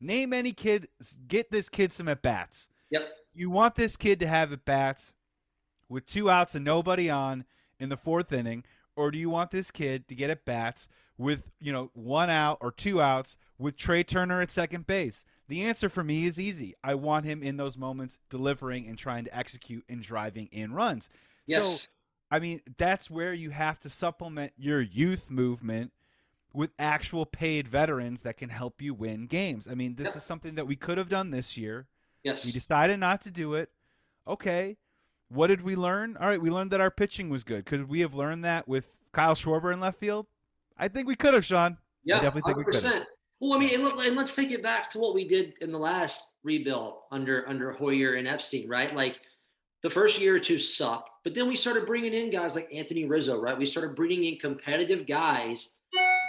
name 0.00 0.32
any 0.32 0.52
kid, 0.52 0.88
get 1.26 1.50
this 1.50 1.68
kid 1.68 1.92
some 1.92 2.06
at 2.08 2.22
bats. 2.22 2.68
Yep. 2.90 3.02
You 3.34 3.50
want 3.50 3.74
this 3.74 3.96
kid 3.96 4.20
to 4.20 4.28
have 4.28 4.52
at 4.52 4.64
bats 4.64 5.12
with 5.88 6.06
two 6.06 6.30
outs 6.30 6.54
and 6.54 6.64
nobody 6.64 7.10
on 7.10 7.44
in 7.80 7.88
the 7.88 7.96
fourth 7.96 8.32
inning, 8.32 8.64
or 8.96 9.10
do 9.10 9.18
you 9.18 9.30
want 9.30 9.50
this 9.50 9.70
kid 9.70 10.08
to 10.08 10.14
get 10.14 10.30
at 10.30 10.44
bats 10.44 10.88
with 11.16 11.50
you 11.60 11.72
know 11.72 11.90
one 11.94 12.30
out 12.30 12.58
or 12.60 12.70
two 12.72 13.00
outs 13.00 13.36
with 13.58 13.76
Trea 13.76 14.04
Turner 14.04 14.40
at 14.40 14.50
second 14.50 14.86
base? 14.86 15.24
The 15.48 15.64
answer 15.64 15.88
for 15.88 16.04
me 16.04 16.26
is 16.26 16.38
easy. 16.38 16.74
I 16.84 16.94
want 16.94 17.24
him 17.24 17.42
in 17.42 17.56
those 17.56 17.76
moments 17.78 18.18
delivering 18.28 18.86
and 18.86 18.98
trying 18.98 19.24
to 19.24 19.36
execute 19.36 19.84
and 19.88 20.02
driving 20.02 20.48
in 20.52 20.72
runs. 20.74 21.08
Yes. 21.46 21.82
So, 21.82 21.88
I 22.30 22.38
mean, 22.38 22.60
that's 22.76 23.08
where 23.10 23.32
you 23.32 23.50
have 23.50 23.78
to 23.80 23.88
supplement 23.88 24.52
your 24.58 24.80
youth 24.82 25.30
movement 25.30 25.92
with 26.52 26.70
actual 26.78 27.24
paid 27.24 27.66
veterans 27.66 28.22
that 28.22 28.36
can 28.36 28.50
help 28.50 28.82
you 28.82 28.92
win 28.92 29.26
games. 29.26 29.66
I 29.68 29.74
mean, 29.74 29.94
this 29.94 30.08
Yep. 30.08 30.16
is 30.16 30.22
something 30.24 30.54
that 30.56 30.66
we 30.66 30.76
could 30.76 30.98
have 30.98 31.08
done 31.08 31.30
this 31.30 31.56
year. 31.56 31.86
yes. 32.24 32.44
We 32.44 32.52
decided 32.52 32.98
not 33.00 33.22
to 33.22 33.30
do 33.30 33.54
it. 33.54 33.70
Okay. 34.26 34.76
What 35.30 35.48
did 35.48 35.60
we 35.60 35.76
learn? 35.76 36.16
All 36.16 36.26
right, 36.26 36.40
we 36.40 36.50
learned 36.50 36.70
that 36.70 36.80
our 36.80 36.90
pitching 36.90 37.28
was 37.28 37.44
good. 37.44 37.66
Could 37.66 37.88
we 37.88 38.00
have 38.00 38.14
learned 38.14 38.44
that 38.44 38.66
with 38.66 38.96
Kyle 39.12 39.34
Schwarber 39.34 39.72
in 39.72 39.80
left 39.80 39.98
field? 39.98 40.26
I 40.78 40.88
think 40.88 41.06
we 41.06 41.14
could 41.14 41.34
have, 41.34 41.44
Sean. 41.44 41.76
Yeah, 42.04 42.20
definitely 42.20 42.52
think 42.54 42.66
we 42.66 42.72
could've. 42.72 43.06
Well, 43.40 43.52
I 43.52 43.58
mean, 43.58 43.74
and, 43.74 43.84
let- 43.84 44.06
and 44.06 44.16
let's 44.16 44.34
take 44.34 44.50
it 44.50 44.62
back 44.62 44.90
to 44.90 44.98
what 44.98 45.14
we 45.14 45.26
did 45.26 45.54
in 45.60 45.70
the 45.70 45.78
last 45.78 46.36
rebuild 46.42 46.94
under 47.12 47.48
under 47.48 47.72
Hoyer 47.72 48.14
and 48.14 48.26
Epstein, 48.26 48.68
right? 48.68 48.94
Like 48.94 49.20
the 49.82 49.90
first 49.90 50.20
year 50.20 50.34
or 50.34 50.40
two 50.40 50.58
sucked, 50.58 51.10
but 51.24 51.34
then 51.34 51.46
we 51.46 51.54
started 51.54 51.86
bringing 51.86 52.14
in 52.14 52.30
guys 52.30 52.56
like 52.56 52.68
Anthony 52.72 53.04
Rizzo, 53.04 53.40
right? 53.40 53.56
We 53.56 53.66
started 53.66 53.94
bringing 53.94 54.24
in 54.24 54.38
competitive 54.38 55.06
guys. 55.06 55.74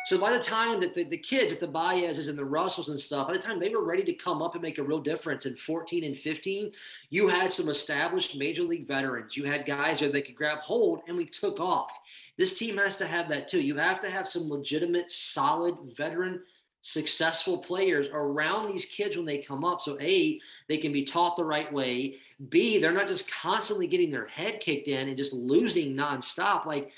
So 0.09 0.17
by 0.17 0.33
the 0.33 0.39
time 0.39 0.79
that 0.79 0.95
the, 0.95 1.03
the 1.03 1.17
kids 1.17 1.53
at 1.53 1.59
the 1.59 1.67
Baez's 1.67 2.29
and 2.29 2.37
the 2.37 2.43
Russells 2.43 2.89
and 2.89 2.99
stuff, 2.99 3.27
by 3.27 3.33
the 3.33 3.39
time 3.39 3.59
they 3.59 3.69
were 3.69 3.83
ready 3.83 4.03
to 4.05 4.13
come 4.13 4.41
up 4.41 4.55
and 4.55 4.63
make 4.63 4.79
a 4.79 4.83
real 4.83 4.97
difference 4.97 5.45
in 5.45 5.55
14 5.55 6.03
and 6.03 6.17
15, 6.17 6.71
you 7.11 7.27
had 7.27 7.51
some 7.51 7.69
established 7.69 8.35
major 8.35 8.63
league 8.63 8.87
veterans. 8.87 9.37
You 9.37 9.43
had 9.43 9.67
guys 9.67 9.99
there 9.99 10.09
they 10.09 10.23
could 10.23 10.33
grab 10.33 10.61
hold, 10.61 11.01
and 11.07 11.15
we 11.15 11.27
took 11.27 11.59
off. 11.59 11.99
This 12.37 12.57
team 12.57 12.77
has 12.77 12.97
to 12.97 13.05
have 13.05 13.29
that 13.29 13.47
too. 13.47 13.61
You 13.61 13.75
have 13.75 13.99
to 13.99 14.09
have 14.09 14.27
some 14.27 14.49
legitimate, 14.49 15.11
solid 15.11 15.77
veteran 15.95 16.41
successful 16.81 17.57
players 17.59 18.07
around 18.11 18.67
these 18.67 18.85
kids 18.85 19.15
when 19.15 19.25
they 19.25 19.37
come 19.37 19.63
up. 19.63 19.81
So 19.81 19.95
A, 19.99 20.39
they 20.67 20.77
can 20.77 20.91
be 20.91 21.03
taught 21.03 21.35
the 21.35 21.43
right 21.43 21.71
way. 21.71 22.15
B, 22.49 22.79
they're 22.79 22.93
not 22.93 23.07
just 23.07 23.29
constantly 23.29 23.85
getting 23.85 24.09
their 24.09 24.27
head 24.27 24.59
kicked 24.59 24.87
in 24.87 25.07
and 25.07 25.17
just 25.17 25.33
losing 25.33 25.93
nonstop. 25.93 26.65
Like 26.65 26.91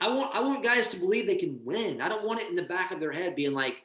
I 0.00 0.08
want 0.08 0.34
I 0.34 0.40
want 0.40 0.62
guys 0.62 0.88
to 0.88 0.98
believe 1.00 1.26
they 1.26 1.36
can 1.36 1.60
win. 1.64 2.00
I 2.00 2.08
don't 2.08 2.24
want 2.26 2.40
it 2.40 2.48
in 2.48 2.54
the 2.54 2.62
back 2.62 2.90
of 2.90 3.00
their 3.00 3.12
head 3.12 3.34
being 3.34 3.52
like, 3.52 3.82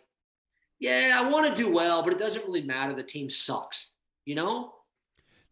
yeah, 0.80 1.18
I 1.22 1.30
want 1.30 1.48
to 1.48 1.64
do 1.64 1.72
well, 1.72 2.04
but 2.04 2.14
it 2.14 2.20
doesn't 2.20 2.46
really 2.46 2.64
matter. 2.64 2.94
The 2.94 3.04
team 3.04 3.30
sucks. 3.30 3.94
You 4.26 4.36
know? 4.36 4.74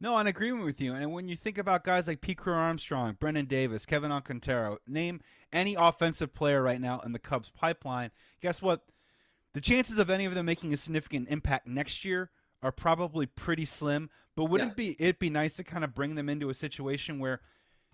No, 0.02 0.16
I'm 0.16 0.28
agreement 0.28 0.64
with 0.64 0.80
you. 0.80 0.94
And 0.94 1.12
when 1.12 1.28
you 1.28 1.36
think 1.36 1.58
about 1.58 1.84
guys 1.84 2.08
like 2.08 2.22
Pete 2.22 2.38
Crow 2.38 2.54
Armstrong, 2.54 3.18
Brennen 3.20 3.46
Davis, 3.46 3.86
Kevin 3.86 4.12
Alcantara, 4.12 4.78
name 4.88 5.20
any 5.52 5.76
offensive 5.76 6.34
player 6.34 6.62
right 6.64 6.80
now 6.80 7.02
in 7.02 7.12
the 7.12 7.20
Cubs 7.20 7.50
pipeline, 7.50 8.12
guess 8.42 8.62
what? 8.62 8.82
The 9.54 9.62
chances 9.62 9.98
of 9.98 10.10
any 10.10 10.26
of 10.26 10.36
them 10.36 10.46
making 10.46 10.74
a 10.74 10.78
significant 10.78 11.30
impact 11.30 11.68
next 11.68 12.06
year 12.06 12.30
are 12.62 12.72
probably 12.72 13.26
pretty 13.26 13.66
slim. 13.66 14.10
But 14.36 14.46
wouldn't 14.46 14.78
Yeah. 14.78 14.86
it 14.92 14.98
be 14.98 15.04
it 15.04 15.20
be 15.20 15.30
nice 15.30 15.56
to 15.56 15.64
kind 15.64 15.84
of 15.84 15.96
bring 15.96 16.16
them 16.16 16.30
into 16.30 16.50
a 16.50 16.54
situation 16.54 17.20
where, 17.20 17.42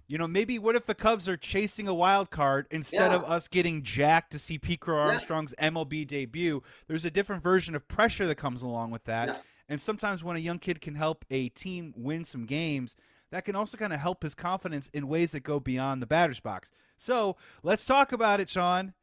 you 0.08 0.18
know, 0.18 0.28
maybe 0.28 0.60
what 0.60 0.76
if 0.76 0.86
the 0.86 0.96
Cubs 0.96 1.28
are 1.28 1.38
chasing 1.38 1.88
a 1.88 1.94
wild 1.94 2.30
card 2.30 2.68
instead 2.72 3.12
Yeah. 3.12 3.18
of 3.18 3.24
us 3.24 3.48
getting 3.48 3.82
jacked 3.84 4.32
to 4.34 4.40
see 4.40 4.58
Pete 4.58 4.80
Crow 4.82 4.98
Yeah. 5.06 5.12
Armstrong's 5.14 5.54
MLB 5.58 6.06
debut? 6.06 6.62
There's 6.88 7.06
a 7.06 7.12
different 7.12 7.42
version 7.44 7.76
of 7.76 7.88
pressure 7.88 8.28
that 8.28 8.36
comes 8.36 8.62
along 8.62 8.92
with 8.92 9.04
that. 9.06 9.28
Yeah. 9.28 9.38
And 9.68 9.82
sometimes 9.82 10.24
when 10.24 10.36
a 10.36 10.40
young 10.40 10.60
kid 10.60 10.80
can 10.82 10.94
help 10.96 11.26
a 11.32 11.50
team 11.50 11.94
win 11.98 12.24
some 12.24 12.46
games, 12.46 12.96
that 13.32 13.46
can 13.46 13.56
also 13.56 13.78
kind 13.78 13.92
of 13.94 14.00
help 14.00 14.22
his 14.22 14.36
confidence 14.36 14.90
in 14.94 15.08
ways 15.08 15.32
that 15.32 15.42
go 15.42 15.60
beyond 15.60 16.02
the 16.02 16.08
batter's 16.08 16.40
box. 16.40 16.72
So 16.98 17.36
let's 17.64 17.84
talk 17.84 18.12
about 18.12 18.40
it, 18.40 18.50
Sean. 18.50 18.94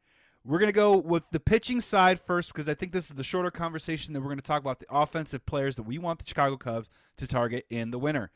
We're 0.45 0.59
going 0.59 0.69
to 0.69 0.73
go 0.73 0.97
with 0.97 1.29
the 1.31 1.39
pitching 1.39 1.79
side 1.81 2.19
first 2.19 2.51
because 2.53 2.67
I 2.67 2.73
think 2.73 2.91
this 2.91 3.05
is 3.09 3.15
the 3.15 3.23
shorter 3.23 3.51
conversation 3.51 4.13
that 4.13 4.19
we're 4.21 4.27
going 4.27 4.37
to 4.37 4.41
talk 4.43 4.61
about 4.61 4.79
the 4.79 4.85
offensive 4.89 5.45
players 5.45 5.75
that 5.75 5.83
we 5.83 5.97
want 5.97 6.19
the 6.19 6.25
Chicago 6.25 6.57
Cubs 6.57 6.89
to 7.17 7.27
target 7.27 7.65
in 7.69 7.91
the 7.91 7.99
winter. 7.99 8.31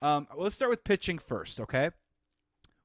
Um, 0.00 0.26
let's 0.36 0.54
start 0.56 0.70
with 0.70 0.82
pitching 0.82 1.18
first, 1.18 1.60
okay? 1.60 1.90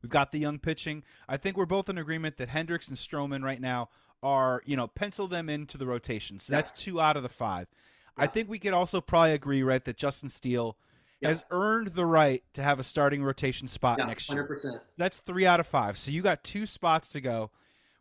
We've 0.02 0.10
got 0.10 0.32
the 0.32 0.40
young 0.40 0.60
pitching. 0.60 1.04
I 1.28 1.38
think 1.38 1.58
we're 1.58 1.66
both 1.66 1.90
in 1.90 1.98
agreement 1.98 2.38
that 2.38 2.50
Hendricks 2.50 2.88
and 2.88 2.98
Stroman 2.98 3.44
right 3.44 3.60
now 3.60 3.90
are, 4.24 4.62
you 4.66 4.76
know, 4.76 4.88
pencil 4.88 5.28
them 5.28 5.50
into 5.50 5.78
the 5.78 5.86
rotation. 5.88 6.40
So 6.40 6.54
that's 6.54 6.72
two 6.72 7.00
out 7.00 7.18
of 7.18 7.24
the 7.24 7.30
five. 7.30 7.68
I 8.16 8.26
think 8.28 8.50
we 8.50 8.58
could 8.60 8.74
also 8.74 9.00
probably 9.00 9.34
agree, 9.34 9.62
right, 9.62 9.84
that 9.86 9.98
Justin 9.98 10.30
Steele 10.30 10.76
Yeah. 11.20 11.30
has 11.30 11.44
earned 11.52 11.90
the 11.90 12.06
right 12.06 12.44
to 12.54 12.64
have 12.64 12.80
a 12.80 12.84
starting 12.84 13.24
rotation 13.24 13.68
spot 13.68 14.00
Yeah, 14.00 14.06
next 14.06 14.30
year. 14.32 14.44
100%. 14.44 14.82
That's 14.98 15.20
three 15.20 15.46
out 15.46 15.60
of 15.60 15.68
five. 15.68 15.98
So 15.98 16.12
you 16.12 16.22
got 16.24 16.44
two 16.44 16.66
spots 16.66 17.10
to 17.10 17.22
go. 17.22 17.52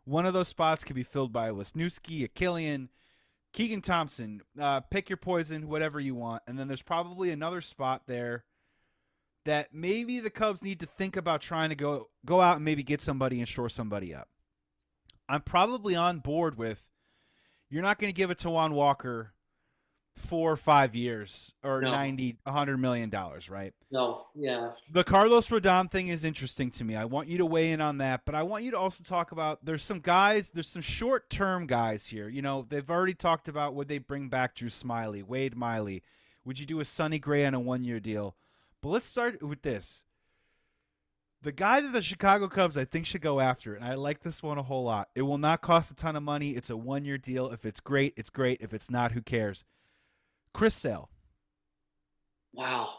One 0.05 0.25
of 0.25 0.33
those 0.33 0.47
spots 0.47 0.83
could 0.83 0.95
be 0.95 1.03
filled 1.03 1.31
by 1.33 1.49
Wesneski, 1.49 2.23
a 2.23 2.27
Killian, 2.27 2.89
Keegan 3.53 3.81
Thompson. 3.81 4.41
Uh, 4.59 4.79
pick 4.81 5.09
your 5.09 5.17
poison, 5.17 5.67
whatever 5.67 5.99
you 5.99 6.15
want. 6.15 6.43
And 6.47 6.57
then 6.57 6.67
there's 6.67 6.81
probably 6.81 7.29
another 7.31 7.61
spot 7.61 8.03
there 8.07 8.43
that 9.47 9.73
maybe 9.73 10.19
the 10.19 10.29
Cubs 10.29 10.61
need 10.63 10.79
to 10.81 10.85
think 10.85 11.15
about 11.17 11.41
trying 11.41 11.69
to 11.69 11.75
go 11.75 12.09
go 12.25 12.39
out 12.41 12.57
and 12.57 12.65
maybe 12.65 12.83
get 12.83 13.01
somebody 13.01 13.39
and 13.39 13.47
shore 13.47 13.69
somebody 13.69 14.13
up. 14.13 14.27
I'm 15.29 15.41
probably 15.41 15.95
on 15.95 16.19
board 16.19 16.57
with 16.57 16.89
you're 17.69 17.81
not 17.81 17.97
going 17.99 18.09
to 18.11 18.15
give 18.15 18.29
it 18.29 18.37
to 18.39 18.49
Juan 18.49 18.73
Walker 18.73 19.33
four 20.17 20.51
or 20.51 20.57
five 20.57 20.95
years 20.95 21.53
or 21.63 21.79
No. 21.79 21.91
90 21.91 22.37
100 22.43 22.77
million 22.77 23.09
dollars 23.11 23.51
right 23.51 23.71
No, 23.91 24.25
yeah. 24.33 24.71
the 24.91 25.03
carlos 25.03 25.47
rodon 25.49 25.91
thing 25.91 26.07
is 26.07 26.25
interesting 26.25 26.71
to 26.71 26.83
me 26.83 26.95
i 26.95 27.05
want 27.05 27.27
you 27.27 27.37
to 27.37 27.45
weigh 27.45 27.69
in 27.71 27.81
on 27.81 27.99
that 27.99 28.21
but 28.25 28.33
i 28.33 28.41
want 28.41 28.63
you 28.63 28.71
to 28.71 28.79
also 28.79 29.03
talk 29.03 29.31
about 29.31 29.63
there's 29.63 29.83
some 29.83 29.99
guys 29.99 30.49
there's 30.49 30.69
some 30.69 30.81
short 30.81 31.29
term 31.29 31.67
guys 31.67 32.07
here 32.07 32.29
you 32.29 32.41
know 32.41 32.65
they've 32.67 32.89
already 32.89 33.13
talked 33.13 33.47
about 33.47 33.75
would 33.75 33.87
they 33.89 33.99
bring 33.99 34.27
back 34.27 34.55
drew 34.55 34.69
smyly 34.69 35.21
wade 35.23 35.55
miley 35.55 36.01
would 36.43 36.59
you 36.59 36.65
do 36.65 36.79
a 36.79 36.85
sonny 36.85 37.19
gray 37.19 37.45
on 37.45 37.53
a 37.53 37.59
one 37.59 37.83
year 37.83 37.99
deal 37.99 38.35
but 38.81 38.89
let's 38.89 39.07
start 39.07 39.41
with 39.41 39.61
this 39.61 40.03
the 41.41 41.51
guy 41.51 41.81
that 41.81 41.93
the 41.93 42.01
Chicago 42.01 42.47
Cubs 42.47 42.77
I 42.77 42.85
think 42.85 43.05
should 43.05 43.21
go 43.21 43.39
after, 43.39 43.75
and 43.75 43.85
I 43.85 43.93
like 43.93 44.21
this 44.21 44.41
one 44.41 44.57
a 44.57 44.63
whole 44.63 44.83
lot. 44.83 45.09
It 45.15 45.21
will 45.21 45.37
not 45.37 45.61
cost 45.61 45.91
a 45.91 45.95
ton 45.95 46.15
of 46.15 46.23
money. 46.23 46.51
It's 46.51 46.69
a 46.69 46.77
one 46.77 47.05
year 47.05 47.17
deal. 47.17 47.51
If 47.51 47.65
it's 47.65 47.79
great, 47.79 48.13
it's 48.17 48.29
great. 48.29 48.59
If 48.61 48.73
it's 48.73 48.89
not, 48.89 49.11
who 49.11 49.21
cares? 49.21 49.63
Chris 50.53 50.73
Sale. 50.73 51.09
Wow. 52.53 52.95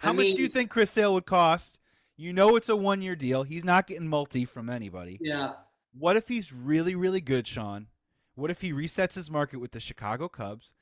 How 0.00 0.10
I 0.10 0.12
much 0.12 0.34
do 0.34 0.42
you 0.42 0.48
think 0.48 0.70
Chris 0.70 0.90
Sale 0.90 1.14
would 1.14 1.26
cost? 1.26 1.78
You 2.16 2.32
know 2.32 2.56
it's 2.56 2.68
a 2.68 2.76
one 2.76 3.00
year 3.00 3.16
deal. 3.16 3.42
He's 3.42 3.64
not 3.64 3.86
getting 3.86 4.08
multi 4.08 4.44
from 4.44 4.68
anybody. 4.68 5.18
Yeah. 5.20 5.52
What 5.96 6.16
if 6.16 6.28
he's 6.28 6.52
really, 6.52 6.94
really 6.94 7.20
good, 7.20 7.46
Sean? 7.46 7.86
What 8.34 8.50
if 8.50 8.60
he 8.60 8.72
resets 8.72 9.14
his 9.14 9.30
market 9.30 9.58
with 9.58 9.72
the 9.72 9.80
Chicago 9.80 10.28
Cubs? 10.28 10.72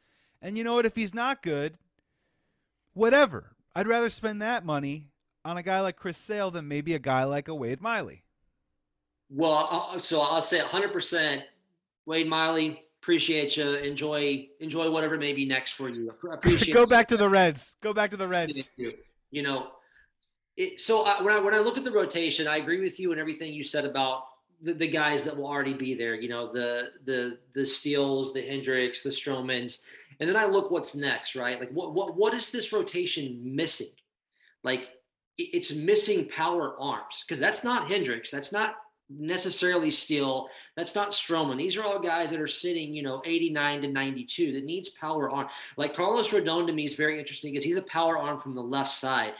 And 0.41 0.57
you 0.57 0.65
know 0.65 0.75
what? 0.75 0.87
If 0.87 0.97
he's 0.97 1.15
not 1.15 1.43
good, 1.43 1.77
whatever. 2.99 3.57
I'd 3.75 3.87
rather 3.87 4.11
spend 4.11 4.43
that 4.43 4.65
money 4.65 5.07
on 5.45 5.57
a 5.57 5.63
guy 5.63 5.81
like 5.81 5.97
Chris 5.97 6.17
Sale 6.17 6.51
than 6.51 6.69
maybe 6.69 6.95
a 6.95 6.99
guy 6.99 7.25
like 7.25 7.49
a 7.49 7.55
Wade 7.55 7.81
Miley. 7.81 8.25
Well, 9.31 9.99
so 10.01 10.21
I'll 10.21 10.43
say 10.43 10.61
100%. 10.61 11.43
Wade 12.07 12.29
Miley, 12.29 12.83
appreciate 13.01 13.57
you. 13.57 13.75
Enjoy, 13.75 14.49
enjoy 14.61 14.91
whatever 14.91 15.17
may 15.17 15.33
be 15.33 15.47
next 15.47 15.73
for 15.73 15.89
you. 15.89 16.13
Appreciate 16.33 16.75
Go 16.75 16.87
back 16.87 17.07
to 17.09 17.17
the 17.17 17.29
Reds. 17.29 17.77
Go 17.81 17.93
back 17.93 18.11
to 18.11 18.17
the 18.17 18.27
Reds. 18.27 18.69
You. 18.77 19.43
Know, 19.43 19.69
it, 20.57 20.81
so 20.81 21.03
I, 21.03 21.23
when 21.23 21.35
I 21.35 21.39
when 21.39 21.55
I 21.55 21.59
look 21.59 21.77
at 21.77 21.85
the 21.85 21.93
rotation, 21.93 22.49
I 22.49 22.57
agree 22.57 22.81
with 22.81 22.99
you 22.99 23.13
and 23.13 23.21
everything 23.21 23.53
you 23.53 23.63
said 23.63 23.85
about 23.85 24.25
the, 24.63 24.73
the 24.73 24.89
guys 24.89 25.23
that 25.25 25.37
will 25.37 25.47
already 25.47 25.75
be 25.75 25.95
there. 25.95 26.15
You 26.15 26.31
know, 26.31 26.51
the 26.51 26.93
the 27.05 27.39
the 27.55 27.67
Steels, 27.67 28.33
the 28.33 28.41
Hendricks, 28.41 29.03
the 29.03 29.11
Stromans, 29.11 29.81
and 30.21 30.29
then 30.29 30.37
I 30.37 30.47
look 30.47 30.71
what's 30.71 30.95
next, 30.95 31.37
right? 31.37 31.59
Like 31.59 31.71
what 31.71 31.95
what 31.95 32.17
what 32.17 32.35
is 32.35 32.51
this 32.51 32.73
rotation 32.73 33.41
missing? 33.43 33.89
Like 34.65 34.89
it's 35.37 35.73
missing 35.73 36.29
power 36.29 36.75
arms 36.81 37.25
because 37.27 37.39
that's 37.39 37.63
not 37.63 37.91
Hendricks, 37.91 38.31
that's 38.31 38.53
not 38.53 38.77
necessarily 39.11 39.91
Steele, 39.91 40.49
that's 40.77 40.95
not 40.95 41.13
Stroman. 41.13 41.57
These 41.57 41.77
are 41.77 41.85
all 41.85 41.99
guys 41.99 42.31
that 42.31 42.41
are 42.41 42.47
sitting, 42.47 42.93
you 42.93 43.03
know, 43.03 43.23
89 43.25 43.83
to 43.83 43.89
92 43.89 44.53
that 44.53 44.65
needs 44.65 44.91
power 44.91 45.31
arm. 45.31 45.49
Like 45.77 45.95
Carlos 45.95 46.31
Rodon 46.31 46.67
to 46.67 46.73
me 46.73 46.85
is 46.85 46.95
very 46.95 47.19
interesting 47.19 47.53
because 47.53 47.65
he's 47.65 47.77
a 47.77 47.83
power 47.83 48.19
arm 48.19 48.39
from 48.39 48.53
the 48.53 48.63
left 48.63 48.93
side. 48.93 49.35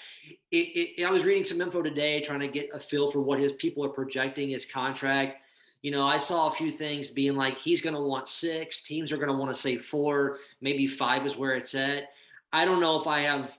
It, 0.51 0.97
it, 0.99 1.05
I 1.05 1.11
was 1.11 1.25
reading 1.25 1.45
some 1.45 1.61
info 1.61 1.83
today 1.83 2.21
trying 2.21 2.41
to 2.41 2.49
get 2.49 2.71
a 2.73 2.79
feel 2.79 3.11
for 3.11 3.21
what 3.21 3.41
his 3.41 3.53
people 3.53 3.85
are 3.85 3.91
projecting 3.91 4.49
his 4.49 4.65
contract. 4.65 5.43
You 5.83 5.93
know, 5.93 6.05
I 6.05 6.19
saw 6.19 6.49
a 6.49 6.53
few 6.53 6.71
things 6.71 7.11
being 7.11 7.37
like 7.37 7.57
he's 7.57 7.81
going 7.81 7.95
to 7.95 8.01
want 8.01 8.29
six, 8.29 8.83
teams 8.83 9.13
are 9.13 9.17
going 9.17 9.29
to 9.29 9.35
want 9.35 9.53
to 9.53 9.61
say 9.61 9.77
four, 9.77 10.39
maybe 10.61 10.87
five 10.87 11.25
is 11.25 11.37
where 11.37 11.55
it's 11.55 11.75
at. 11.75 12.11
I 12.53 12.65
don't 12.65 12.81
know 12.81 13.01
if 13.01 13.07
I 13.07 13.21
have 13.21 13.57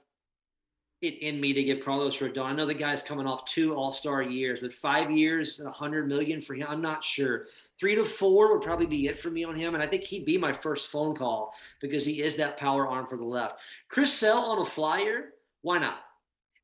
it 1.02 1.20
in 1.20 1.40
me 1.40 1.54
to 1.54 1.64
give 1.64 1.84
Carlos 1.84 2.18
Rodon. 2.18 2.46
I 2.46 2.54
know 2.54 2.66
the 2.66 2.74
guy's 2.74 3.04
coming 3.04 3.26
off 3.26 3.46
two 3.46 3.74
All 3.74 3.94
Star 3.94 4.22
years, 4.22 4.60
but 4.60 4.74
five 4.74 5.12
years, 5.12 5.62
a 5.62 5.72
hundred 5.72 6.08
million 6.08 6.42
for 6.42 6.56
him, 6.56 6.68
I'm 6.68 6.82
not 6.82 7.04
sure. 7.04 7.46
Three 7.80 7.96
to 7.96 8.04
four 8.04 8.54
would 8.54 8.62
probably 8.62 8.86
be 8.86 9.08
it 9.08 9.18
for 9.18 9.30
me 9.30 9.46
on 9.46 9.56
him, 9.56 9.74
and 9.74 9.82
I 9.82 9.88
think 9.88 10.04
he'd 10.04 10.26
be 10.26 10.38
my 10.38 10.52
first 10.52 10.92
phone 10.92 11.16
call 11.16 11.54
because 11.80 12.04
he 12.04 12.22
is 12.22 12.36
that 12.36 12.58
power 12.58 12.86
arm 12.86 13.08
for 13.08 13.16
the 13.16 13.24
left. 13.24 13.60
Chris 13.88 14.14
Sale 14.14 14.36
on 14.36 14.60
a 14.60 14.66
flyer, 14.66 15.30
why 15.62 15.78
not? 15.78 16.00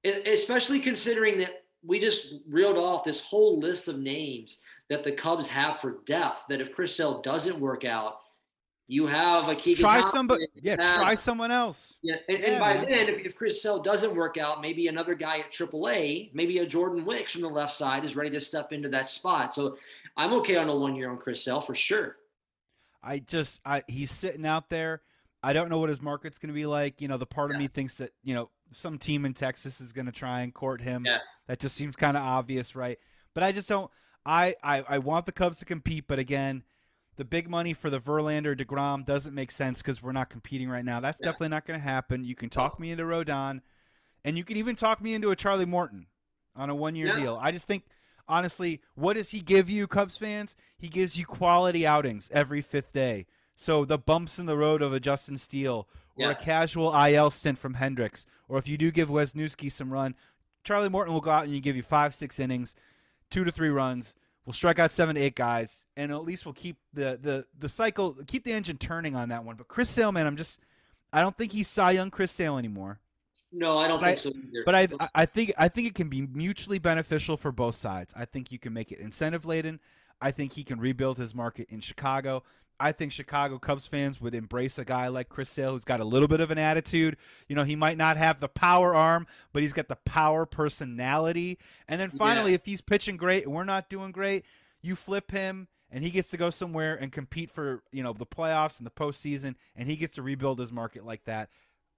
Especially 0.03 0.79
considering 0.79 1.37
that 1.37 1.63
we 1.85 1.99
just 1.99 2.33
reeled 2.49 2.77
off 2.77 3.05
this 3.05 3.21
whole 3.21 3.59
list 3.59 3.87
of 3.87 3.99
names 3.99 4.61
that 4.89 5.03
the 5.03 5.11
Cubs 5.11 5.47
have 5.49 5.79
for 5.79 5.97
depth. 6.05 6.43
That 6.49 6.61
if 6.61 6.73
Chris 6.73 6.95
Sale 6.95 7.21
doesn't 7.21 7.59
work 7.59 7.85
out, 7.85 8.19
you 8.87 9.07
have 9.07 9.49
a 9.49 9.55
Keegan. 9.55 9.81
Try 9.81 9.95
Thompson, 9.95 10.11
somebody. 10.11 10.47
Yeah, 10.55 10.81
have- 10.81 10.97
try 10.97 11.15
someone 11.15 11.51
else. 11.51 11.97
yeah, 12.03 12.15
and, 12.29 12.39
Yeah, 12.39 12.45
and 12.51 12.59
by 12.59 12.73
man. 12.75 12.85
then, 12.89 13.09
if, 13.09 13.25
if 13.25 13.35
Chris 13.35 13.61
Sale 13.61 13.79
doesn't 13.81 14.15
work 14.15 14.37
out, 14.37 14.61
maybe 14.61 14.87
another 14.87 15.15
guy 15.15 15.39
at 15.39 15.51
AAA, 15.51 16.29
maybe 16.33 16.59
a 16.59 16.65
Jordan 16.67 17.03
Wicks 17.03 17.33
from 17.33 17.41
the 17.41 17.49
left 17.49 17.73
side 17.73 18.05
is 18.05 18.15
ready 18.15 18.29
to 18.29 18.39
step 18.39 18.71
into 18.73 18.89
that 18.89 19.09
spot. 19.09 19.53
So 19.53 19.77
I'm 20.15 20.33
okay 20.33 20.57
on 20.57 20.69
a 20.69 20.75
one 20.75 20.95
year 20.95 21.09
on 21.09 21.17
Chris 21.17 21.43
Sale 21.43 21.61
for 21.61 21.73
sure. 21.73 22.17
I 23.01 23.19
just 23.19 23.61
I 23.65 23.83
he's 23.87 24.11
sitting 24.11 24.45
out 24.45 24.69
there. 24.69 25.01
I 25.43 25.53
don't 25.53 25.69
know 25.69 25.77
what 25.77 25.89
his 25.89 26.01
market's 26.01 26.39
going 26.39 26.47
to 26.47 26.55
be 26.55 26.65
like. 26.65 27.01
You 27.01 27.07
know, 27.07 27.17
the 27.17 27.25
part 27.27 27.51
of 27.51 27.57
me 27.57 27.67
thinks 27.67 27.95
that 27.95 28.11
you 28.23 28.33
know 28.33 28.49
some 28.71 28.97
team 28.97 29.25
in 29.25 29.33
Texas 29.33 29.79
is 29.79 29.93
going 29.93 30.07
to 30.07 30.11
try 30.11 30.41
and 30.41 30.53
court 30.53 30.81
him. 30.81 31.05
Yeah. 31.05 31.19
That 31.47 31.59
just 31.59 31.75
seems 31.75 31.95
kind 31.95 32.17
of 32.17 32.23
obvious, 32.23 32.75
right? 32.75 32.97
But 33.35 33.43
I 33.43 33.51
just 33.51 33.69
don't. 33.69 33.91
I, 34.25 34.55
I 34.63 34.83
I 34.89 34.97
want 34.99 35.25
the 35.25 35.31
Cubs 35.31 35.59
to 35.59 35.65
compete, 35.65 36.05
but 36.07 36.19
again, 36.19 36.63
the 37.17 37.25
big 37.25 37.49
money 37.49 37.73
for 37.73 37.89
the 37.89 37.99
Verlander 37.99 38.55
Degrom 38.57 39.05
doesn't 39.05 39.33
make 39.35 39.51
sense 39.51 39.81
because 39.81 40.01
we're 40.01 40.11
not 40.11 40.29
competing 40.29 40.69
right 40.69 40.83
now. 40.85 40.99
That's 40.99 41.19
Yeah. 41.19 41.25
definitely 41.27 41.49
not 41.49 41.65
going 41.65 41.79
to 41.79 41.83
happen. 41.83 42.25
You 42.25 42.35
can 42.35 42.49
talk 42.49 42.79
me 42.79 42.91
into 42.91 43.03
Rodon, 43.03 43.61
and 44.23 44.37
you 44.37 44.43
can 44.43 44.57
even 44.57 44.75
talk 44.75 45.01
me 45.01 45.13
into 45.13 45.31
a 45.31 45.35
Charlie 45.35 45.65
Morton 45.65 46.07
on 46.55 46.69
a 46.69 46.75
one 46.75 46.95
year 46.95 47.07
Yeah. 47.09 47.15
deal. 47.15 47.39
I 47.41 47.51
just 47.51 47.67
think 47.67 47.83
honestly, 48.27 48.81
what 48.95 49.13
does 49.13 49.29
he 49.29 49.39
give 49.39 49.69
you, 49.69 49.85
Cubs 49.87 50.17
fans? 50.17 50.55
He 50.77 50.89
gives 50.89 51.17
you 51.17 51.25
quality 51.25 51.85
outings 51.85 52.29
every 52.33 52.61
fifth 52.61 52.91
day. 52.91 53.27
So 53.55 53.85
the 53.85 53.99
bumps 53.99 54.39
in 54.39 54.47
the 54.47 54.57
road 54.57 54.81
of 54.81 54.91
a 54.91 54.99
Justin 54.99 55.37
Steele 55.37 55.87
or 56.15 56.23
Yeah. 56.25 56.31
a 56.31 56.35
casual 56.35 56.91
IL 56.93 57.29
stint 57.29 57.57
from 57.59 57.75
Hendricks, 57.75 58.25
or 58.49 58.57
if 58.57 58.67
you 58.67 58.77
do 58.77 58.91
give 58.91 59.09
Wesneski 59.09 59.71
some 59.71 59.91
run, 59.93 60.15
Charlie 60.63 60.89
Morton 60.89 61.13
will 61.13 61.21
go 61.21 61.29
out 61.29 61.43
and 61.45 61.53
you 61.53 61.61
give 61.61 61.75
you 61.75 61.83
five, 61.83 62.13
six 62.15 62.39
innings, 62.39 62.75
two 63.35 63.43
to 63.43 63.51
three 63.51 63.69
runs. 63.69 64.15
We'll 64.45 64.53
strike 64.53 64.79
out 64.79 64.91
seven 64.91 65.15
to 65.15 65.21
eight 65.21 65.35
guys, 65.35 65.85
and 65.97 66.11
at 66.11 66.23
least 66.23 66.45
we'll 66.45 66.53
keep 66.53 66.77
the 66.93 67.19
the 67.21 67.45
the 67.59 67.67
cycle, 67.67 68.15
keep 68.27 68.43
the 68.45 68.53
engine 68.53 68.77
turning 68.77 69.15
on 69.15 69.29
that 69.29 69.43
one. 69.43 69.55
But 69.57 69.67
Chris 69.67 69.89
Sale, 69.89 70.11
man, 70.11 70.25
I'm 70.25 70.37
just, 70.37 70.61
I 71.11 71.21
don't 71.21 71.35
think 71.37 71.51
he's 71.51 71.67
Cy 71.67 71.91
Young 71.91 72.09
Chris 72.11 72.31
Sale 72.31 72.57
anymore. 72.57 72.99
No, 73.51 73.77
I 73.77 73.87
don't 73.87 73.99
But 73.99 74.05
I- 74.05 74.15
think 74.15 74.19
so 74.19 74.29
either. 74.29 74.63
But 74.65 74.75
I, 74.75 74.87
I- 74.99 75.09
I 75.15 75.25
think, 75.25 75.53
I 75.57 75.67
think 75.67 75.87
it 75.87 75.95
can 75.95 76.09
be 76.09 76.27
mutually 76.27 76.77
beneficial 76.79 77.37
for 77.37 77.51
both 77.51 77.75
sides. 77.75 78.13
I 78.15 78.25
think 78.25 78.51
you 78.51 78.59
can 78.59 78.71
make 78.73 78.91
it 78.91 78.99
incentive 78.99 79.45
laden. 79.45 79.79
I 80.21 80.31
think 80.31 80.53
he 80.53 80.63
can 80.63 80.79
rebuild 80.79 81.17
his 81.17 81.33
market 81.35 81.67
in 81.69 81.79
Chicago. 81.81 82.43
I 82.79 82.91
think 82.91 83.11
Chicago 83.11 83.57
Cubs 83.57 83.87
fans 83.87 84.19
would 84.19 84.35
embrace 84.35 84.77
a 84.77 84.85
guy 84.85 85.07
like 85.07 85.29
Chris 85.29 85.49
Sale, 85.49 85.71
who's 85.73 85.85
got 85.85 85.99
a 86.01 86.03
little 86.05 86.27
bit 86.27 86.41
of 86.41 86.51
an 86.51 86.57
attitude. 86.57 87.17
You 87.47 87.55
know, 87.55 87.63
he 87.63 87.75
might 87.75 87.97
not 87.97 88.17
have 88.17 88.39
the 88.39 88.49
power 88.49 88.93
arm, 88.93 89.27
but 89.53 89.61
he's 89.63 89.73
got 89.73 89.87
the 89.87 89.95
power 89.97 90.45
personality. 90.45 91.57
And 91.87 91.99
then 92.01 92.09
finally, 92.09 92.51
Yeah. 92.51 92.55
if 92.55 92.65
he's 92.65 92.81
pitching 92.81 93.17
great 93.17 93.45
and 93.45 93.53
we're 93.53 93.63
not 93.63 93.89
doing 93.89 94.11
great, 94.11 94.45
you 94.81 94.95
flip 94.95 95.31
him 95.31 95.67
and 95.89 96.03
he 96.03 96.09
gets 96.11 96.29
to 96.31 96.37
go 96.37 96.49
somewhere 96.49 96.95
and 96.95 97.11
compete 97.11 97.49
for 97.49 97.83
you 97.91 98.03
know 98.03 98.11
the 98.11 98.25
playoffs 98.25 98.79
and 98.79 98.85
the 98.85 98.91
postseason, 98.91 99.55
and 99.75 99.87
he 99.89 99.95
gets 99.95 100.15
to 100.15 100.21
rebuild 100.21 100.59
his 100.59 100.71
market 100.71 101.05
like 101.05 101.23
that. 101.25 101.49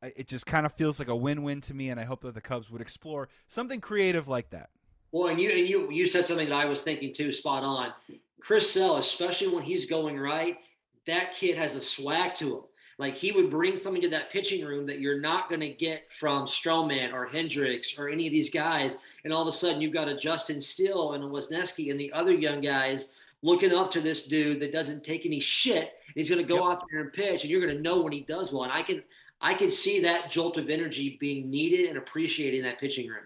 It 0.04 0.28
just 0.28 0.46
kind 0.46 0.66
of 0.68 0.74
feels 0.74 1.00
like 1.00 1.08
a 1.08 1.16
win-win 1.16 1.62
to 1.62 1.74
me, 1.74 1.90
and 1.90 2.00
I 2.00 2.04
hope 2.04 2.22
that 2.22 2.36
the 2.36 2.42
Cubs 2.42 2.70
would 2.70 2.82
explore 2.82 3.30
something 3.48 3.82
creative 3.82 4.28
like 4.28 4.52
that. 4.52 4.70
Well, 5.12 5.30
and 5.30 5.40
you 5.42 5.50
and 5.50 5.68
you 5.68 5.90
you 5.90 6.06
said 6.06 6.26
something 6.26 6.50
that 6.50 6.56
I 6.56 6.66
was 6.66 6.84
thinking 6.84 7.14
too, 7.14 7.32
spot 7.32 7.64
on. 7.64 7.94
Chris 8.40 8.72
Sale, 8.72 8.98
especially 8.98 9.48
when 9.48 9.64
he's 9.64 9.86
going 9.86 10.20
right, 10.20 10.58
that 11.06 11.34
kid 11.34 11.58
has 11.58 11.76
a 11.76 11.82
swag 11.82 12.34
to 12.36 12.58
him. 12.58 12.62
Like 13.00 13.14
he 13.14 13.32
would 13.32 13.52
bring 13.52 13.78
something 13.78 14.02
to 14.02 14.10
that 14.10 14.32
pitching 14.32 14.66
room 14.66 14.88
that 14.88 15.00
you're 15.00 15.22
not 15.22 15.50
going 15.50 15.62
to 15.62 15.70
get 15.70 16.12
from 16.12 16.46
Stroman 16.46 17.14
or 17.14 17.28
Hendricks 17.28 17.98
or 17.98 18.10
any 18.10 18.26
of 18.26 18.34
these 18.34 18.50
guys. 18.50 18.98
And 19.24 19.32
all 19.32 19.44
of 19.44 19.48
a 19.48 19.52
sudden, 19.52 19.82
you've 19.82 19.94
got 19.94 20.08
a 20.08 20.16
Justin 20.16 20.60
Steele 20.60 21.14
and 21.14 21.24
a 21.24 21.28
Wesneski 21.28 21.92
and 21.92 22.00
the 22.00 22.12
other 22.12 22.34
young 22.34 22.60
guys 22.60 23.14
looking 23.44 23.74
up 23.74 23.92
to 23.92 24.02
this 24.02 24.28
dude 24.28 24.60
that 24.62 24.72
doesn't 24.72 25.04
take 25.04 25.26
any 25.26 25.40
shit. 25.40 25.94
He's 26.16 26.30
going 26.30 26.42
to 26.42 26.48
go 26.48 26.70
out 26.70 26.84
there 26.90 27.02
and 27.02 27.14
pitch, 27.14 27.44
and 27.44 27.52
you're 27.52 27.62
going 27.62 27.76
to 27.76 27.82
know 27.82 28.02
when 28.02 28.14
he 28.14 28.22
does 28.22 28.52
one. 28.52 28.72
I 28.72 28.82
can 28.82 29.04
I 29.42 29.54
can 29.54 29.70
see 29.70 30.00
that 30.02 30.32
jolt 30.32 30.58
of 30.58 30.70
energy 30.70 31.18
being 31.20 31.52
needed 31.52 31.88
and 31.88 32.00
appreciated 32.00 32.58
in 32.58 32.64
that 32.64 32.80
pitching 32.80 33.08
room. 33.08 33.26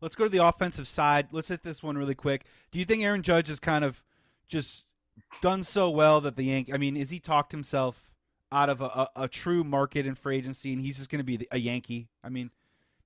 Let's 0.00 0.14
go 0.14 0.24
to 0.24 0.30
the 0.30 0.46
offensive 0.46 0.88
side. 0.88 1.28
Let's 1.32 1.48
hit 1.48 1.62
this 1.62 1.82
one 1.82 1.98
really 1.98 2.14
quick. 2.14 2.44
Do 2.70 2.78
you 2.78 2.86
think 2.86 3.02
Aaron 3.02 3.20
Judge 3.20 3.50
is 3.50 3.60
kind 3.60 3.84
of 3.84 4.02
just 4.48 4.84
done 5.42 5.62
so 5.62 5.90
well 5.90 6.20
that 6.22 6.36
the 6.36 6.44
Yank? 6.44 6.70
I 6.72 6.76
mean, 6.76 6.96
is 6.96 7.10
he 7.10 7.20
talked 7.20 7.52
himself 7.52 8.10
out 8.50 8.70
of 8.70 8.80
a, 8.80 8.84
a, 8.84 9.08
a 9.16 9.28
true 9.28 9.62
market 9.62 10.06
and 10.06 10.16
free 10.16 10.36
agency, 10.36 10.72
and 10.72 10.80
he's 10.80 10.96
just 10.96 11.10
going 11.10 11.20
to 11.20 11.24
be 11.24 11.36
the- 11.36 11.48
a 11.52 11.58
Yankee? 11.58 12.08
I 12.24 12.28
mean, 12.28 12.50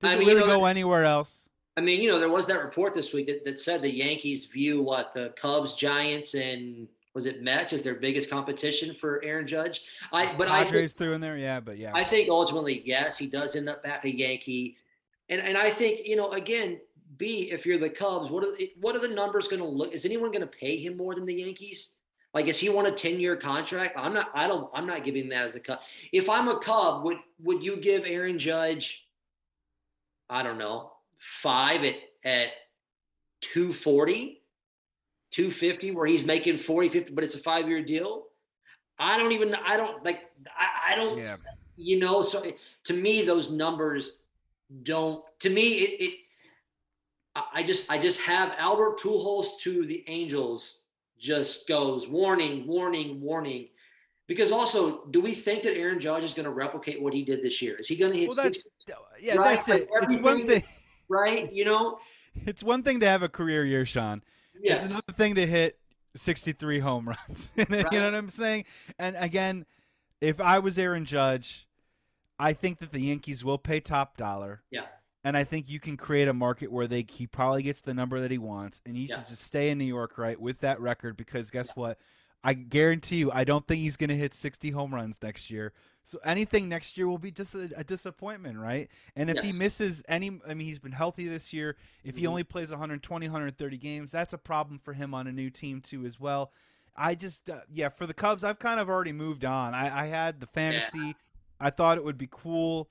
does 0.00 0.10
I 0.10 0.14
it 0.14 0.18
mean, 0.18 0.28
you 0.28 0.34
really 0.34 0.48
know, 0.48 0.58
go 0.58 0.64
anywhere 0.64 1.04
else? 1.04 1.48
I 1.76 1.80
mean, 1.80 2.00
you 2.00 2.08
know, 2.08 2.18
there 2.18 2.28
was 2.28 2.46
that 2.46 2.62
report 2.62 2.94
this 2.94 3.12
week 3.12 3.26
that, 3.26 3.44
that 3.44 3.58
said 3.58 3.82
the 3.82 3.90
Yankees 3.90 4.44
view 4.44 4.82
what 4.82 5.12
the 5.14 5.32
Cubs, 5.36 5.74
Giants, 5.74 6.34
and 6.34 6.86
was 7.14 7.26
it 7.26 7.42
Mets 7.42 7.72
as 7.72 7.82
their 7.82 7.94
biggest 7.94 8.30
competition 8.30 8.94
for 8.94 9.22
Aaron 9.22 9.46
Judge. 9.46 9.82
I 10.12 10.34
but 10.34 10.48
I 10.48 10.60
think, 10.60 10.70
Padres 10.70 10.92
through 10.92 11.12
in 11.12 11.20
there, 11.20 11.36
yeah, 11.36 11.60
but 11.60 11.78
yeah. 11.78 11.92
I 11.94 12.04
think 12.04 12.28
ultimately, 12.28 12.82
yes, 12.84 13.18
he 13.18 13.26
does 13.26 13.56
end 13.56 13.68
up 13.68 13.82
back 13.82 14.04
a 14.04 14.14
Yankee. 14.14 14.76
And 15.28 15.40
and 15.40 15.56
I 15.56 15.70
think 15.70 16.06
you 16.06 16.16
know 16.16 16.32
again, 16.32 16.80
B 17.18 17.50
if 17.50 17.66
you're 17.66 17.78
the 17.78 17.90
Cubs, 17.90 18.30
what 18.30 18.44
are 18.44 18.52
what 18.80 18.96
are 18.96 19.00
the 19.00 19.14
numbers 19.14 19.48
going 19.48 19.62
to 19.62 19.68
look? 19.68 19.92
Is 19.92 20.04
anyone 20.04 20.30
going 20.30 20.40
to 20.40 20.46
pay 20.46 20.76
him 20.76 20.96
more 20.96 21.14
than 21.14 21.26
the 21.26 21.34
Yankees? 21.34 21.96
Like, 22.34 22.46
is 22.46 22.58
he 22.58 22.68
want 22.70 22.88
a 22.88 22.92
ten 22.92 23.20
year 23.20 23.36
contract? 23.36 23.98
I'm 23.98 24.14
not. 24.14 24.30
I 24.34 24.46
don't. 24.46 24.70
I'm 24.72 24.86
not 24.86 25.04
giving 25.04 25.28
that 25.30 25.44
as 25.44 25.54
a 25.54 25.60
Cub. 25.60 25.80
If 26.12 26.30
I'm 26.30 26.48
a 26.48 26.58
Cub, 26.58 27.04
would 27.04 27.18
would 27.40 27.62
you 27.62 27.76
give 27.76 28.04
Aaron 28.06 28.38
Judge? 28.38 29.06
I 30.30 30.42
don't 30.42 30.56
know, 30.56 30.92
five 31.18 31.84
at 31.84 31.96
at 32.24 32.48
240, 33.42 34.40
250, 35.30 35.90
where 35.90 36.06
he's 36.06 36.24
making 36.24 36.56
40, 36.56 36.88
50, 36.88 37.12
but 37.12 37.24
it's 37.24 37.34
a 37.34 37.38
five 37.38 37.68
year 37.68 37.82
deal. 37.82 38.26
I 38.98 39.18
don't 39.18 39.32
even. 39.32 39.54
I 39.54 39.76
don't 39.76 40.02
like. 40.04 40.30
I, 40.56 40.92
I 40.92 40.96
don't. 40.96 41.18
Yeah. 41.18 41.36
You 41.76 41.98
know. 41.98 42.22
So 42.22 42.44
to 42.84 42.92
me, 42.94 43.22
those 43.22 43.50
numbers 43.50 44.22
don't. 44.82 45.22
To 45.40 45.50
me, 45.50 45.68
it. 45.78 46.02
it 46.02 46.18
I 47.34 47.62
just. 47.62 47.90
I 47.90 47.98
just 47.98 48.20
have 48.22 48.52
Albert 48.58 49.00
Pujols 49.00 49.58
to 49.60 49.86
the 49.86 50.04
Angels. 50.06 50.80
Just 51.18 51.68
goes 51.68 52.06
warning, 52.08 52.66
warning, 52.66 53.20
warning. 53.20 53.68
Because 54.26 54.52
also, 54.52 55.04
do 55.10 55.20
we 55.20 55.32
think 55.32 55.62
that 55.62 55.76
Aaron 55.76 56.00
Judge 56.00 56.24
is 56.24 56.34
going 56.34 56.44
to 56.44 56.50
replicate 56.50 57.00
what 57.00 57.12
he 57.12 57.24
did 57.24 57.42
this 57.42 57.60
year? 57.60 57.76
Is 57.76 57.88
he 57.88 57.96
going 57.96 58.12
to 58.12 58.18
hit? 58.18 58.28
Well, 58.28 58.36
that's 58.36 58.64
60, 58.86 58.92
yeah, 59.20 59.36
right? 59.36 59.54
that's 59.54 59.68
it. 59.68 59.88
It's 60.02 60.16
one 60.16 60.46
thing, 60.46 60.62
right? 61.08 61.52
You 61.52 61.64
know, 61.64 61.98
it's 62.46 62.62
one 62.62 62.82
thing 62.82 63.00
to 63.00 63.06
have 63.06 63.22
a 63.22 63.28
career 63.28 63.64
year, 63.64 63.84
Sean. 63.84 64.22
Yes. 64.60 64.84
It's 64.84 64.92
another 64.92 65.12
thing 65.12 65.34
to 65.36 65.46
hit 65.46 65.78
63 66.14 66.78
home 66.78 67.08
runs. 67.28 67.52
right. 67.56 67.70
You 67.70 67.98
know 67.98 68.04
what 68.04 68.14
I'm 68.14 68.30
saying? 68.30 68.64
And 68.98 69.16
again, 69.18 69.66
if 70.20 70.40
I 70.40 70.58
was 70.58 70.78
Aaron 70.78 71.04
Judge, 71.04 71.66
I 72.38 72.52
think 72.52 72.78
that 72.78 72.92
the 72.92 73.00
Yankees 73.00 73.44
will 73.44 73.58
pay 73.58 73.80
top 73.80 74.16
dollar. 74.16 74.62
Yeah. 74.70 74.86
And 75.24 75.36
I 75.36 75.44
think 75.44 75.68
you 75.68 75.78
can 75.78 75.96
create 75.96 76.26
a 76.26 76.32
market 76.32 76.72
where 76.72 76.86
they 76.86 77.04
he 77.08 77.26
probably 77.26 77.62
gets 77.62 77.80
the 77.80 77.94
number 77.94 78.20
that 78.20 78.30
he 78.30 78.38
wants, 78.38 78.80
and 78.86 78.96
he 78.96 79.04
yeah. 79.04 79.16
should 79.16 79.28
just 79.28 79.44
stay 79.44 79.70
in 79.70 79.78
New 79.78 79.84
York, 79.84 80.18
right, 80.18 80.40
with 80.40 80.60
that 80.60 80.80
record. 80.80 81.16
Because 81.16 81.50
guess 81.50 81.68
yeah. 81.68 81.80
what? 81.80 81.98
I 82.44 82.54
guarantee 82.54 83.16
you, 83.16 83.30
I 83.30 83.44
don't 83.44 83.66
think 83.66 83.80
he's 83.80 83.96
going 83.96 84.10
to 84.10 84.16
hit 84.16 84.34
60 84.34 84.70
home 84.70 84.92
runs 84.92 85.20
next 85.22 85.50
year. 85.50 85.72
So 86.04 86.18
anything 86.24 86.68
next 86.68 86.98
year 86.98 87.06
will 87.06 87.18
be 87.18 87.30
just 87.30 87.54
a, 87.54 87.70
a 87.76 87.84
disappointment, 87.84 88.58
right? 88.58 88.88
And 89.14 89.30
if 89.30 89.36
yes. 89.36 89.44
he 89.44 89.52
misses 89.52 90.02
any, 90.08 90.40
I 90.48 90.54
mean, 90.54 90.66
he's 90.66 90.80
been 90.80 90.90
healthy 90.90 91.28
this 91.28 91.52
year. 91.52 91.76
If 92.02 92.16
he 92.16 92.22
mm-hmm. 92.22 92.30
only 92.30 92.44
plays 92.44 92.70
120, 92.70 93.26
130 93.26 93.78
games, 93.78 94.10
that's 94.10 94.32
a 94.32 94.38
problem 94.38 94.80
for 94.82 94.92
him 94.92 95.14
on 95.14 95.28
a 95.28 95.32
new 95.32 95.50
team 95.50 95.80
too, 95.80 96.04
as 96.04 96.18
well. 96.18 96.50
I 96.96 97.14
just, 97.14 97.48
uh, 97.48 97.60
yeah, 97.72 97.88
for 97.88 98.06
the 98.06 98.14
Cubs, 98.14 98.42
I've 98.42 98.58
kind 98.58 98.80
of 98.80 98.90
already 98.90 99.12
moved 99.12 99.44
on. 99.44 99.74
I, 99.74 100.02
I 100.02 100.06
had 100.06 100.40
the 100.40 100.46
fantasy. 100.46 100.98
Yeah. 100.98 101.12
I 101.60 101.70
thought 101.70 101.96
it 101.96 102.04
would 102.04 102.18
be 102.18 102.28
cool. 102.30 102.90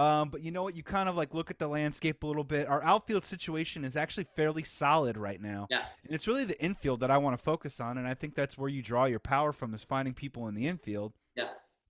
Um, 0.00 0.30
but 0.30 0.42
you 0.42 0.50
know 0.50 0.62
what? 0.62 0.74
You 0.74 0.82
kind 0.82 1.10
of 1.10 1.16
like 1.16 1.34
look 1.34 1.50
at 1.50 1.58
the 1.58 1.68
landscape 1.68 2.22
a 2.22 2.26
little 2.26 2.42
bit. 2.42 2.66
Our 2.68 2.82
outfield 2.82 3.26
situation 3.26 3.84
is 3.84 3.98
actually 3.98 4.24
fairly 4.34 4.64
solid 4.64 5.18
right 5.18 5.38
now. 5.38 5.66
Yeah. 5.68 5.84
And 6.04 6.14
it's 6.14 6.26
really 6.26 6.46
the 6.46 6.58
infield 6.58 7.00
that 7.00 7.10
I 7.10 7.18
want 7.18 7.36
to 7.36 7.44
focus 7.44 7.80
on, 7.80 7.98
and 7.98 8.08
I 8.08 8.14
think 8.14 8.34
that's 8.34 8.56
where 8.56 8.70
you 8.70 8.80
draw 8.80 9.04
your 9.04 9.18
power 9.18 9.52
from 9.52 9.74
is 9.74 9.84
finding 9.84 10.14
people 10.14 10.48
in 10.48 10.54
the 10.54 10.66
infield. 10.68 11.12
Yeah. 11.36 11.48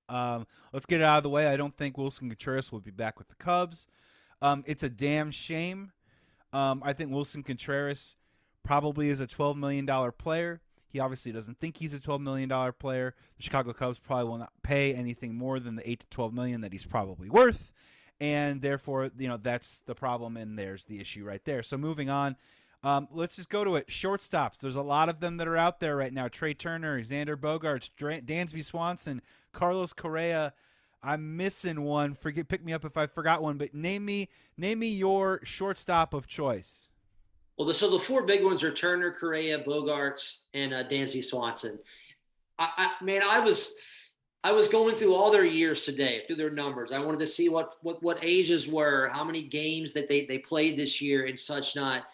Um, 0.08 0.48
let's 0.72 0.86
get 0.86 1.00
it 1.00 1.04
out 1.04 1.18
of 1.18 1.22
the 1.22 1.30
way. 1.30 1.46
I 1.46 1.56
don't 1.56 1.76
think 1.76 1.96
Willson 1.96 2.28
Contreras 2.28 2.72
will 2.72 2.80
be 2.80 2.90
back 2.90 3.16
with 3.16 3.28
the 3.28 3.36
Cubs. 3.36 3.86
Um, 4.42 4.64
it's 4.66 4.82
a 4.82 4.90
damn 4.90 5.30
shame. 5.30 5.92
Um, 6.52 6.82
I 6.84 6.94
think 6.94 7.12
Willson 7.12 7.44
Contreras 7.44 8.16
probably 8.64 9.08
is 9.10 9.20
a 9.20 9.26
$12 9.28 9.54
million 9.54 9.86
player. 10.18 10.60
He 10.88 10.98
obviously 10.98 11.30
doesn't 11.30 11.60
think 11.60 11.76
he's 11.76 11.94
a 11.94 12.00
$12 12.00 12.18
million 12.22 12.72
player. 12.80 13.14
The 13.36 13.42
Chicago 13.44 13.72
Cubs 13.72 14.00
probably 14.00 14.24
will 14.24 14.38
not 14.38 14.52
pay 14.64 14.94
anything 14.94 15.36
more 15.36 15.60
than 15.60 15.76
the 15.76 15.88
8 15.88 16.00
to 16.00 16.06
12 16.08 16.34
million 16.34 16.60
that 16.62 16.72
he's 16.72 16.84
probably 16.84 17.30
worth 17.30 17.72
and 18.20 18.60
therefore 18.60 19.10
you 19.18 19.28
know 19.28 19.36
that's 19.36 19.80
the 19.86 19.94
problem 19.94 20.36
and 20.36 20.58
there's 20.58 20.84
the 20.84 21.00
issue 21.00 21.24
right 21.24 21.44
there. 21.44 21.62
So 21.62 21.78
moving 21.78 22.10
on 22.10 22.36
um, 22.82 23.08
let's 23.12 23.36
just 23.36 23.50
go 23.50 23.62
to 23.64 23.76
it. 23.76 23.88
Shortstops. 23.88 24.58
There's 24.58 24.76
a 24.76 24.82
lot 24.82 25.08
of 25.08 25.20
them 25.20 25.36
that 25.36 25.48
are 25.48 25.56
out 25.56 25.80
there 25.80 25.96
right 25.96 26.12
now. 26.12 26.28
Trea 26.28 26.54
turner 26.54 27.00
xander 27.00 27.36
bogaerts 27.36 27.90
dansby 28.24 28.64
swanson 28.64 29.20
carlos 29.52 29.92
correa. 29.92 30.52
I'm 31.02 31.36
missing 31.36 31.82
one. 31.82 32.14
Forget 32.14 32.48
pick 32.48 32.64
me 32.64 32.72
up 32.72 32.84
if 32.84 32.96
i 32.96 33.06
forgot 33.06 33.42
one 33.42 33.58
but 33.58 33.74
name 33.74 34.04
me 34.04 34.28
name 34.56 34.78
me 34.78 34.88
your 34.88 35.40
shortstop 35.44 36.14
of 36.14 36.26
choice. 36.26 36.88
Well 37.56 37.68
the, 37.68 37.74
so 37.74 37.90
the 37.90 37.98
four 37.98 38.22
big 38.22 38.42
ones 38.42 38.64
are 38.64 38.72
turner 38.72 39.10
correa 39.10 39.62
bogaerts 39.62 40.40
and 40.54 40.72
uh, 40.72 40.84
dansby 40.84 41.22
swanson. 41.22 41.78
I, 42.58 42.70
I 43.00 43.04
man 43.04 43.22
i 43.22 43.40
was 43.40 43.74
I 44.42 44.52
was 44.52 44.68
going 44.68 44.96
through 44.96 45.14
all 45.14 45.30
their 45.30 45.44
years 45.44 45.84
today, 45.84 46.22
through 46.26 46.36
their 46.36 46.50
numbers. 46.50 46.92
I 46.92 46.98
wanted 46.98 47.20
to 47.20 47.26
see 47.26 47.48
what 47.48 47.76
what 47.82 48.02
what 48.02 48.18
ages 48.22 48.66
were, 48.66 49.08
how 49.12 49.24
many 49.24 49.42
games 49.42 49.92
that 49.92 50.08
they 50.08 50.24
they 50.24 50.38
played 50.38 50.76
this 50.76 51.00
year, 51.00 51.26
and 51.26 51.38
such 51.38 51.76
not. 51.76 52.04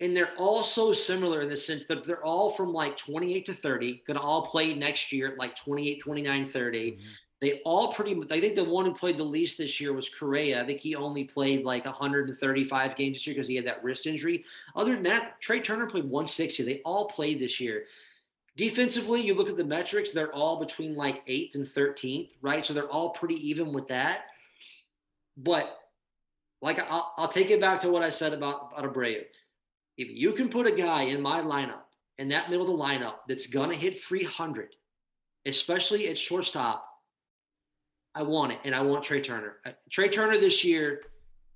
And 0.00 0.16
they're 0.16 0.34
all 0.36 0.64
so 0.64 0.92
similar 0.92 1.42
in 1.42 1.48
the 1.48 1.56
sense 1.56 1.84
that 1.84 2.04
they're 2.04 2.24
all 2.24 2.50
from 2.50 2.72
like 2.72 2.96
28 2.96 3.46
to 3.46 3.54
30, 3.54 4.02
going 4.04 4.16
to 4.16 4.20
all 4.20 4.46
play 4.46 4.74
next 4.74 5.12
year 5.12 5.28
at 5.28 5.38
like 5.38 5.54
28, 5.54 6.00
29, 6.00 6.44
30. 6.44 6.90
Mm-hmm. 6.90 7.00
They 7.40 7.60
all 7.64 7.92
pretty 7.92 8.14
much, 8.14 8.32
I 8.32 8.40
think 8.40 8.56
the 8.56 8.64
one 8.64 8.84
who 8.84 8.94
played 8.94 9.16
the 9.16 9.24
least 9.24 9.58
this 9.58 9.80
year 9.80 9.92
was 9.92 10.08
Correa. 10.08 10.60
I 10.60 10.66
think 10.66 10.80
he 10.80 10.96
only 10.96 11.22
played 11.22 11.64
like 11.64 11.84
135 11.84 12.96
games 12.96 13.16
this 13.16 13.26
year 13.28 13.34
because 13.34 13.46
he 13.46 13.54
had 13.54 13.66
that 13.66 13.82
wrist 13.84 14.06
injury. 14.06 14.44
Other 14.74 14.94
than 14.94 15.04
that, 15.04 15.40
Trea 15.40 15.60
Turner 15.60 15.86
played 15.86 16.04
160. 16.04 16.64
They 16.64 16.80
all 16.84 17.06
played 17.06 17.38
this 17.38 17.60
year. 17.60 17.84
Defensively, 18.56 19.22
you 19.22 19.34
look 19.34 19.48
at 19.48 19.56
the 19.56 19.64
metrics, 19.64 20.10
they're 20.10 20.32
all 20.32 20.60
between 20.60 20.94
like 20.94 21.26
8th 21.26 21.54
and 21.54 21.64
13th, 21.64 22.32
right? 22.42 22.64
So 22.64 22.74
they're 22.74 22.90
all 22.90 23.10
pretty 23.10 23.36
even 23.48 23.72
with 23.72 23.88
that. 23.88 24.24
But 25.36 25.78
like 26.60 26.78
I'll, 26.78 27.12
I'll 27.16 27.28
take 27.28 27.50
it 27.50 27.60
back 27.60 27.80
to 27.80 27.90
what 27.90 28.02
I 28.02 28.10
said 28.10 28.32
about, 28.34 28.72
about 28.72 28.92
Abreu. 28.92 29.22
If 29.96 30.08
you 30.10 30.32
can 30.32 30.48
put 30.48 30.66
a 30.66 30.72
guy 30.72 31.02
in 31.02 31.20
my 31.20 31.40
lineup, 31.40 31.82
in 32.18 32.28
that 32.28 32.50
middle 32.50 32.70
of 32.70 32.78
the 32.78 32.82
lineup, 32.82 33.14
that's 33.26 33.46
going 33.46 33.70
to 33.70 33.76
hit 33.76 33.98
300, 33.98 34.74
especially 35.46 36.08
at 36.08 36.18
shortstop, 36.18 36.86
I 38.14 38.22
want 38.22 38.52
it. 38.52 38.58
And 38.64 38.74
I 38.74 38.82
want 38.82 39.04
Trea 39.04 39.20
Turner. 39.20 39.56
Uh, 39.64 39.70
Trea 39.90 40.08
Turner 40.08 40.38
this 40.38 40.64
year, 40.64 41.00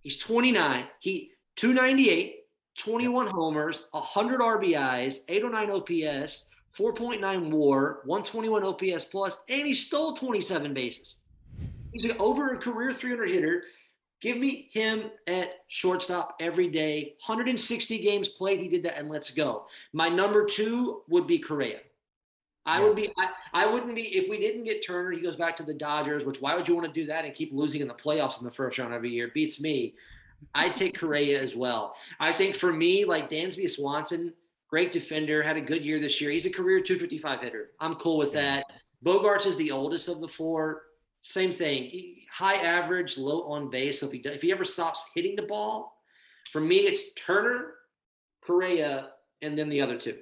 he's 0.00 0.16
29. 0.16 0.86
He 1.00 1.32
298, 1.56 2.36
21 2.78 3.26
homers, 3.28 3.84
100 3.90 4.40
RBIs, 4.40 5.18
809 5.28 5.70
OPS, 5.70 6.46
4.9 6.78 7.50
war, 7.50 8.00
121 8.04 8.62
OPS 8.64 9.04
plus, 9.06 9.38
and 9.48 9.66
he 9.66 9.74
stole 9.74 10.14
27 10.14 10.74
bases. 10.74 11.16
He's 11.92 12.10
an 12.10 12.16
over 12.18 12.52
a 12.52 12.58
career 12.58 12.92
300 12.92 13.30
hitter. 13.30 13.64
Give 14.20 14.36
me 14.36 14.68
him 14.72 15.10
at 15.26 15.60
shortstop 15.68 16.36
every 16.40 16.68
day. 16.68 17.14
160 17.24 17.98
games 17.98 18.28
played. 18.28 18.60
He 18.60 18.68
did 18.68 18.82
that, 18.84 18.98
and 18.98 19.08
let's 19.08 19.30
go. 19.30 19.66
My 19.92 20.08
number 20.08 20.44
two 20.44 21.02
would 21.08 21.26
be 21.26 21.38
Correa. 21.38 21.80
I 22.64 22.78
yeah. 22.78 22.84
would 22.84 22.96
be. 22.96 23.12
I, 23.16 23.28
I 23.52 23.66
wouldn't 23.66 23.94
be 23.94 24.16
if 24.16 24.28
we 24.28 24.38
didn't 24.38 24.64
get 24.64 24.84
Turner. 24.84 25.12
He 25.12 25.20
goes 25.20 25.36
back 25.36 25.56
to 25.58 25.62
the 25.62 25.74
Dodgers. 25.74 26.24
Which 26.24 26.40
why 26.40 26.54
would 26.54 26.66
you 26.66 26.74
want 26.74 26.86
to 26.86 26.92
do 26.92 27.06
that 27.06 27.24
and 27.24 27.34
keep 27.34 27.52
losing 27.52 27.80
in 27.80 27.88
the 27.88 27.94
playoffs 27.94 28.38
in 28.38 28.44
the 28.44 28.50
first 28.50 28.78
round 28.78 28.92
every 28.92 29.10
year? 29.10 29.30
beats 29.32 29.60
me. 29.60 29.94
I'd 30.54 30.76
take 30.76 30.98
Correa 30.98 31.40
as 31.40 31.54
well. 31.54 31.94
I 32.20 32.32
think 32.32 32.56
for 32.56 32.72
me, 32.72 33.04
like 33.04 33.30
Dansby 33.30 33.70
Swanson 33.70 34.32
great 34.68 34.92
defender, 34.92 35.42
had 35.42 35.56
a 35.56 35.60
good 35.60 35.84
year 35.84 35.98
this 35.98 36.20
year. 36.20 36.30
He's 36.30 36.46
a 36.46 36.50
career 36.50 36.80
255 36.80 37.40
hitter. 37.40 37.70
I'm 37.80 37.94
cool 37.96 38.18
with 38.18 38.32
that. 38.32 38.64
Bogaerts 39.04 39.46
is 39.46 39.56
the 39.56 39.70
oldest 39.70 40.08
of 40.08 40.20
the 40.20 40.28
four. 40.28 40.82
Same 41.22 41.52
thing, 41.52 42.16
high 42.30 42.56
average, 42.56 43.18
low 43.18 43.42
on 43.44 43.68
base. 43.68 44.00
So 44.00 44.06
if 44.06 44.12
he 44.12 44.18
if 44.20 44.42
he 44.42 44.52
ever 44.52 44.64
stops 44.64 45.06
hitting 45.14 45.34
the 45.34 45.42
ball, 45.42 46.02
for 46.52 46.60
me 46.60 46.78
it's 46.78 47.02
Turner, 47.14 47.74
Correa, 48.42 49.10
and 49.42 49.58
then 49.58 49.68
the 49.68 49.80
other 49.80 49.98
two. 49.98 50.16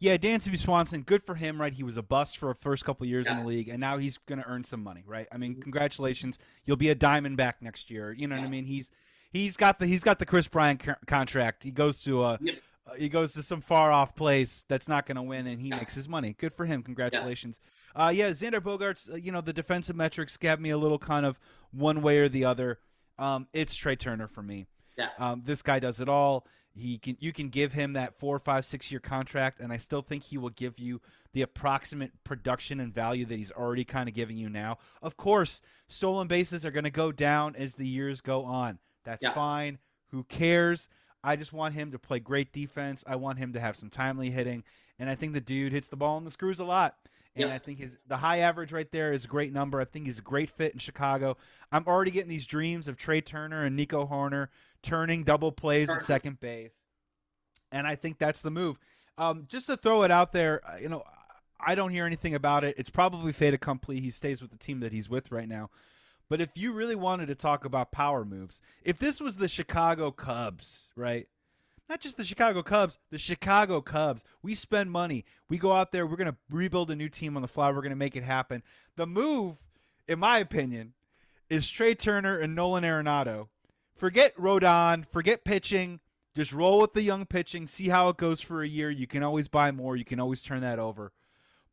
Yeah, 0.00 0.16
Dansby 0.16 0.58
Swanson, 0.58 1.02
good 1.02 1.22
for 1.22 1.34
him, 1.34 1.60
right? 1.60 1.72
He 1.72 1.82
was 1.82 1.96
a 1.96 2.02
bust 2.02 2.38
for 2.38 2.50
a 2.50 2.54
first 2.54 2.84
couple 2.84 3.06
years 3.06 3.26
yeah. 3.26 3.38
in 3.38 3.40
the 3.40 3.48
league, 3.48 3.68
and 3.68 3.78
now 3.78 3.96
he's 3.96 4.18
going 4.18 4.40
to 4.40 4.46
earn 4.46 4.64
some 4.64 4.82
money, 4.82 5.02
right? 5.06 5.26
I 5.32 5.38
mean, 5.38 5.52
mm-hmm. 5.52 5.62
congratulations, 5.62 6.38
you'll 6.64 6.76
be 6.76 6.90
a 6.90 6.94
Diamondback 6.94 7.54
next 7.60 7.90
year. 7.90 8.12
You 8.12 8.26
know 8.26 8.34
yeah. 8.34 8.42
what 8.42 8.48
I 8.48 8.50
mean? 8.50 8.64
He's 8.64 8.90
he's 9.32 9.56
got 9.56 9.78
the 9.78 9.86
he's 9.86 10.02
got 10.02 10.18
the 10.18 10.26
Kris 10.26 10.48
Bryant 10.48 10.82
contract. 11.06 11.62
He 11.62 11.70
goes 11.70 12.02
to 12.02 12.22
a 12.22 12.38
yep. 12.40 12.56
Uh, 12.86 12.94
he 12.94 13.08
goes 13.08 13.32
to 13.34 13.42
some 13.42 13.60
far 13.60 13.90
off 13.90 14.14
place 14.14 14.64
that's 14.68 14.88
not 14.88 15.06
going 15.06 15.16
to 15.16 15.22
win, 15.22 15.46
and 15.46 15.60
he 15.60 15.68
yeah. 15.68 15.76
makes 15.76 15.94
his 15.94 16.08
money. 16.08 16.34
Good 16.38 16.52
for 16.52 16.66
him. 16.66 16.82
Congratulations. 16.82 17.60
Yeah, 17.96 18.06
uh, 18.06 18.10
yeah 18.10 18.30
Xander 18.30 18.60
Bogaerts. 18.60 19.12
Uh, 19.12 19.16
you 19.16 19.32
know 19.32 19.40
the 19.40 19.52
defensive 19.52 19.96
metrics 19.96 20.36
got 20.36 20.60
me 20.60 20.70
a 20.70 20.78
little 20.78 20.98
kind 20.98 21.24
of 21.24 21.38
one 21.72 22.02
way 22.02 22.18
or 22.18 22.28
the 22.28 22.44
other. 22.44 22.78
Um, 23.18 23.46
it's 23.52 23.74
Trea 23.74 23.96
Turner 23.96 24.28
for 24.28 24.42
me. 24.42 24.66
Yeah. 24.98 25.08
Um, 25.18 25.42
this 25.44 25.62
guy 25.62 25.78
does 25.78 26.00
it 26.00 26.08
all. 26.08 26.46
He 26.76 26.98
can 26.98 27.16
you 27.20 27.32
can 27.32 27.50
give 27.50 27.72
him 27.72 27.92
that 27.92 28.14
four, 28.18 28.38
five, 28.38 28.64
six 28.64 28.90
year 28.90 29.00
contract, 29.00 29.60
and 29.60 29.72
I 29.72 29.76
still 29.76 30.02
think 30.02 30.24
he 30.24 30.38
will 30.38 30.50
give 30.50 30.78
you 30.78 31.00
the 31.32 31.42
approximate 31.42 32.12
production 32.24 32.80
and 32.80 32.92
value 32.92 33.24
that 33.26 33.38
he's 33.38 33.52
already 33.52 33.84
kind 33.84 34.08
of 34.08 34.14
giving 34.14 34.36
you 34.36 34.48
now. 34.48 34.78
Of 35.00 35.16
course, 35.16 35.62
stolen 35.86 36.26
bases 36.26 36.66
are 36.66 36.72
going 36.72 36.84
to 36.84 36.90
go 36.90 37.12
down 37.12 37.54
as 37.54 37.76
the 37.76 37.86
years 37.86 38.20
go 38.20 38.44
on. 38.44 38.80
That's 39.04 39.22
yeah. 39.22 39.34
fine. 39.34 39.78
Who 40.08 40.24
cares? 40.24 40.88
I 41.24 41.36
just 41.36 41.52
want 41.52 41.74
him 41.74 41.92
to 41.92 41.98
play 41.98 42.20
great 42.20 42.52
defense. 42.52 43.02
I 43.06 43.16
want 43.16 43.38
him 43.38 43.54
to 43.54 43.60
have 43.60 43.76
some 43.76 43.88
timely 43.90 44.30
hitting, 44.30 44.62
and 44.98 45.08
I 45.08 45.14
think 45.14 45.32
the 45.32 45.40
dude 45.40 45.72
hits 45.72 45.88
the 45.88 45.96
ball 45.96 46.18
in 46.18 46.24
the 46.24 46.30
screws 46.30 46.60
a 46.60 46.64
lot. 46.64 46.96
And 47.34 47.48
Yep. 47.48 47.52
I 47.52 47.58
think 47.58 47.78
his 47.80 47.98
the 48.06 48.18
high 48.18 48.38
average 48.38 48.70
right 48.70 48.88
there 48.92 49.10
is 49.10 49.24
a 49.24 49.28
great 49.28 49.52
number. 49.52 49.80
I 49.80 49.84
think 49.84 50.06
he's 50.06 50.20
a 50.20 50.22
great 50.22 50.50
fit 50.50 50.72
in 50.72 50.78
Chicago. 50.78 51.36
I'm 51.72 51.84
already 51.88 52.12
getting 52.12 52.28
these 52.28 52.46
dreams 52.46 52.86
of 52.86 52.96
Trea 52.96 53.22
Turner 53.22 53.64
and 53.64 53.74
Nico 53.74 54.06
Hoerner 54.06 54.48
turning 54.82 55.24
double 55.24 55.50
plays 55.50 55.90
at 55.90 56.02
second 56.02 56.38
base, 56.38 56.76
and 57.72 57.86
I 57.86 57.96
think 57.96 58.18
that's 58.18 58.40
the 58.40 58.50
move. 58.52 58.78
Um, 59.18 59.46
just 59.48 59.66
to 59.66 59.76
throw 59.76 60.02
it 60.02 60.10
out 60.12 60.30
there, 60.32 60.60
uh, 60.68 60.76
you 60.80 60.88
know, 60.88 61.02
I 61.58 61.74
don't 61.74 61.90
hear 61.90 62.04
anything 62.04 62.34
about 62.34 62.62
it. 62.64 62.74
It's 62.78 62.90
probably 62.90 63.32
fait 63.32 63.54
accompli. 63.54 64.00
He 64.00 64.10
stays 64.10 64.42
with 64.42 64.50
the 64.50 64.58
team 64.58 64.80
that 64.80 64.92
he's 64.92 65.08
with 65.08 65.32
right 65.32 65.48
now. 65.48 65.70
But 66.28 66.40
if 66.40 66.56
you 66.56 66.72
really 66.72 66.94
wanted 66.94 67.26
to 67.26 67.34
talk 67.34 67.64
about 67.64 67.92
power 67.92 68.24
moves, 68.24 68.60
if 68.82 68.98
this 68.98 69.20
was 69.20 69.36
the 69.36 69.48
Chicago 69.48 70.10
Cubs, 70.10 70.90
right? 70.96 71.28
Not 71.88 72.00
just 72.00 72.16
the 72.16 72.24
Chicago 72.24 72.62
Cubs, 72.62 72.98
the 73.10 73.18
Chicago 73.18 73.82
Cubs. 73.82 74.24
We 74.42 74.54
spend 74.54 74.90
money. 74.90 75.24
We 75.50 75.58
go 75.58 75.72
out 75.72 75.92
there. 75.92 76.06
We're 76.06 76.16
going 76.16 76.30
to 76.30 76.36
rebuild 76.50 76.90
a 76.90 76.96
new 76.96 77.10
team 77.10 77.36
on 77.36 77.42
the 77.42 77.48
fly. 77.48 77.68
We're 77.70 77.82
going 77.82 77.90
to 77.90 77.96
make 77.96 78.16
it 78.16 78.22
happen. 78.22 78.62
The 78.96 79.06
move, 79.06 79.56
in 80.08 80.18
my 80.18 80.38
opinion, 80.38 80.94
is 81.50 81.68
Trea 81.68 81.94
Turner 81.94 82.38
and 82.38 82.54
Nolan 82.54 82.84
Arenado. 82.84 83.48
Forget 83.94 84.34
Rodon. 84.36 85.06
Forget 85.06 85.44
pitching. 85.44 86.00
Just 86.34 86.54
roll 86.54 86.80
with 86.80 86.94
the 86.94 87.02
young 87.02 87.26
pitching. 87.26 87.66
See 87.66 87.88
how 87.88 88.08
it 88.08 88.16
goes 88.16 88.40
for 88.40 88.62
a 88.62 88.68
year. 88.68 88.90
You 88.90 89.06
can 89.06 89.22
always 89.22 89.48
buy 89.48 89.70
more. 89.70 89.94
You 89.94 90.06
can 90.06 90.20
always 90.20 90.40
turn 90.40 90.62
that 90.62 90.78
over. 90.78 91.12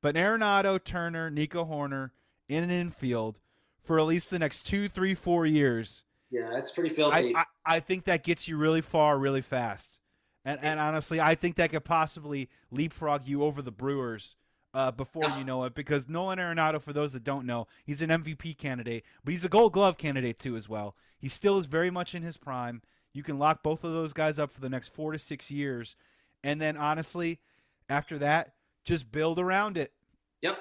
But 0.02 0.16
Arenado, 0.16 0.84
Turner, 0.84 1.30
Nico 1.30 1.64
Hoerner 1.64 2.12
in 2.50 2.66
an 2.66 2.72
infield 2.72 3.40
for 3.82 4.00
at 4.00 4.06
least 4.06 4.30
the 4.30 4.40
next 4.40 4.64
two, 4.64 4.88
three, 4.88 5.14
four 5.14 5.46
years. 5.46 6.04
Yeah, 6.30 6.50
that's 6.54 6.72
pretty 6.72 6.92
I, 6.92 6.94
filthy. 6.94 7.36
I, 7.36 7.46
I 7.66 7.80
think 7.80 8.06
that 8.06 8.24
gets 8.24 8.48
you 8.48 8.58
really 8.58 8.82
far, 8.82 9.18
really 9.20 9.42
fast. 9.42 10.00
And, 10.46 10.60
and 10.62 10.80
honestly, 10.80 11.20
I 11.20 11.36
think 11.36 11.56
that 11.58 11.72
could 11.72 11.84
possibly 11.84 12.50
leapfrog 12.72 13.28
you 13.28 13.44
over 13.44 13.62
the 13.62 13.72
Brewers 13.72 14.36
uh, 14.74 14.92
before 14.92 15.30
you 15.38 15.44
know 15.44 15.64
it. 15.66 15.76
Because 15.76 16.08
Nolan 16.10 16.40
Arenado, 16.40 16.82
for 16.82 16.94
those 16.94 17.14
that 17.14 17.24
don't 17.24 17.46
know, 17.46 17.68
he's 17.86 18.02
an 18.02 18.10
MVP 18.10 18.58
candidate, 18.58 19.04
but 19.24 19.34
he's 19.34 19.46
a 19.46 19.50
Gold 19.50 19.74
Glove 19.74 19.98
candidate 19.98 20.40
too 20.40 20.56
as 20.56 20.68
well. 20.68 20.96
He 21.20 21.28
still 21.28 21.58
is 21.60 21.68
very 21.68 21.92
much 21.92 22.16
in 22.16 22.24
his 22.24 22.38
prime. 22.38 22.82
You 23.14 23.24
can 23.24 23.38
lock 23.38 23.62
both 23.62 23.84
of 23.84 23.92
those 23.92 24.14
guys 24.14 24.40
up 24.40 24.52
for 24.52 24.62
the 24.62 24.70
next 24.70 24.88
four 24.94 25.12
to 25.12 25.20
six 25.20 25.52
years, 25.52 25.98
and 26.44 26.62
then 26.62 26.78
honestly, 26.78 27.42
after 27.90 28.18
that, 28.20 28.54
just 28.86 29.12
build 29.12 29.38
around 29.38 29.78
it 29.78 29.92
yep. 30.42 30.58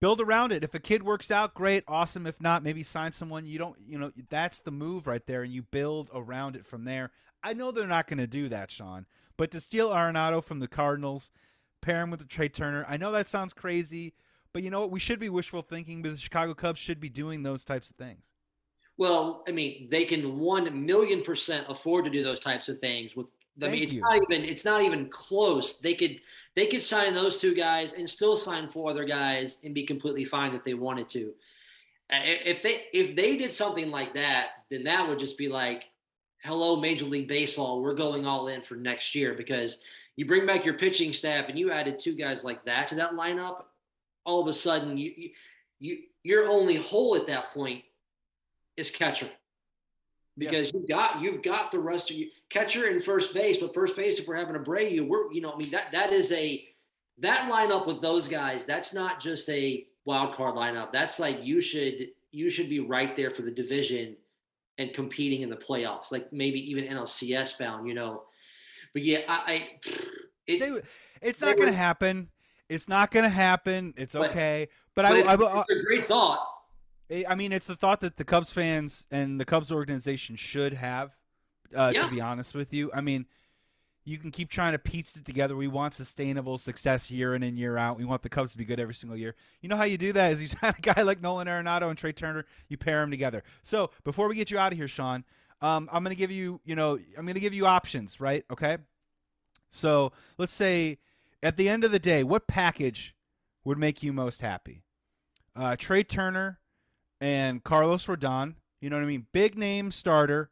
Build 0.00 0.20
around 0.20 0.52
it. 0.52 0.62
If 0.62 0.74
a 0.74 0.78
kid 0.78 1.02
works 1.02 1.30
out, 1.30 1.54
great, 1.54 1.82
awesome. 1.88 2.26
If 2.26 2.40
not, 2.40 2.62
maybe 2.62 2.82
sign 2.82 3.10
someone 3.12 3.46
you 3.46 3.58
don't, 3.58 3.76
you 3.84 3.98
know, 3.98 4.12
that's 4.28 4.60
the 4.60 4.70
move 4.70 5.06
right 5.06 5.26
there, 5.26 5.42
and 5.42 5.52
you 5.52 5.62
build 5.62 6.10
around 6.14 6.54
it 6.54 6.64
from 6.64 6.84
there. 6.84 7.10
I 7.42 7.52
know 7.52 7.70
they're 7.72 7.86
not 7.86 8.06
going 8.06 8.18
to 8.18 8.26
do 8.26 8.48
that, 8.48 8.70
Sean, 8.70 9.06
but 9.36 9.50
to 9.50 9.60
steal 9.60 9.90
Arenado 9.90 10.42
from 10.42 10.60
the 10.60 10.68
Cardinals, 10.68 11.32
pair 11.80 12.02
him 12.02 12.10
with 12.10 12.20
the 12.20 12.26
Trea 12.26 12.48
Turner, 12.48 12.84
I 12.88 12.96
know 12.96 13.12
that 13.12 13.28
sounds 13.28 13.52
crazy, 13.52 14.14
but 14.52 14.62
you 14.62 14.70
know 14.70 14.80
what? 14.80 14.90
We 14.90 15.00
should 15.00 15.18
be 15.18 15.28
wishful 15.28 15.62
thinking, 15.62 16.02
but 16.02 16.12
the 16.12 16.18
Chicago 16.18 16.54
Cubs 16.54 16.80
should 16.80 17.00
be 17.00 17.08
doing 17.08 17.42
those 17.42 17.64
types 17.64 17.90
of 17.90 17.96
things. 17.96 18.30
Well, 18.96 19.44
I 19.46 19.52
mean, 19.52 19.88
they 19.90 20.04
can 20.04 20.38
one 20.38 20.84
million 20.84 21.22
percent 21.22 21.66
afford 21.68 22.04
to 22.04 22.10
do 22.10 22.24
those 22.24 22.40
types 22.40 22.68
of 22.68 22.80
things. 22.80 23.14
With 23.14 23.30
I 23.62 23.70
mean, 23.70 23.82
it's 23.82 23.92
you. 23.92 24.00
not 24.00 24.16
even 24.16 24.44
it's 24.44 24.64
not 24.64 24.82
even 24.82 25.08
close. 25.08 25.80
They 25.80 25.94
could 25.94 26.20
they 26.54 26.66
could 26.66 26.82
sign 26.82 27.14
those 27.14 27.38
two 27.38 27.54
guys 27.54 27.92
and 27.92 28.08
still 28.08 28.36
sign 28.36 28.68
four 28.68 28.90
other 28.90 29.04
guys 29.04 29.58
and 29.64 29.74
be 29.74 29.84
completely 29.84 30.24
fine 30.24 30.54
if 30.54 30.64
they 30.64 30.74
wanted 30.74 31.08
to. 31.10 31.32
If 32.10 32.62
they 32.62 32.84
if 32.92 33.16
they 33.16 33.36
did 33.36 33.52
something 33.52 33.90
like 33.90 34.14
that, 34.14 34.48
then 34.70 34.84
that 34.84 35.08
would 35.08 35.18
just 35.18 35.38
be 35.38 35.48
like, 35.48 35.90
hello, 36.42 36.80
Major 36.80 37.04
League 37.04 37.28
Baseball, 37.28 37.82
we're 37.82 37.94
going 37.94 38.26
all 38.26 38.48
in 38.48 38.62
for 38.62 38.76
next 38.76 39.14
year 39.14 39.34
because 39.34 39.78
you 40.16 40.26
bring 40.26 40.46
back 40.46 40.64
your 40.64 40.74
pitching 40.74 41.12
staff 41.12 41.48
and 41.48 41.58
you 41.58 41.70
added 41.70 41.98
two 41.98 42.14
guys 42.14 42.44
like 42.44 42.64
that 42.64 42.88
to 42.88 42.94
that 42.96 43.12
lineup. 43.12 43.64
All 44.24 44.40
of 44.40 44.48
a 44.48 44.52
sudden, 44.52 44.96
you 44.96 45.12
you, 45.16 45.30
you 45.78 45.98
your 46.22 46.48
only 46.48 46.76
hole 46.76 47.16
at 47.16 47.26
that 47.26 47.52
point 47.52 47.84
is 48.76 48.90
catcher 48.90 49.28
because 50.38 50.72
you've 50.72 50.88
got 50.88 51.20
you've 51.20 51.42
got 51.42 51.70
the 51.70 51.78
rest 51.78 52.10
of 52.10 52.16
you 52.16 52.28
catcher 52.48 52.86
and 52.86 53.04
first 53.04 53.34
base, 53.34 53.58
but 53.58 53.74
first 53.74 53.96
base 53.96 54.18
if 54.18 54.26
we're 54.26 54.36
having 54.36 54.56
a 54.56 54.58
Abreu, 54.58 55.06
we're 55.06 55.32
you 55.32 55.40
know 55.40 55.52
I 55.52 55.56
mean 55.56 55.70
that 55.70 55.90
that 55.92 56.12
is 56.12 56.32
a 56.32 56.64
that 57.18 57.50
lineup 57.50 57.86
with 57.86 58.00
those 58.00 58.28
guys. 58.28 58.64
That's 58.64 58.94
not 58.94 59.20
just 59.20 59.48
a 59.50 59.86
wild 60.04 60.34
card 60.34 60.54
lineup. 60.54 60.92
That's 60.92 61.18
like 61.18 61.40
you 61.42 61.60
should 61.60 62.08
you 62.30 62.48
should 62.48 62.68
be 62.68 62.80
right 62.80 63.14
there 63.16 63.30
for 63.30 63.42
the 63.42 63.50
division 63.50 64.16
and 64.78 64.92
competing 64.94 65.42
in 65.42 65.50
the 65.50 65.56
playoffs, 65.56 66.12
like 66.12 66.32
maybe 66.32 66.58
even 66.70 66.84
NLCS 66.84 67.58
bound, 67.58 67.88
you 67.88 67.94
know. 67.94 68.24
But 68.92 69.02
yeah, 69.02 69.20
I, 69.28 69.52
I 69.52 69.68
it, 70.46 70.60
They, 70.60 70.80
it's 71.20 71.40
not 71.40 71.56
going 71.56 71.68
to 71.68 71.76
happen. 71.76 72.30
It's 72.68 72.88
not 72.88 73.10
going 73.10 73.24
to 73.24 73.30
happen. 73.30 73.92
It's 73.96 74.14
But- 74.14 74.30
okay. 74.30 74.68
But, 74.94 75.02
but 75.02 75.12
I, 75.12 75.18
it's, 75.18 75.28
I, 75.28 75.32
I, 75.32 75.60
it's 75.60 75.70
a 75.70 75.84
great 75.84 76.04
thought. 76.04 76.46
I- 77.10 77.34
mean, 77.34 77.52
it's 77.52 77.66
the 77.66 77.76
thought 77.76 78.00
that 78.00 78.16
the 78.16 78.24
Cubs 78.24 78.52
fans 78.52 79.06
and 79.10 79.40
the 79.40 79.44
Cubs 79.44 79.72
organization 79.72 80.36
should 80.36 80.74
have. 80.74 81.16
Uh, 81.74 81.92
Yeah. 81.94 82.04
To 82.04 82.10
be 82.10 82.20
honest 82.20 82.54
with 82.54 82.72
you, 82.72 82.90
I 82.94 83.00
mean, 83.02 83.26
you 84.04 84.16
can 84.16 84.30
keep 84.30 84.48
trying 84.48 84.72
to 84.72 84.78
piece 84.78 85.16
it 85.16 85.26
together. 85.26 85.54
We 85.54 85.68
want 85.68 85.92
sustainable 85.92 86.56
success 86.56 87.10
year 87.10 87.34
in 87.34 87.42
and 87.42 87.58
year 87.58 87.76
out. 87.76 87.98
We 87.98 88.06
want 88.06 88.22
the 88.22 88.30
Cubs 88.30 88.52
to 88.52 88.58
be 88.58 88.64
good 88.64 88.80
every 88.80 88.94
single 88.94 89.18
year. 89.18 89.34
You 89.60 89.68
know 89.68 89.76
how 89.76 89.84
you 89.84 89.98
do 89.98 90.12
that 90.14 90.32
is 90.32 90.40
you 90.40 90.48
sign 90.60 90.74
a 90.76 90.80
guy 90.80 91.02
like 91.02 91.20
Nolan 91.20 91.46
Arenado 91.46 91.90
and 91.90 91.98
Trea 91.98 92.14
Turner. 92.14 92.46
You 92.68 92.78
pair 92.78 93.00
them 93.00 93.10
together. 93.10 93.42
So 93.62 93.90
before 94.04 94.28
we 94.28 94.34
get 94.34 94.50
you 94.50 94.58
out 94.58 94.72
of 94.72 94.78
here, 94.78 94.88
Sean, 94.88 95.24
um, 95.60 95.90
I'm 95.92 96.02
going 96.02 96.14
to 96.14 96.18
give 96.18 96.30
you, 96.30 96.60
you 96.64 96.74
know, 96.74 96.98
I'm 97.18 97.24
going 97.26 97.34
to 97.34 97.40
give 97.40 97.52
you 97.52 97.66
options, 97.66 98.18
right? 98.18 98.44
Okay. 98.50 98.78
So 99.70 100.12
let's 100.38 100.54
say 100.54 100.98
at 101.42 101.58
the 101.58 101.68
end 101.68 101.84
of 101.84 101.92
the 101.92 101.98
day, 101.98 102.22
what 102.24 102.46
package 102.46 103.14
would 103.64 103.76
make 103.76 104.02
you 104.02 104.14
most 104.14 104.40
happy? 104.40 104.84
Uh, 105.54 105.76
Trea 105.76 106.04
Turner 106.04 106.60
and 107.20 107.62
Carlos 107.64 108.06
Rodon. 108.06 108.54
You 108.80 108.90
know 108.90 108.96
what 108.96 109.02
I 109.02 109.06
mean? 109.08 109.26
Big 109.32 109.56
name 109.58 109.90
starter, 109.90 110.50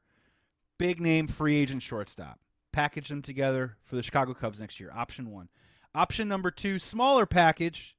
big 0.79 1.01
name 1.01 1.29
free 1.29 1.57
agent 1.57 1.83
shortstop. 1.83 2.41
Package 2.73 3.09
them 3.09 3.23
together 3.23 3.77
for 3.85 3.97
the 3.97 4.03
Chicago 4.03 4.35
Cubs 4.35 4.61
next 4.61 4.79
year. 4.81 4.91
Option 4.95 5.31
one. 5.31 5.49
Option 5.95 6.29
number 6.29 6.51
two, 6.51 6.79
smaller 6.79 7.25
package. 7.25 7.97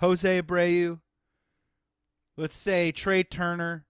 Jose 0.00 0.40
Abreu. 0.42 1.00
Let's 2.36 2.56
say 2.56 2.90
Trea 2.90 3.22
Turner, 3.22 3.84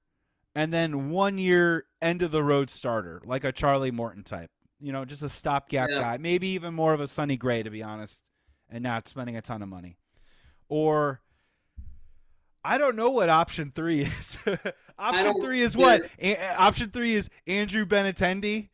and 0.56 0.72
then 0.72 1.10
one 1.10 1.38
year 1.38 1.84
end 2.02 2.22
of 2.22 2.32
the 2.32 2.42
road 2.42 2.68
starter, 2.68 3.22
like 3.24 3.44
a 3.44 3.52
Charlie 3.52 3.92
Morton 3.92 4.24
type. 4.24 4.50
You 4.80 4.92
know, 4.92 5.04
just 5.04 5.22
a 5.22 5.28
stopgap 5.28 5.88
Yeah. 5.90 5.96
guy. 5.98 6.18
Maybe 6.18 6.48
even 6.48 6.74
more 6.74 6.92
of 6.92 7.00
a 7.00 7.06
Sonny 7.06 7.36
Gray, 7.36 7.62
to 7.62 7.70
be 7.70 7.82
honest, 7.82 8.24
and 8.68 8.82
not 8.82 9.06
spending 9.06 9.36
a 9.36 9.42
ton 9.42 9.62
of 9.62 9.68
money. 9.68 9.98
Or 10.68 11.20
I 12.64 12.78
don't 12.78 12.96
know 12.96 13.10
what 13.10 13.28
option 13.28 13.72
three 13.74 14.00
is. 14.00 14.38
option 14.98 15.40
three 15.40 15.60
is 15.60 15.76
what? 15.76 16.10
A- 16.20 16.54
option 16.56 16.90
three 16.90 17.14
is 17.14 17.30
Andrew 17.46 17.84
Benintendi 17.86 18.68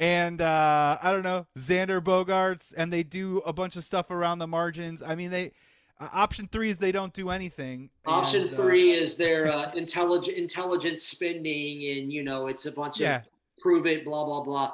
and 0.00 0.40
uh, 0.40 0.98
I 1.00 1.12
don't 1.12 1.22
know 1.22 1.46
Xander 1.56 2.00
Bogaerts, 2.00 2.74
and 2.76 2.90
they 2.92 3.02
do 3.02 3.42
a 3.44 3.52
bunch 3.52 3.76
of 3.76 3.84
stuff 3.84 4.10
around 4.10 4.38
the 4.38 4.46
margins. 4.46 5.02
I 5.02 5.14
mean, 5.14 5.30
they 5.30 5.52
uh, 6.00 6.08
option 6.12 6.48
three 6.50 6.70
is 6.70 6.78
they 6.78 6.90
don't 6.90 7.12
do 7.12 7.28
anything. 7.28 7.90
Option 8.06 8.42
and, 8.44 8.52
uh, 8.52 8.56
three 8.56 8.92
is 8.92 9.16
their 9.16 9.48
uh, 9.54 9.70
intelligent 9.74 10.38
intelligent 10.38 10.98
spending, 10.98 11.84
and 11.98 12.10
you 12.10 12.22
know 12.24 12.46
it's 12.46 12.64
a 12.64 12.72
bunch 12.72 12.98
Yeah. 12.98 13.18
of 13.18 13.22
prove 13.58 13.86
it, 13.86 14.04
blah 14.04 14.24
blah 14.24 14.42
blah. 14.42 14.72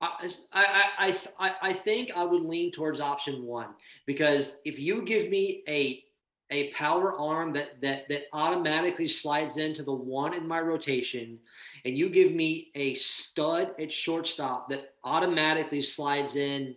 I, 0.00 0.30
I, 0.52 0.84
I, 0.98 1.18
I, 1.38 1.54
I 1.62 1.72
think 1.72 2.10
I 2.16 2.24
would 2.24 2.42
lean 2.42 2.72
towards 2.72 2.98
option 2.98 3.44
one 3.44 3.68
because 4.04 4.56
if 4.64 4.76
you 4.76 5.02
give 5.02 5.28
me 5.28 5.62
a 5.68 6.02
a 6.52 6.70
power 6.70 7.18
arm 7.18 7.52
that 7.54 7.80
that 7.80 8.08
that 8.08 8.24
automatically 8.32 9.08
slides 9.08 9.56
into 9.56 9.82
the 9.82 9.92
one 9.92 10.34
in 10.34 10.46
my 10.46 10.60
rotation, 10.60 11.38
and 11.84 11.98
you 11.98 12.08
give 12.08 12.32
me 12.32 12.70
a 12.74 12.94
stud 12.94 13.72
at 13.80 13.90
shortstop 13.90 14.68
that 14.68 14.94
automatically 15.02 15.82
slides 15.82 16.36
in 16.36 16.76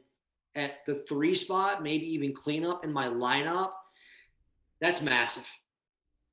at 0.55 0.85
the 0.85 0.95
three 0.95 1.33
spot, 1.33 1.83
maybe 1.83 2.11
even 2.13 2.33
cleanup 2.33 2.83
in 2.83 2.91
my 2.91 3.07
lineup, 3.07 3.71
that's 4.79 5.01
massive. 5.01 5.47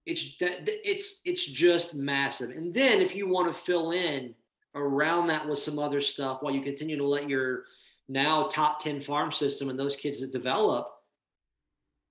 It's 0.07 0.37
that 0.39 0.61
it's 0.67 1.17
it's 1.25 1.45
just 1.45 1.95
massive. 1.95 2.51
And 2.51 2.73
then 2.73 3.01
if 3.01 3.15
you 3.15 3.29
want 3.29 3.49
to 3.49 3.55
fill 3.55 3.91
in 3.91 4.35
around 4.75 5.27
that 5.27 5.47
with 5.47 5.59
some 5.59 5.79
other 5.79 6.01
stuff 6.01 6.39
while 6.41 6.55
you 6.55 6.63
continue 6.63 6.97
to 6.97 7.07
let 7.07 7.29
your 7.29 7.65
now 8.09 8.45
top 8.45 8.83
10 8.83 9.01
farm 9.01 9.31
system 9.31 9.69
and 9.69 9.79
those 9.79 9.97
kids 9.97 10.21
that 10.21 10.33
develop, 10.33 10.89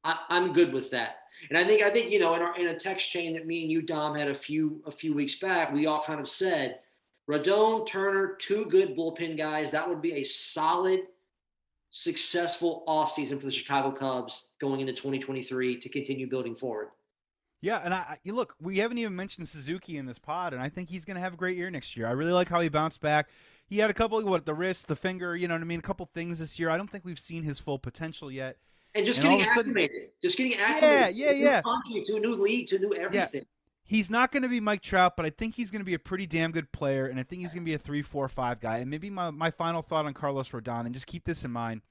I, 0.03 0.17
I'm 0.29 0.53
good 0.53 0.73
with 0.73 0.91
that. 0.91 1.17
And 1.49 1.57
I 1.57 1.63
think 1.63 1.81
I 1.81 1.89
think 1.89 2.11
you 2.11 2.19
know 2.19 2.35
in 2.35 2.41
our 2.41 2.57
in 2.57 2.67
a 2.67 2.77
text 2.77 3.09
chain 3.09 3.33
that 3.33 3.47
me 3.47 3.61
and 3.63 3.71
you 3.71 3.81
Dom 3.81 4.15
had 4.15 4.27
a 4.27 4.33
few 4.33 4.81
a 4.85 4.91
few 4.91 5.13
weeks 5.13 5.35
back, 5.35 5.73
we 5.73 5.85
all 5.87 6.01
kind 6.01 6.19
of 6.19 6.29
said 6.29 6.79
Rodon, 7.29 7.85
Turner, 7.87 8.35
two 8.39 8.65
good 8.65 8.95
bullpen 8.95 9.37
guys. 9.37 9.71
That 9.71 9.87
would 9.87 10.01
be 10.01 10.13
a 10.13 10.23
solid, 10.23 11.01
successful 11.89 12.83
offseason 12.87 13.39
for 13.39 13.45
the 13.45 13.51
Chicago 13.51 13.91
Cubs 13.91 14.49
going 14.59 14.81
into 14.81 14.93
2023 14.93 15.77
to 15.77 15.89
continue 15.89 16.27
building 16.27 16.55
forward. 16.55 16.89
Yeah, 17.61 17.79
and 17.83 17.93
I, 17.93 18.17
I 18.25 18.31
look, 18.31 18.55
we 18.59 18.79
haven't 18.79 18.97
even 18.97 19.15
mentioned 19.15 19.47
Suzuki 19.47 19.97
in 19.97 20.07
this 20.07 20.17
pod, 20.17 20.53
and 20.53 20.61
I 20.61 20.67
think 20.67 20.89
he's 20.89 21.05
going 21.05 21.15
to 21.15 21.21
have 21.21 21.33
a 21.33 21.37
great 21.37 21.55
year 21.55 21.69
next 21.69 21.95
year. 21.95 22.07
I 22.07 22.11
really 22.11 22.31
like 22.31 22.49
how 22.49 22.59
he 22.59 22.69
bounced 22.69 23.01
back. 23.01 23.29
He 23.67 23.77
had 23.77 23.91
a 23.91 23.93
couple, 23.93 24.19
what 24.23 24.45
the 24.45 24.55
wrist, 24.55 24.87
the 24.87 24.95
finger, 24.95 25.35
you 25.35 25.47
know 25.47 25.53
what 25.53 25.61
I 25.61 25.65
mean, 25.65 25.79
a 25.79 25.83
couple 25.83 26.09
things 26.13 26.39
this 26.39 26.59
year. 26.59 26.69
I 26.71 26.77
don't 26.77 26.89
think 26.89 27.05
we've 27.05 27.19
seen 27.19 27.43
his 27.43 27.59
full 27.59 27.77
potential 27.77 28.31
yet. 28.31 28.57
And 28.93 29.05
just 29.05 29.19
And 29.19 29.29
getting 29.29 29.45
sudden- 29.45 29.59
acclimated. 29.71 30.09
just 30.21 30.37
getting 30.37 30.55
acclimated. 30.59 31.15
yeah, 31.15 31.31
to 31.31 31.37
yeah. 31.37 31.61
to 32.05 32.15
a 32.15 32.19
new 32.19 32.35
league, 32.35 32.67
to 32.67 32.75
a 32.75 32.79
new 32.79 32.93
everything. 32.93 33.45
He's 33.83 34.09
not 34.09 34.31
going 34.31 34.43
to 34.43 34.49
be 34.49 34.59
Mike 34.61 34.81
Trout, 34.81 35.17
but 35.17 35.25
I 35.25 35.29
think 35.29 35.55
he's 35.55 35.69
going 35.69 35.81
to 35.81 35.85
be 35.85 35.95
a 35.95 35.99
pretty 35.99 36.25
damn 36.25 36.51
good 36.51 36.71
player, 36.71 37.07
and 37.07 37.19
I 37.19 37.23
think 37.23 37.41
he's 37.41 37.53
going 37.53 37.63
to 37.65 37.69
be 37.69 37.73
a 37.73 37.77
three, 37.77 38.01
four, 38.01 38.27
five 38.29 38.61
guy. 38.61 38.77
And 38.77 38.89
maybe 38.89 39.09
my, 39.09 39.31
my 39.31 39.51
final 39.51 39.81
thought 39.81 40.05
on 40.05 40.13
Carlos 40.13 40.49
Rodon, 40.51 40.85
and 40.85 40.93
just 40.93 41.07
keep 41.07 41.25
this 41.25 41.43
in 41.43 41.51
mind, 41.51 41.81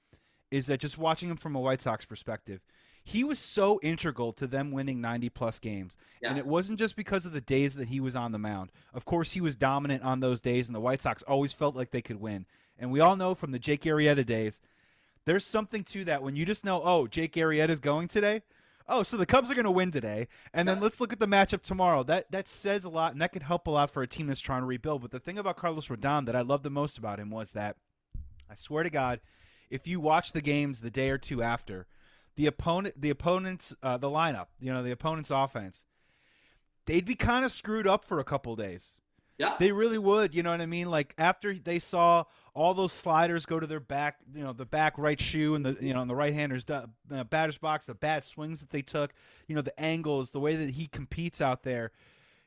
is 0.51 0.67
that 0.69 0.81
just 0.81 0.97
watching 0.97 1.29
him 1.29 1.37
from 1.37 1.55
a 1.57 1.61
White 1.61 1.83
Sox 1.83 2.07
perspective, 2.07 2.61
he 3.05 3.23
was 3.23 3.39
so 3.39 3.79
integral 3.83 4.33
to 4.35 4.47
them 4.47 4.71
winning 4.71 5.01
90 5.03 5.29
plus 5.31 5.59
games. 5.59 5.97
And 6.23 6.39
it 6.39 6.47
wasn't 6.47 6.79
just 6.79 6.97
because 6.97 7.27
of 7.27 7.33
the 7.33 7.41
days 7.41 7.75
that 7.75 7.89
he 7.89 8.01
was 8.01 8.17
on 8.17 8.33
the 8.33 8.39
mound. 8.39 8.73
Of 8.95 9.05
course, 9.05 9.33
he 9.33 9.41
was 9.43 9.57
dominant 9.57 10.03
on 10.03 10.21
those 10.21 10.41
days, 10.41 10.69
and 10.69 10.75
the 10.75 10.81
White 10.81 11.03
Sox 11.03 11.23
always 11.25 11.53
felt 11.53 11.77
like 11.77 11.91
they 11.91 12.03
could 12.03 12.21
win. 12.21 12.47
And 12.79 12.91
we 12.91 13.01
all 13.01 13.17
know 13.17 13.35
from 13.35 13.51
the 13.53 13.59
Jake 13.59 13.83
Arrieta 13.83 14.25
days, 14.25 14.63
there's 15.31 15.47
something 15.47 15.85
to 15.85 16.05
that 16.07 16.25
when 16.25 16.35
you 16.35 16.45
just 16.45 16.65
know, 16.65 16.83
oh, 16.83 17.07
Jake 17.07 17.35
Arrieta's 17.35 17.79
going 17.79 18.09
today. 18.09 18.43
Oh, 18.89 19.05
so 19.05 19.17
the 19.17 19.25
Cubs 19.25 19.49
are 19.49 19.55
going 19.55 19.65
to 19.65 19.71
win 19.71 19.93
today, 19.93 20.27
and 20.53 20.67
then 20.67 20.81
let's 20.81 21.01
look 21.01 21.13
at 21.13 21.21
the 21.21 21.29
matchup 21.29 21.63
tomorrow. 21.63 22.03
That 22.03 22.33
that 22.33 22.49
says 22.49 22.85
a 22.85 22.89
lot, 22.89 23.13
and 23.13 23.23
that 23.23 23.33
could 23.33 23.45
help 23.45 23.69
a 23.69 23.71
lot 23.71 23.93
for 23.93 24.03
a 24.03 24.09
team 24.09 24.27
that's 24.27 24.41
trying 24.41 24.63
to 24.63 24.67
rebuild. 24.67 25.03
But 25.03 25.13
the 25.13 25.21
thing 25.21 25.39
about 25.39 25.57
Carlos 25.57 25.87
Rodon 25.87 26.27
that 26.27 26.35
I 26.35 26.41
love 26.41 26.65
the 26.65 26.71
most 26.71 26.99
about 26.99 27.21
him 27.21 27.31
was 27.31 27.53
that, 27.53 27.77
I 28.51 28.57
swear 28.57 28.83
to 28.83 28.91
God, 28.91 29.21
if 29.71 29.87
you 29.87 30.01
watch 30.01 30.33
the 30.33 30.41
games 30.41 30.81
the 30.81 30.91
day 30.91 31.11
or 31.11 31.19
two 31.19 31.45
after, 31.45 31.87
the 32.35 32.47
opponent, 32.47 33.01
the 33.01 33.11
opponent's, 33.11 33.73
uh, 33.85 33.99
the 33.99 34.11
lineup, 34.11 34.49
you 34.59 34.73
know, 34.73 34.83
the 34.83 34.91
opponent's 34.91 35.31
offense, 35.31 35.87
they'd 36.87 37.05
be 37.05 37.15
kind 37.15 37.45
of 37.45 37.53
screwed 37.53 37.87
up 37.87 38.05
for 38.05 38.19
a 38.19 38.25
couple 38.25 38.57
days. 38.57 39.01
Yeah. 39.41 39.57
They 39.59 39.73
really 39.73 39.97
would, 39.97 40.35
you 40.35 40.43
know 40.43 40.51
what 40.51 40.61
I 40.61 40.67
mean? 40.67 40.91
Like 40.91 41.15
after 41.17 41.55
they 41.55 41.79
saw 41.79 42.25
all 42.55 42.75
those 42.75 42.93
sliders 42.93 43.47
go 43.47 43.59
to 43.59 43.67
their 43.67 43.81
back, 43.81 44.19
you 44.35 44.45
know, 44.45 44.53
the 44.53 44.67
back 44.67 44.99
right 44.99 45.19
shoe 45.19 45.55
and 45.55 45.65
the 45.65 45.79
you 45.81 45.95
know, 45.95 46.03
and 46.03 46.11
the 46.11 46.15
right 46.15 46.35
handers 46.35 46.69
uh, 46.69 46.87
batter's 47.25 47.57
box, 47.57 47.87
the 47.87 47.95
bad 47.95 48.23
swings 48.23 48.61
that 48.61 48.69
they 48.69 48.83
took, 48.83 49.15
you 49.49 49.55
know, 49.55 49.63
the 49.63 49.81
angles, 49.81 50.31
the 50.31 50.41
way 50.41 50.57
that 50.57 50.71
he 50.73 50.87
competes 50.87 51.41
out 51.41 51.63
there. 51.63 51.91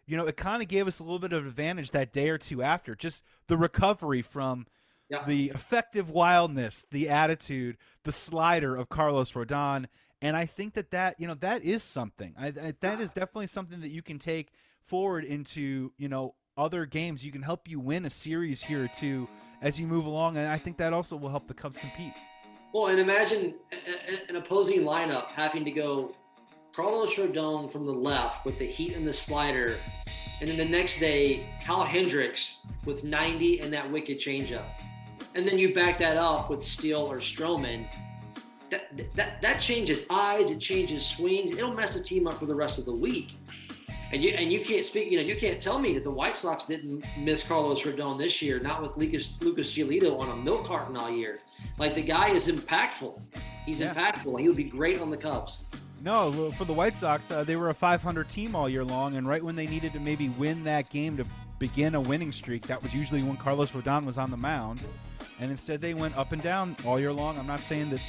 You 0.06 0.18
know, 0.18 0.28
it 0.28 0.38
kind 0.38 0.62
of 0.62 0.68
gave 0.68 0.86
us 0.86 1.00
a 1.00 1.04
little 1.04 1.18
bit 1.18 1.34
of 1.34 1.48
advantage 1.48 1.90
that 1.92 2.14
day 2.14 2.30
or 2.30 2.38
two 2.38 2.62
after. 2.62 2.94
Just 2.94 3.24
the 3.48 3.58
recovery 3.58 4.22
from 4.22 4.68
Yeah. 5.10 5.24
the 5.26 5.46
effective 5.50 6.12
wildness, 6.12 6.86
the 6.92 7.10
attitude, 7.10 7.78
the 8.04 8.12
slider 8.12 8.76
of 8.76 8.90
Carlos 8.90 9.32
Rodon, 9.32 9.88
and 10.22 10.38
I 10.38 10.46
think 10.46 10.76
that 10.76 10.92
that 10.92 11.20
you 11.20 11.26
know 11.28 11.34
that 11.36 11.66
is 11.66 11.82
something. 11.82 12.36
I, 12.38 12.48
I, 12.50 12.74
that 12.82 13.02
is 13.02 13.12
definitely 13.12 13.48
something 13.48 13.82
that 13.82 13.90
you 13.90 14.04
can 14.04 14.20
take 14.20 14.52
forward 14.84 15.24
into 15.24 15.92
you 15.98 16.08
know 16.08 16.36
other 16.58 16.86
games. 16.86 17.26
You 17.26 17.32
can 17.32 17.42
help 17.42 17.68
you 17.68 17.80
win 17.80 18.06
a 18.06 18.10
series 18.10 18.64
here 18.64 18.84
or 18.84 18.88
two 18.88 19.28
as 19.62 19.80
you 19.80 19.88
move 19.88 20.06
along, 20.06 20.38
and 20.38 20.48
I 20.48 20.58
think 20.58 20.78
that 20.78 20.94
also 20.94 21.16
will 21.16 21.30
help 21.30 21.48
the 21.48 21.54
Cubs 21.54 21.78
compete. 21.78 22.14
Well, 22.74 22.88
and 22.88 23.00
imagine 23.00 23.56
an 24.30 24.36
opposing 24.36 24.82
lineup 24.82 25.28
having 25.28 25.64
to 25.66 25.72
go 25.72 26.16
Carlos 26.76 27.16
Rodon 27.16 27.72
from 27.72 27.86
the 27.86 27.94
left 27.94 28.46
with 28.46 28.58
the 28.58 28.66
heat 28.66 28.96
and 28.96 29.08
the 29.08 29.14
slider, 29.14 29.78
and 30.42 30.50
then 30.50 30.58
the 30.58 30.66
next 30.66 31.00
day 31.00 31.48
Kyle 31.64 31.84
Hendricks 31.84 32.60
with 32.86 33.04
90 33.04 33.60
and 33.60 33.72
that 33.72 33.90
wicked 33.90 34.20
changeup, 34.20 34.66
and 35.36 35.48
then 35.48 35.60
you 35.60 35.74
back 35.74 36.00
that 36.00 36.18
up 36.18 36.50
with 36.50 36.64
Steele 36.64 37.02
or 37.02 37.18
Stroman. 37.18 37.88
That, 38.72 39.14
that 39.14 39.40
that 39.44 39.62
changes 39.62 40.02
eyes, 40.10 40.50
it 40.50 40.60
changes 40.60 41.06
swings. 41.06 41.52
It'll 41.52 41.76
mess 41.76 41.96
the 41.96 42.04
team 42.04 42.26
up 42.26 42.40
for 42.40 42.48
the 42.48 42.56
rest 42.56 42.80
of 42.80 42.86
the 42.86 42.96
week. 42.96 43.38
And 44.14 44.22
you 44.24 44.30
and 44.30 44.52
you 44.54 44.64
can't 44.64 44.86
speak, 44.86 45.10
you 45.12 45.18
know, 45.18 45.24
you 45.24 45.36
can't 45.36 45.60
tell 45.60 45.80
me 45.80 45.94
that 45.96 46.04
the 46.04 46.12
White 46.12 46.38
Sox 46.38 46.64
didn't 46.66 47.04
miss 47.18 47.42
Carlos 47.44 47.82
Rodon 47.82 48.18
this 48.18 48.42
year, 48.44 48.60
not 48.60 48.80
with 48.82 48.96
Lucas 48.96 49.34
Lucas 49.42 49.74
Giolito 49.74 50.20
on 50.20 50.30
a 50.30 50.36
milk 50.36 50.66
carton 50.66 50.96
all 50.96 51.10
year. 51.10 51.40
Like 51.80 51.96
the 51.96 52.04
guy 52.04 52.30
is 52.30 52.48
impactful. 52.48 53.20
He's 53.66 53.80
Yeah. 53.80 53.94
impactful. 53.94 54.40
He 54.40 54.48
would 54.48 54.58
be 54.58 54.66
great 54.66 55.02
on 55.02 55.10
the 55.10 55.18
Cubs. 55.18 55.66
No, 56.04 56.52
for 56.52 56.66
the 56.66 56.74
White 56.74 56.96
Sox, 56.96 57.32
uh, 57.32 57.44
they 57.44 57.56
were 57.56 57.70
a 57.70 57.74
500 57.74 58.30
team 58.30 58.56
all 58.56 58.68
year 58.70 58.84
long, 58.84 59.16
and 59.16 59.28
right 59.28 59.42
when 59.42 59.56
they 59.56 59.66
needed 59.66 59.94
to 59.94 60.00
maybe 60.00 60.30
win 60.30 60.64
that 60.66 60.90
game 60.90 61.16
to 61.18 61.26
begin 61.60 61.96
a 61.96 62.02
winning 62.02 62.32
streak, 62.34 62.68
that 62.68 62.84
was 62.84 62.94
usually 62.94 63.24
when 63.24 63.38
Carlos 63.38 63.72
Rodon 63.72 64.06
was 64.06 64.18
on 64.18 64.30
the 64.30 64.36
mound. 64.38 64.82
And 65.40 65.50
instead, 65.50 65.82
they 65.82 65.94
went 65.94 66.16
up 66.18 66.34
and 66.34 66.44
down 66.44 66.76
all 66.86 67.00
year 67.00 67.14
long. 67.14 67.40
I'm 67.40 67.48
not 67.48 67.64
saying 67.64 67.90
that 67.92 68.02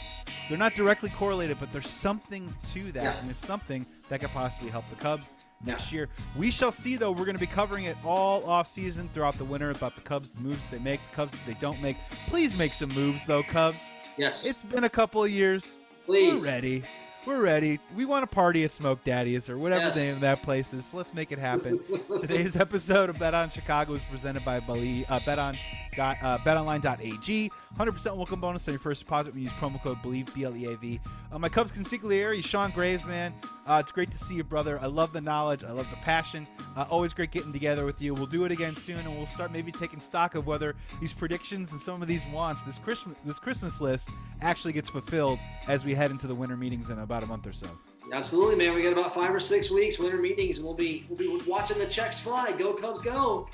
they're 0.48 0.58
not 0.58 0.74
directly 0.74 1.08
correlated, 1.08 1.58
but 1.60 1.70
there's 1.72 1.88
something 1.88 2.52
to 2.74 2.90
that, 2.92 3.02
Yeah. 3.04 3.16
and 3.20 3.30
it's 3.30 3.38
something 3.46 3.86
that 4.08 4.20
could 4.20 4.30
possibly 4.32 4.70
help 4.70 4.84
the 4.90 4.96
Cubs 4.96 5.32
next 5.66 5.92
year. 5.92 6.08
We 6.36 6.50
shall 6.50 6.72
see, 6.72 6.96
though. 6.96 7.12
We're 7.12 7.24
going 7.24 7.36
to 7.36 7.40
be 7.40 7.46
covering 7.46 7.84
it 7.84 7.96
all 8.04 8.44
off 8.44 8.66
season 8.66 9.08
throughout 9.12 9.38
the 9.38 9.44
winter 9.44 9.70
about 9.70 9.94
the 9.94 10.02
Cubs, 10.02 10.32
the 10.32 10.40
moves 10.40 10.66
they 10.68 10.78
make, 10.78 11.00
the 11.10 11.16
Cubs 11.16 11.32
that 11.32 11.46
they 11.46 11.54
don't 11.60 11.80
make. 11.82 11.96
Please 12.28 12.56
make 12.56 12.72
some 12.72 12.90
moves, 12.90 13.26
though, 13.26 13.42
Cubs. 13.42 13.84
Yes. 14.16 14.46
It's 14.46 14.62
been 14.62 14.84
a 14.84 14.88
couple 14.90 15.24
of 15.24 15.30
years. 15.30 15.78
please. 16.06 16.40
We're 16.42 16.46
ready. 16.48 16.84
We're 17.26 17.40
ready. 17.40 17.80
We 17.96 18.04
want 18.04 18.22
to 18.22 18.34
party 18.34 18.64
at 18.64 18.72
Smoke 18.72 19.02
Daddy's 19.02 19.48
or 19.48 19.56
whatever 19.56 19.86
Yes. 19.86 19.94
the 19.94 20.02
name 20.04 20.14
of 20.14 20.20
that 20.20 20.42
place 20.42 20.74
is. 20.74 20.92
Let's 20.92 21.14
make 21.14 21.32
it 21.32 21.38
happen. 21.38 21.80
Today's 22.20 22.54
episode 22.54 23.08
of 23.08 23.18
Bet 23.18 23.32
on 23.32 23.48
Chicago 23.48 23.94
is 23.94 24.04
presented 24.04 24.44
by 24.44 24.60
Bleav, 24.60 25.06
uh, 25.08 25.20
Bet 25.24 25.38
on. 25.38 25.56
Dot, 25.96 26.16
uh, 26.22 26.38
betonline.ag 26.38 27.52
100% 27.78 28.16
welcome 28.16 28.40
bonus 28.40 28.66
on 28.66 28.74
your 28.74 28.80
first 28.80 29.02
deposit 29.02 29.32
when 29.32 29.44
you 29.44 29.48
use 29.48 29.52
promo 29.60 29.80
code 29.80 29.96
Bleav 30.02 30.34
b-l-e-a-v 30.34 31.00
uh, 31.30 31.38
my 31.38 31.48
cubs 31.48 31.70
consigliere 31.70 32.42
sean 32.42 32.72
graves 32.72 33.04
man 33.04 33.32
uh, 33.68 33.76
it's 33.80 33.92
great 33.92 34.10
to 34.10 34.18
see 34.18 34.34
you 34.34 34.42
brother 34.42 34.80
i 34.82 34.86
love 34.86 35.12
the 35.12 35.20
knowledge 35.20 35.62
i 35.62 35.70
love 35.70 35.88
the 35.90 35.96
passion 35.98 36.48
uh, 36.76 36.84
always 36.90 37.12
great 37.12 37.30
getting 37.30 37.52
together 37.52 37.84
with 37.84 38.02
you 38.02 38.12
we'll 38.12 38.26
do 38.26 38.44
it 38.44 38.50
again 38.50 38.74
soon 38.74 38.98
and 38.98 39.16
we'll 39.16 39.24
start 39.24 39.52
maybe 39.52 39.70
taking 39.70 40.00
stock 40.00 40.34
of 40.34 40.48
whether 40.48 40.74
these 41.00 41.14
predictions 41.14 41.70
and 41.70 41.80
some 41.80 42.02
of 42.02 42.08
these 42.08 42.26
wants 42.32 42.62
this 42.62 42.76
christmas 42.78 43.16
this 43.24 43.38
christmas 43.38 43.80
list 43.80 44.10
actually 44.40 44.72
gets 44.72 44.90
fulfilled 44.90 45.38
as 45.68 45.84
we 45.84 45.94
head 45.94 46.10
into 46.10 46.26
the 46.26 46.34
winter 46.34 46.56
meetings 46.56 46.90
in 46.90 46.98
about 46.98 47.13
a 47.22 47.26
month 47.26 47.46
or 47.46 47.52
so 47.52 47.68
Absolutely, 48.12 48.56
man. 48.56 48.74
We 48.74 48.82
got 48.82 48.92
about 48.92 49.14
five 49.14 49.34
or 49.34 49.40
six 49.40 49.70
weeks 49.70 49.98
winter 49.98 50.18
meetings, 50.18 50.58
and 50.58 50.66
we'll 50.66 50.74
be 50.74 51.06
we'll 51.08 51.18
be 51.18 51.42
watching 51.46 51.78
the 51.78 51.86
checks 51.86 52.20
fly. 52.20 52.52
Go 52.52 52.74
Cubs, 52.74 53.00
go! 53.00 53.48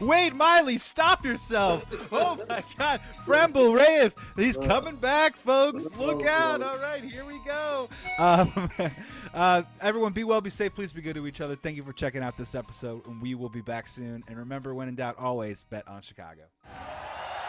Wade 0.00 0.34
Miley, 0.34 0.78
stop 0.78 1.24
yourself. 1.24 1.84
Oh 2.10 2.36
my 2.48 2.62
God. 2.76 3.00
Franmil 3.24 3.76
Reyes, 3.76 4.16
he's 4.36 4.58
coming 4.58 4.96
back, 4.96 5.36
folks. 5.36 5.88
Look 5.96 6.24
out. 6.26 6.62
All 6.62 6.78
right, 6.78 7.04
here 7.04 7.24
we 7.24 7.38
go. 7.44 7.88
Um, 8.18 8.70
uh, 9.34 9.62
everyone, 9.80 10.12
be 10.12 10.24
well, 10.24 10.40
be 10.40 10.50
safe. 10.50 10.74
Please 10.74 10.92
be 10.92 11.02
good 11.02 11.14
to 11.14 11.26
each 11.26 11.40
other. 11.40 11.54
Thank 11.54 11.76
you 11.76 11.82
for 11.82 11.92
checking 11.92 12.22
out 12.22 12.36
this 12.36 12.54
episode, 12.54 13.06
and 13.06 13.22
we 13.22 13.34
will 13.34 13.48
be 13.48 13.62
back 13.62 13.86
soon. 13.86 14.24
And 14.28 14.38
remember, 14.38 14.74
when 14.74 14.88
in 14.88 14.96
doubt, 14.96 15.16
always 15.18 15.64
bet 15.64 15.86
on 15.86 16.02
Chicago. 16.02 16.42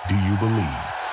Do 0.08 0.16
you 0.16 0.36
believe? 0.38 1.13